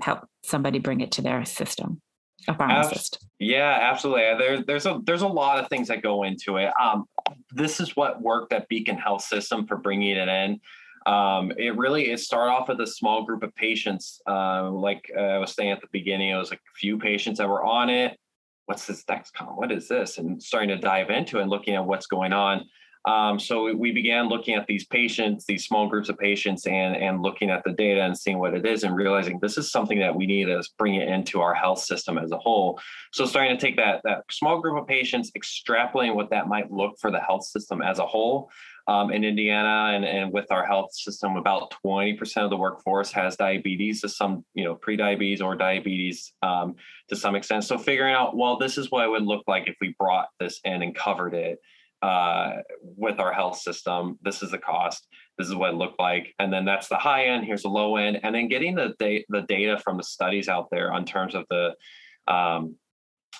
help 0.00 0.20
somebody 0.44 0.78
bring 0.78 1.00
it 1.00 1.10
to 1.12 1.22
their 1.22 1.44
system? 1.44 2.00
A 2.46 2.54
pharmacist. 2.54 3.26
yeah, 3.40 3.78
absolutely. 3.82 4.22
There, 4.38 4.62
there's 4.62 4.86
a 4.86 5.00
there's 5.04 5.22
a 5.22 5.28
lot 5.28 5.58
of 5.58 5.68
things 5.68 5.88
that 5.88 6.00
go 6.00 6.22
into 6.22 6.56
it. 6.56 6.72
Um, 6.80 7.04
this 7.50 7.80
is 7.80 7.96
what 7.96 8.22
worked 8.22 8.52
at 8.52 8.68
Beacon 8.68 8.96
Health 8.96 9.22
System 9.22 9.66
for 9.66 9.76
bringing 9.76 10.16
it 10.16 10.28
in. 10.28 10.60
Um, 11.06 11.52
it 11.58 11.76
really 11.76 12.12
it 12.12 12.20
started 12.20 12.52
off 12.52 12.68
with 12.68 12.80
a 12.80 12.86
small 12.86 13.24
group 13.24 13.42
of 13.42 13.54
patients. 13.56 14.22
Uh, 14.28 14.70
like 14.70 15.10
uh, 15.14 15.20
I 15.20 15.38
was 15.38 15.54
saying 15.54 15.72
at 15.72 15.80
the 15.80 15.88
beginning, 15.90 16.30
it 16.30 16.36
was 16.36 16.52
a 16.52 16.58
few 16.76 16.98
patients 16.98 17.38
that 17.38 17.48
were 17.48 17.64
on 17.64 17.90
it 17.90 18.16
what's 18.70 18.86
this 18.86 19.02
Dexcom? 19.02 19.56
What 19.56 19.72
is 19.72 19.88
this? 19.88 20.18
And 20.18 20.40
starting 20.40 20.68
to 20.68 20.78
dive 20.78 21.10
into 21.10 21.40
and 21.40 21.50
looking 21.50 21.74
at 21.74 21.84
what's 21.84 22.06
going 22.06 22.32
on. 22.32 22.66
Um, 23.06 23.38
so 23.38 23.74
we 23.74 23.92
began 23.92 24.28
looking 24.28 24.54
at 24.54 24.66
these 24.66 24.84
patients, 24.86 25.46
these 25.46 25.64
small 25.64 25.88
groups 25.88 26.08
of 26.08 26.18
patients, 26.18 26.66
and 26.66 26.94
and 26.94 27.22
looking 27.22 27.48
at 27.48 27.64
the 27.64 27.72
data 27.72 28.02
and 28.02 28.16
seeing 28.16 28.38
what 28.38 28.54
it 28.54 28.66
is, 28.66 28.84
and 28.84 28.94
realizing 28.94 29.38
this 29.40 29.56
is 29.56 29.72
something 29.72 29.98
that 30.00 30.14
we 30.14 30.26
need 30.26 30.46
to 30.46 30.62
bring 30.76 30.96
it 30.96 31.08
into 31.08 31.40
our 31.40 31.54
health 31.54 31.78
system 31.78 32.18
as 32.18 32.30
a 32.30 32.38
whole. 32.38 32.78
So 33.12 33.24
starting 33.24 33.56
to 33.56 33.60
take 33.60 33.76
that 33.76 34.02
that 34.04 34.24
small 34.30 34.60
group 34.60 34.80
of 34.80 34.86
patients, 34.86 35.30
extrapolating 35.32 36.14
what 36.14 36.30
that 36.30 36.46
might 36.46 36.70
look 36.70 36.98
for 37.00 37.10
the 37.10 37.20
health 37.20 37.44
system 37.44 37.80
as 37.80 37.98
a 37.98 38.06
whole, 38.06 38.50
um, 38.86 39.12
in 39.12 39.24
Indiana 39.24 39.92
and, 39.94 40.04
and 40.04 40.32
with 40.32 40.50
our 40.50 40.66
health 40.66 40.92
system, 40.92 41.36
about 41.36 41.72
20% 41.84 42.36
of 42.38 42.50
the 42.50 42.56
workforce 42.56 43.12
has 43.12 43.36
diabetes 43.36 44.00
to 44.00 44.08
some, 44.08 44.44
you 44.54 44.64
know, 44.64 44.74
pre-diabetes 44.74 45.40
or 45.40 45.54
diabetes 45.54 46.32
um, 46.42 46.74
to 47.08 47.16
some 47.16 47.36
extent. 47.36 47.64
So 47.64 47.78
figuring 47.78 48.14
out, 48.14 48.36
well, 48.36 48.58
this 48.58 48.76
is 48.76 48.90
what 48.90 49.04
it 49.04 49.08
would 49.08 49.22
look 49.22 49.44
like 49.46 49.68
if 49.68 49.76
we 49.80 49.94
brought 49.98 50.28
this 50.40 50.60
in 50.64 50.82
and 50.82 50.94
covered 50.94 51.34
it 51.34 51.60
uh, 52.02 52.52
with 52.82 53.18
our 53.18 53.32
health 53.32 53.58
system. 53.58 54.18
This 54.22 54.42
is 54.42 54.50
the 54.50 54.58
cost. 54.58 55.06
This 55.38 55.48
is 55.48 55.54
what 55.54 55.70
it 55.70 55.76
looked 55.76 55.98
like. 55.98 56.34
And 56.38 56.52
then 56.52 56.64
that's 56.64 56.88
the 56.88 56.96
high 56.96 57.26
end. 57.26 57.44
Here's 57.44 57.62
the 57.62 57.68
low 57.68 57.96
end. 57.96 58.20
And 58.22 58.34
then 58.34 58.48
getting 58.48 58.74
the, 58.74 58.94
da- 58.98 59.24
the 59.28 59.42
data 59.42 59.78
from 59.78 59.96
the 59.96 60.02
studies 60.02 60.48
out 60.48 60.68
there 60.70 60.92
on 60.92 61.04
terms 61.04 61.34
of 61.34 61.44
the 61.50 61.74
um, 62.26 62.76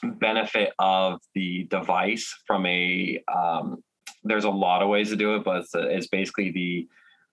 benefit 0.02 0.72
of 0.78 1.20
the 1.34 1.64
device 1.64 2.34
from 2.46 2.66
a 2.66 3.22
um, 3.34 3.82
there's 4.22 4.44
a 4.44 4.50
lot 4.50 4.82
of 4.82 4.88
ways 4.88 5.08
to 5.10 5.16
do 5.16 5.36
it, 5.36 5.44
but 5.44 5.62
it's, 5.62 5.70
it's 5.74 6.06
basically 6.08 6.50
the 6.50 6.88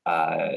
uh, 0.10 0.54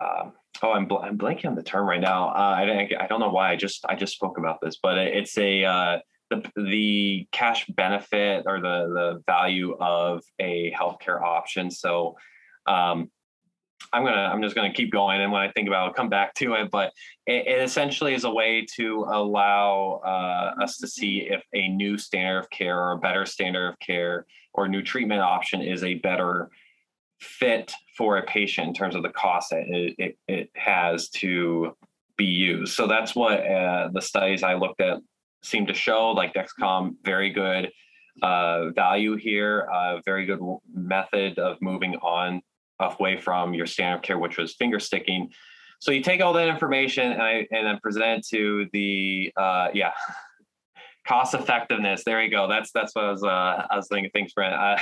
uh, 0.00 0.30
oh, 0.62 0.72
I'm 0.72 0.86
bl- 0.86 0.98
I'm 0.98 1.18
blanking 1.18 1.46
on 1.46 1.54
the 1.54 1.62
term 1.62 1.88
right 1.88 2.00
now. 2.00 2.28
Uh, 2.28 2.54
I 2.56 2.88
I 3.00 3.06
don't 3.06 3.20
know 3.20 3.30
why. 3.30 3.50
I 3.50 3.56
just 3.56 3.84
I 3.88 3.94
just 3.94 4.14
spoke 4.14 4.38
about 4.38 4.60
this, 4.60 4.78
but 4.82 4.98
it's 4.98 5.36
a 5.38 5.64
uh, 5.64 5.98
the 6.34 6.62
the 6.62 7.28
cash 7.32 7.66
benefit 7.68 8.44
or 8.46 8.60
the 8.60 8.88
the 8.88 9.22
value 9.26 9.76
of 9.80 10.22
a 10.38 10.72
healthcare 10.72 11.20
option. 11.20 11.70
So. 11.70 12.16
Um, 12.66 13.10
I'm 13.92 14.04
gonna 14.04 14.16
I'm 14.16 14.42
just 14.42 14.54
gonna 14.54 14.72
keep 14.72 14.90
going, 14.90 15.20
and 15.20 15.30
when 15.30 15.42
I 15.42 15.50
think 15.52 15.68
about, 15.68 15.84
it, 15.84 15.88
I'll 15.88 15.94
come 15.94 16.08
back 16.08 16.34
to 16.36 16.54
it. 16.54 16.70
But 16.70 16.92
it, 17.26 17.46
it 17.46 17.62
essentially 17.62 18.14
is 18.14 18.24
a 18.24 18.30
way 18.30 18.66
to 18.76 19.06
allow 19.08 20.00
uh, 20.04 20.62
us 20.62 20.78
to 20.78 20.88
see 20.88 21.28
if 21.30 21.42
a 21.52 21.68
new 21.68 21.98
standard 21.98 22.38
of 22.38 22.50
care 22.50 22.80
or 22.80 22.92
a 22.92 22.98
better 22.98 23.26
standard 23.26 23.68
of 23.68 23.78
care 23.80 24.26
or 24.54 24.68
new 24.68 24.82
treatment 24.82 25.20
option 25.20 25.60
is 25.60 25.84
a 25.84 25.94
better 25.94 26.50
fit 27.20 27.72
for 27.96 28.18
a 28.18 28.22
patient 28.22 28.68
in 28.68 28.74
terms 28.74 28.94
of 28.94 29.02
the 29.02 29.10
cost 29.10 29.50
that 29.50 29.64
it, 29.68 29.94
it, 29.98 30.18
it 30.28 30.50
has 30.54 31.08
to 31.10 31.76
be 32.16 32.24
used. 32.24 32.74
So 32.74 32.86
that's 32.86 33.14
what 33.14 33.40
uh, 33.46 33.88
the 33.92 34.00
studies 34.00 34.42
I 34.42 34.54
looked 34.54 34.80
at 34.80 34.98
seem 35.44 35.66
to 35.66 35.74
show. 35.74 36.10
Like 36.10 36.34
Dexcom, 36.34 36.96
very 37.04 37.30
good 37.30 37.70
uh, 38.22 38.70
value 38.70 39.16
here, 39.16 39.68
uh, 39.72 40.00
very 40.04 40.24
good 40.24 40.40
method 40.72 41.38
of 41.38 41.60
moving 41.60 41.96
on 41.96 42.42
away 42.80 43.16
from 43.20 43.54
your 43.54 43.66
standard 43.66 44.02
care, 44.02 44.18
which 44.18 44.36
was 44.36 44.54
finger 44.54 44.80
sticking. 44.80 45.30
so 45.78 45.92
you 45.92 46.02
take 46.02 46.20
all 46.20 46.32
that 46.32 46.48
information 46.48 47.12
and 47.12 47.22
I 47.22 47.46
and 47.50 47.66
then 47.66 47.78
present 47.82 48.18
it 48.18 48.26
to 48.28 48.68
the 48.72 49.32
uh, 49.36 49.68
yeah 49.72 49.92
cost 51.06 51.34
effectiveness. 51.34 52.02
There 52.04 52.22
you 52.22 52.30
go. 52.30 52.48
That's 52.48 52.70
that's 52.72 52.94
what 52.94 53.04
I 53.04 53.10
was 53.10 53.22
uh, 53.22 53.66
I 53.70 53.76
was 53.76 53.88
thinking. 53.88 54.10
Thanks, 54.14 54.32
Brent. 54.32 54.54
Uh, 54.54 54.76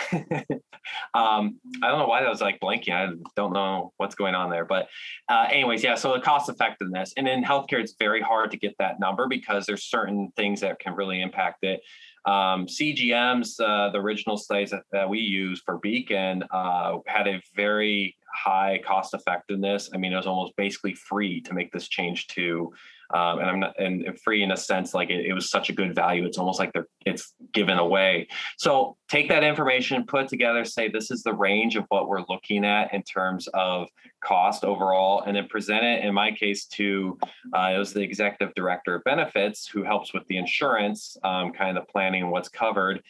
um, 1.18 1.58
I 1.82 1.88
don't 1.88 1.98
know 1.98 2.06
why 2.06 2.22
that 2.22 2.28
was 2.28 2.40
like 2.40 2.60
blanking. 2.60 2.92
I 2.92 3.12
don't 3.36 3.52
know 3.52 3.92
what's 3.96 4.14
going 4.14 4.34
on 4.34 4.50
there. 4.50 4.64
But 4.64 4.88
uh, 5.28 5.48
anyways, 5.50 5.82
yeah. 5.82 5.94
So 5.94 6.12
the 6.12 6.20
cost 6.20 6.48
effectiveness, 6.48 7.12
and 7.16 7.28
in 7.28 7.42
healthcare, 7.42 7.80
it's 7.80 7.94
very 7.98 8.20
hard 8.20 8.50
to 8.52 8.56
get 8.56 8.74
that 8.78 9.00
number 9.00 9.26
because 9.28 9.66
there's 9.66 9.84
certain 9.84 10.32
things 10.36 10.60
that 10.60 10.78
can 10.78 10.94
really 10.94 11.20
impact 11.20 11.64
it. 11.64 11.80
Um, 12.24 12.66
CGMs, 12.66 13.60
uh, 13.60 13.90
the 13.90 13.98
original 13.98 14.36
studies 14.36 14.70
that, 14.70 14.84
that, 14.92 15.08
we 15.08 15.18
use 15.18 15.60
for 15.66 15.78
Beacon, 15.78 16.44
uh, 16.52 16.98
had 17.08 17.26
a 17.26 17.42
very 17.56 18.16
high 18.32 18.80
cost 18.86 19.12
effectiveness. 19.12 19.90
I 19.92 19.96
mean, 19.96 20.12
it 20.12 20.16
was 20.16 20.28
almost 20.28 20.54
basically 20.56 20.94
free 20.94 21.40
to 21.40 21.52
make 21.52 21.72
this 21.72 21.88
change 21.88 22.28
to 22.28 22.72
um, 23.12 23.38
and 23.40 23.50
I'm 23.50 23.60
not 23.60 23.78
and 23.78 24.18
free 24.20 24.42
in 24.42 24.52
a 24.52 24.56
sense 24.56 24.94
like 24.94 25.10
it, 25.10 25.26
it, 25.26 25.32
was 25.32 25.50
such 25.50 25.68
a 25.68 25.72
good 25.72 25.94
value. 25.94 26.24
It's 26.24 26.38
almost 26.38 26.58
like 26.58 26.72
they're 26.72 26.86
it's 27.04 27.34
given 27.52 27.78
away. 27.78 28.28
So 28.58 28.96
take 29.08 29.28
that 29.28 29.44
information, 29.44 30.04
put 30.06 30.28
together, 30.28 30.64
say 30.64 30.88
this 30.88 31.10
is 31.10 31.22
the 31.22 31.34
range 31.34 31.76
of 31.76 31.84
what 31.88 32.08
we're 32.08 32.24
looking 32.28 32.64
at 32.64 32.94
in 32.94 33.02
terms 33.02 33.48
of 33.54 33.88
cost 34.24 34.64
overall, 34.64 35.22
and 35.26 35.36
then 35.36 35.48
present 35.48 35.84
it. 35.84 36.04
In 36.04 36.14
my 36.14 36.32
case, 36.32 36.66
to 36.66 37.18
uh, 37.54 37.72
it 37.74 37.78
was 37.78 37.92
the 37.92 38.02
executive 38.02 38.54
director 38.54 38.94
of 38.94 39.04
benefits 39.04 39.66
who 39.66 39.82
helps 39.82 40.14
with 40.14 40.26
the 40.28 40.36
insurance, 40.36 41.16
um, 41.24 41.52
kind 41.52 41.76
of 41.76 41.86
planning 41.88 42.30
what's 42.30 42.48
covered, 42.48 43.02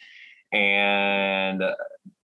and 0.51 1.63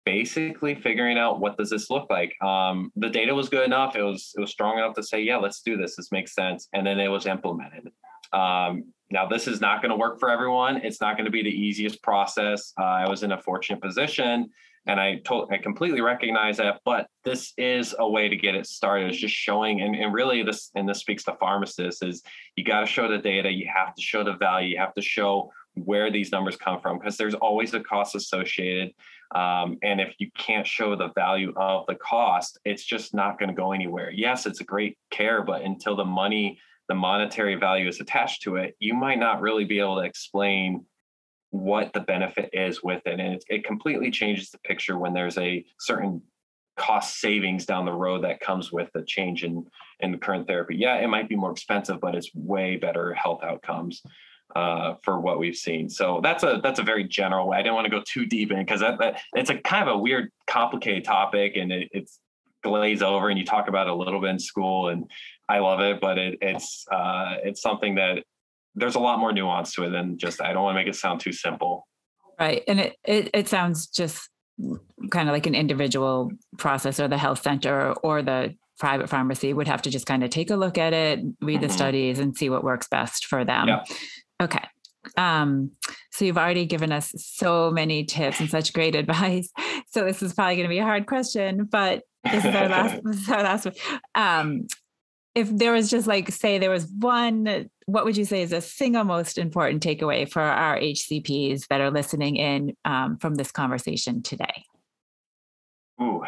basically 0.05 0.75
figuring 0.75 1.17
out 1.17 1.39
what 1.39 1.57
does 1.57 1.69
this 1.69 1.89
look 1.89 2.09
like. 2.09 2.35
Um, 2.41 2.91
the 2.95 3.09
data 3.09 3.33
was 3.33 3.49
good 3.49 3.65
enough; 3.65 3.95
it 3.95 4.03
was 4.03 4.33
it 4.35 4.41
was 4.41 4.51
strong 4.51 4.77
enough 4.77 4.95
to 4.95 5.03
say, 5.03 5.21
yeah, 5.21 5.37
let's 5.37 5.61
do 5.61 5.77
this. 5.77 5.95
This 5.95 6.11
makes 6.11 6.33
sense, 6.33 6.67
and 6.73 6.85
then 6.85 6.99
it 6.99 7.07
was 7.07 7.25
implemented. 7.25 7.89
Um, 8.33 8.85
now, 9.11 9.27
this 9.27 9.47
is 9.47 9.59
not 9.59 9.81
going 9.81 9.89
to 9.91 9.97
work 9.97 10.19
for 10.19 10.29
everyone. 10.29 10.77
It's 10.77 11.01
not 11.01 11.17
going 11.17 11.25
to 11.25 11.31
be 11.31 11.43
the 11.43 11.49
easiest 11.49 12.01
process. 12.01 12.73
Uh, 12.79 12.83
I 12.83 13.09
was 13.09 13.23
in 13.23 13.33
a 13.33 13.37
fortunate 13.37 13.81
position, 13.81 14.49
and 14.87 14.99
I 14.99 15.17
told 15.25 15.51
I 15.51 15.57
completely 15.57 16.01
recognize 16.01 16.57
that. 16.57 16.79
But 16.85 17.07
this 17.25 17.53
is 17.57 17.93
a 17.99 18.09
way 18.09 18.29
to 18.29 18.37
get 18.37 18.55
it 18.55 18.65
started. 18.65 19.09
It's 19.09 19.19
just 19.19 19.35
showing, 19.35 19.81
and, 19.81 19.95
and 19.95 20.13
really 20.13 20.43
this 20.43 20.71
and 20.75 20.87
this 20.87 20.99
speaks 20.99 21.25
to 21.25 21.35
pharmacists 21.39 22.01
is 22.01 22.23
you 22.55 22.63
got 22.63 22.79
to 22.81 22.85
show 22.85 23.09
the 23.09 23.17
data. 23.17 23.51
You 23.51 23.69
have 23.73 23.93
to 23.95 24.01
show 24.01 24.23
the 24.23 24.33
value. 24.33 24.69
You 24.69 24.77
have 24.79 24.93
to 24.93 25.01
show 25.01 25.51
where 25.75 26.11
these 26.11 26.31
numbers 26.31 26.55
come 26.55 26.81
from 26.81 26.99
because 26.99 27.17
there's 27.17 27.35
always 27.35 27.73
a 27.73 27.79
cost 27.79 28.15
associated. 28.15 28.93
Um, 29.33 29.77
and 29.81 30.01
if 30.01 30.15
you 30.17 30.29
can't 30.37 30.67
show 30.67 30.95
the 30.95 31.09
value 31.15 31.53
of 31.55 31.85
the 31.87 31.95
cost, 31.95 32.59
it's 32.65 32.83
just 32.83 33.13
not 33.13 33.39
going 33.39 33.49
to 33.49 33.55
go 33.55 33.71
anywhere. 33.71 34.11
Yes, 34.11 34.45
it's 34.45 34.59
a 34.59 34.65
great 34.65 34.97
care, 35.09 35.41
but 35.41 35.61
until 35.61 35.95
the 35.95 36.05
money, 36.05 36.59
the 36.89 36.95
monetary 36.95 37.55
value 37.55 37.87
is 37.87 38.01
attached 38.01 38.41
to 38.43 38.57
it, 38.57 38.75
you 38.79 38.93
might 38.93 39.19
not 39.19 39.41
really 39.41 39.63
be 39.63 39.79
able 39.79 39.95
to 40.01 40.05
explain 40.05 40.85
what 41.51 41.93
the 41.93 41.99
benefit 42.01 42.49
is 42.53 42.83
with 42.83 43.01
it. 43.05 43.19
And 43.19 43.35
it, 43.35 43.43
it 43.47 43.63
completely 43.63 44.11
changes 44.11 44.49
the 44.51 44.59
picture 44.59 44.97
when 44.97 45.13
there's 45.13 45.37
a 45.37 45.63
certain 45.79 46.21
cost 46.77 47.19
savings 47.19 47.65
down 47.65 47.85
the 47.85 47.91
road 47.93 48.23
that 48.23 48.39
comes 48.39 48.71
with 48.71 48.89
the 48.93 49.03
change 49.03 49.43
in 49.43 49.65
in 49.99 50.17
current 50.17 50.47
therapy. 50.47 50.75
Yeah, 50.75 50.95
it 50.95 51.07
might 51.07 51.29
be 51.29 51.35
more 51.35 51.51
expensive, 51.51 51.99
but 52.01 52.15
it's 52.15 52.31
way 52.33 52.77
better 52.77 53.13
health 53.13 53.43
outcomes 53.43 54.01
uh, 54.55 54.95
for 55.03 55.19
what 55.19 55.39
we've 55.39 55.55
seen. 55.55 55.89
So 55.89 56.19
that's 56.23 56.43
a 56.43 56.59
that's 56.63 56.79
a 56.79 56.83
very 56.83 57.03
general 57.03 57.47
way. 57.47 57.57
I 57.57 57.61
didn't 57.61 57.75
want 57.75 57.85
to 57.85 57.91
go 57.91 58.03
too 58.05 58.25
deep 58.25 58.51
in 58.51 58.59
because 58.59 58.79
that, 58.81 58.99
that, 58.99 59.21
it's 59.33 59.49
a 59.49 59.57
kind 59.57 59.87
of 59.87 59.95
a 59.95 59.97
weird, 59.97 60.31
complicated 60.47 61.03
topic, 61.03 61.53
and 61.55 61.71
it, 61.71 61.89
it's 61.91 62.19
glaze 62.63 63.01
over. 63.01 63.29
And 63.29 63.37
you 63.37 63.45
talk 63.45 63.67
about 63.67 63.87
it 63.87 63.91
a 63.91 63.95
little 63.95 64.21
bit 64.21 64.31
in 64.31 64.39
school, 64.39 64.89
and 64.89 65.09
I 65.49 65.59
love 65.59 65.79
it, 65.79 65.99
but 65.99 66.17
it, 66.17 66.37
it's 66.41 66.85
uh, 66.91 67.35
it's 67.43 67.61
something 67.61 67.95
that 67.95 68.23
there's 68.75 68.95
a 68.95 68.99
lot 68.99 69.19
more 69.19 69.33
nuance 69.33 69.73
to 69.73 69.83
it 69.83 69.89
than 69.89 70.17
just. 70.17 70.41
I 70.41 70.53
don't 70.53 70.63
want 70.63 70.75
to 70.75 70.79
make 70.79 70.87
it 70.87 70.95
sound 70.95 71.19
too 71.19 71.33
simple. 71.33 71.87
Right, 72.39 72.63
and 72.67 72.79
it 72.79 72.95
it, 73.03 73.29
it 73.33 73.47
sounds 73.47 73.87
just 73.87 74.29
kind 75.09 75.27
of 75.27 75.33
like 75.33 75.47
an 75.47 75.55
individual 75.55 76.31
process, 76.57 76.99
or 76.99 77.07
the 77.07 77.17
health 77.17 77.41
center, 77.41 77.93
or 78.03 78.21
the 78.21 78.55
private 78.79 79.07
pharmacy 79.09 79.53
would 79.53 79.67
have 79.67 79.83
to 79.83 79.91
just 79.91 80.07
kind 80.07 80.23
of 80.23 80.31
take 80.31 80.49
a 80.49 80.55
look 80.55 80.75
at 80.75 80.91
it, 80.91 81.19
read 81.39 81.57
mm-hmm. 81.57 81.67
the 81.67 81.69
studies, 81.69 82.17
and 82.17 82.35
see 82.35 82.49
what 82.49 82.63
works 82.63 82.87
best 82.87 83.27
for 83.27 83.45
them. 83.45 83.67
Yeah. 83.67 83.83
Okay. 84.41 84.63
Um, 85.17 85.71
so 86.11 86.25
you've 86.25 86.37
already 86.37 86.65
given 86.65 86.91
us 86.91 87.13
so 87.17 87.71
many 87.71 88.05
tips 88.05 88.39
and 88.39 88.49
such 88.49 88.73
great 88.73 88.95
advice. 89.03 89.49
So 89.89 90.03
this 90.03 90.21
is 90.21 90.33
probably 90.33 90.55
going 90.55 90.67
to 90.67 90.73
be 90.73 90.79
a 90.79 90.83
hard 90.83 91.05
question, 91.05 91.67
but 91.71 92.03
this 92.23 92.45
is 92.45 92.55
our 92.55 92.69
last. 92.69 93.01
this 93.03 93.21
is 93.21 93.29
our 93.29 93.43
last 93.43 93.65
one. 93.65 93.75
Um, 94.15 94.67
if 95.33 95.49
there 95.49 95.71
was 95.71 95.89
just 95.89 96.07
like, 96.07 96.29
say, 96.29 96.57
there 96.57 96.69
was 96.69 96.91
one, 96.99 97.69
what 97.85 98.03
would 98.03 98.17
you 98.17 98.25
say 98.25 98.41
is 98.41 98.49
the 98.49 98.59
single 98.59 99.05
most 99.05 99.37
important 99.37 99.81
takeaway 99.81 100.29
for 100.29 100.41
our 100.41 100.77
HCPs 100.77 101.67
that 101.69 101.79
are 101.79 101.89
listening 101.89 102.35
in 102.35 102.75
um, 102.83 103.17
from 103.17 103.35
this 103.35 103.49
conversation 103.51 104.21
today? 104.21 104.65
Ooh, 106.01 106.23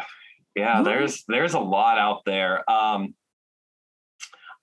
yeah, 0.56 0.80
Ooh. 0.80 0.84
there's 0.84 1.24
there's 1.28 1.54
a 1.54 1.60
lot 1.60 1.98
out 1.98 2.22
there. 2.24 2.68
Um, 2.70 3.14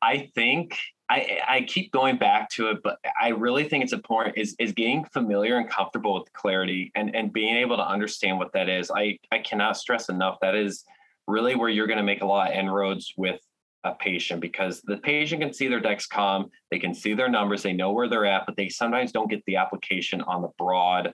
I 0.02 0.30
think 0.34 0.78
I, 1.12 1.40
I 1.46 1.62
keep 1.64 1.92
going 1.92 2.18
back 2.18 2.50
to 2.52 2.70
it, 2.70 2.78
but 2.84 2.98
I 3.22 3.30
really 3.30 3.68
think 3.68 3.84
it's 3.84 3.92
important 3.92 4.38
is 4.38 4.56
is 4.60 4.72
getting 4.72 5.04
familiar 5.04 5.58
and 5.58 5.70
comfortable 5.70 6.14
with 6.14 6.32
clarity 6.32 6.90
and 6.96 7.14
and 7.14 7.34
being 7.34 7.58
able 7.58 7.76
to 7.76 7.86
understand 7.86 8.40
what 8.40 8.54
that 8.54 8.70
is. 8.70 8.90
I 8.90 9.20
I 9.30 9.40
cannot 9.40 9.76
stress 9.76 10.08
enough 10.08 10.38
that 10.42 10.56
is 10.56 10.86
really 11.28 11.56
where 11.56 11.70
you're 11.70 11.88
going 11.88 11.98
to 11.98 12.04
make 12.04 12.22
a 12.22 12.26
lot 12.26 12.50
of 12.50 12.58
inroads 12.58 13.14
with 13.18 13.42
a 13.84 13.94
patient 13.94 14.40
because 14.40 14.82
the 14.84 14.98
patient 14.98 15.42
can 15.42 15.54
see 15.54 15.68
their 15.68 15.82
Dexcom, 15.82 16.50
they 16.70 16.80
can 16.80 16.94
see 16.94 17.14
their 17.14 17.30
numbers, 17.30 17.64
they 17.64 17.74
know 17.74 17.92
where 17.92 18.08
they're 18.08 18.26
at, 18.26 18.46
but 18.46 18.56
they 18.56 18.70
sometimes 18.70 19.12
don't 19.12 19.30
get 19.30 19.44
the 19.46 19.58
application 19.58 20.22
on 20.22 20.42
the 20.42 20.50
broad 20.58 21.14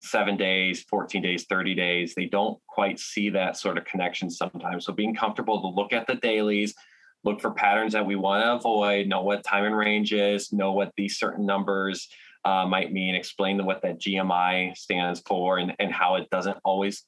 seven 0.00 0.36
days, 0.36 0.82
14 0.84 1.22
days, 1.22 1.44
30 1.48 1.74
days. 1.74 2.14
They 2.14 2.26
don't 2.26 2.58
quite 2.66 2.98
see 2.98 3.30
that 3.30 3.56
sort 3.56 3.78
of 3.78 3.84
connection 3.84 4.30
sometimes. 4.30 4.84
So 4.84 4.92
being 4.92 5.14
comfortable 5.14 5.60
to 5.60 5.68
look 5.68 5.92
at 5.92 6.06
the 6.06 6.14
dailies, 6.16 6.74
look 7.28 7.40
for 7.40 7.50
patterns 7.50 7.92
that 7.92 8.06
we 8.06 8.16
want 8.16 8.44
to 8.44 8.52
avoid, 8.52 9.06
know 9.06 9.22
what 9.22 9.44
time 9.44 9.64
in 9.64 9.74
range 9.74 10.12
is, 10.12 10.52
know 10.52 10.72
what 10.72 10.92
these 10.96 11.18
certain 11.18 11.46
numbers 11.46 12.08
uh, 12.44 12.66
might 12.66 12.92
mean, 12.92 13.14
explain 13.14 13.64
what 13.64 13.82
that 13.82 14.00
GMI 14.00 14.76
stands 14.76 15.20
for 15.26 15.58
and, 15.58 15.74
and 15.78 15.92
how 15.92 16.16
it 16.16 16.28
doesn't 16.30 16.56
always, 16.64 17.04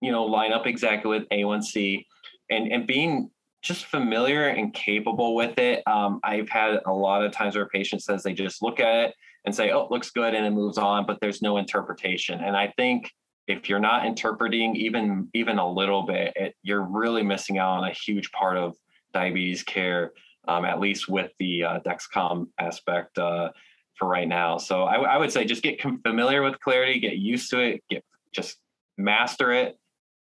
you 0.00 0.10
know, 0.10 0.24
line 0.24 0.52
up 0.52 0.66
exactly 0.66 1.10
with 1.10 1.28
A1C 1.28 2.04
and, 2.50 2.72
and 2.72 2.86
being 2.86 3.30
just 3.62 3.86
familiar 3.86 4.48
and 4.48 4.74
capable 4.74 5.34
with 5.34 5.58
it. 5.58 5.86
Um, 5.86 6.18
I've 6.24 6.48
had 6.48 6.80
a 6.84 6.92
lot 6.92 7.24
of 7.24 7.32
times 7.32 7.54
where 7.54 7.64
a 7.64 7.68
patient 7.68 8.02
says 8.02 8.22
they 8.22 8.32
just 8.32 8.62
look 8.62 8.80
at 8.80 9.06
it 9.06 9.14
and 9.44 9.54
say, 9.54 9.70
oh, 9.70 9.82
it 9.82 9.90
looks 9.90 10.10
good, 10.10 10.34
and 10.34 10.46
it 10.46 10.50
moves 10.50 10.78
on, 10.78 11.06
but 11.06 11.18
there's 11.20 11.42
no 11.42 11.56
interpretation. 11.56 12.40
And 12.40 12.56
I 12.56 12.72
think 12.76 13.10
if 13.48 13.68
you're 13.68 13.80
not 13.80 14.06
interpreting 14.06 14.76
even 14.76 15.28
even 15.34 15.58
a 15.58 15.68
little 15.68 16.02
bit, 16.02 16.32
it, 16.36 16.54
you're 16.62 16.82
really 16.82 17.22
missing 17.22 17.58
out 17.58 17.78
on 17.78 17.84
a 17.84 17.92
huge 17.92 18.30
part 18.32 18.56
of 18.56 18.76
diabetes 19.12 19.62
care, 19.62 20.12
um, 20.48 20.64
at 20.64 20.80
least 20.80 21.08
with 21.08 21.30
the 21.38 21.64
uh, 21.64 21.80
Dexcom 21.80 22.46
aspect 22.58 23.18
uh, 23.18 23.50
for 23.98 24.08
right 24.08 24.28
now. 24.28 24.58
So 24.58 24.84
I, 24.84 24.96
I, 25.02 25.16
would 25.18 25.32
say 25.32 25.44
just 25.44 25.62
get 25.62 25.80
familiar 26.04 26.42
with 26.42 26.58
Clarity, 26.60 26.98
get 27.00 27.16
used 27.16 27.50
to 27.50 27.60
it, 27.60 27.82
get 27.88 28.04
just 28.32 28.58
master 28.98 29.52
it, 29.52 29.78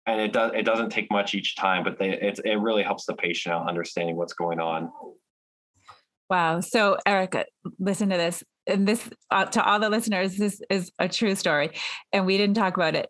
and 0.06 0.20
it 0.20 0.34
does 0.34 0.52
it 0.56 0.64
doesn't 0.64 0.90
take 0.90 1.12
much 1.12 1.36
each 1.36 1.56
time, 1.56 1.84
but 1.84 2.00
they, 2.00 2.12
it 2.12 2.40
it 2.44 2.60
really 2.60 2.84
helps 2.84 3.06
the 3.06 3.16
patient 3.16 3.54
out 3.54 3.68
understanding 3.68 4.16
what's 4.16 4.34
going 4.34 4.60
on. 4.60 4.92
Wow. 6.30 6.60
So 6.62 6.98
Erica, 7.06 7.46
listen 7.80 8.10
to 8.10 8.18
this. 8.18 8.44
And 8.68 8.88
this 8.88 9.10
uh, 9.32 9.46
to 9.46 9.64
all 9.64 9.80
the 9.80 9.90
listeners, 9.90 10.38
this 10.38 10.62
is 10.70 10.92
a 11.00 11.10
true 11.10 11.34
story, 11.34 11.72
and 12.14 12.26
we 12.26 12.38
didn't 12.38 12.56
talk 12.56 12.78
about 12.78 12.96
it 12.96 13.10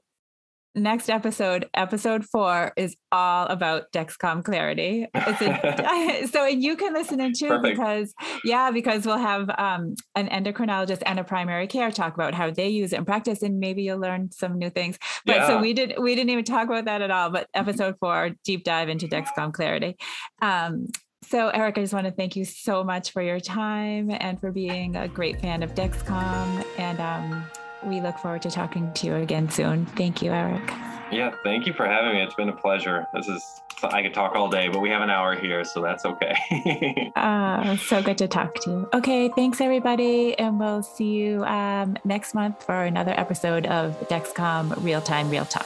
next 0.75 1.09
episode, 1.09 1.69
episode 1.73 2.25
four, 2.25 2.73
is 2.77 2.95
all 3.11 3.45
about 3.47 3.91
Dexcom 3.91 4.43
Clarity. 4.43 5.07
A, 5.13 6.27
so 6.31 6.45
and 6.45 6.63
you 6.63 6.75
can 6.75 6.93
listen 6.93 7.19
in 7.19 7.33
too 7.33 7.47
Perfect. 7.47 7.77
because 7.77 8.13
yeah, 8.43 8.71
because 8.71 9.05
we'll 9.05 9.17
have 9.17 9.49
um, 9.57 9.95
an 10.15 10.29
endocrinologist 10.29 11.03
and 11.05 11.19
a 11.19 11.23
primary 11.23 11.67
care 11.67 11.91
talk 11.91 12.13
about 12.13 12.33
how 12.33 12.49
they 12.49 12.69
use 12.69 12.93
it 12.93 12.97
in 12.97 13.05
practice, 13.05 13.41
and 13.41 13.59
maybe 13.59 13.83
you'll 13.83 13.99
learn 13.99 14.31
some 14.31 14.57
new 14.57 14.69
things. 14.69 14.97
But 15.25 15.37
yeah. 15.37 15.47
so 15.47 15.59
we 15.59 15.73
did 15.73 15.95
we 15.99 16.15
didn't 16.15 16.29
even 16.29 16.45
talk 16.45 16.67
about 16.67 16.85
that 16.85 17.01
at 17.01 17.11
all. 17.11 17.29
But 17.29 17.47
episode 17.53 17.95
four, 17.99 18.31
deep 18.43 18.63
dive 18.63 18.89
into 18.89 19.07
Dexcom 19.07 19.53
Clarity. 19.53 19.97
Um, 20.41 20.87
so, 21.23 21.49
Eric, 21.49 21.77
I 21.77 21.81
just 21.81 21.93
want 21.93 22.05
to 22.07 22.11
thank 22.11 22.35
you 22.35 22.45
so 22.45 22.83
much 22.83 23.11
for 23.11 23.21
your 23.21 23.39
time 23.39 24.09
and 24.09 24.39
for 24.39 24.51
being 24.51 24.95
a 24.95 25.07
great 25.07 25.39
fan 25.39 25.61
of 25.61 25.75
Dexcom. 25.75 26.65
And 26.77 26.99
um, 26.99 27.45
we 27.83 28.01
look 28.01 28.17
forward 28.17 28.41
to 28.43 28.51
talking 28.51 28.91
to 28.93 29.07
you 29.07 29.15
again 29.15 29.49
soon. 29.49 29.85
Thank 29.85 30.21
you, 30.21 30.31
Eric. 30.31 30.73
Yeah, 31.11 31.33
thank 31.43 31.65
you 31.65 31.73
for 31.73 31.85
having 31.85 32.13
me. 32.13 32.21
It's 32.21 32.35
been 32.35 32.49
a 32.49 32.55
pleasure. 32.55 33.07
This 33.13 33.27
is 33.27 33.61
I 33.83 34.01
could 34.01 34.13
talk 34.13 34.35
all 34.35 34.49
day, 34.49 34.67
but 34.67 34.81
we 34.81 34.89
have 34.89 35.01
an 35.01 35.09
hour 35.09 35.35
here, 35.35 35.63
so 35.63 35.81
that's 35.81 36.05
okay. 36.05 37.11
uh, 37.15 37.77
so 37.87 38.01
good 38.01 38.17
to 38.17 38.27
talk 38.27 38.55
to 38.61 38.69
you. 38.69 38.89
Okay, 38.93 39.29
thanks 39.29 39.61
everybody, 39.61 40.37
and 40.37 40.59
we'll 40.59 40.83
see 40.83 41.11
you 41.11 41.45
um, 41.45 41.97
next 42.03 42.33
month 42.33 42.63
for 42.63 42.83
another 42.83 43.13
episode 43.17 43.65
of 43.67 43.97
Dexcom 44.09 44.83
Real 44.83 45.01
Time 45.01 45.29
Real 45.29 45.45
Talk. 45.45 45.65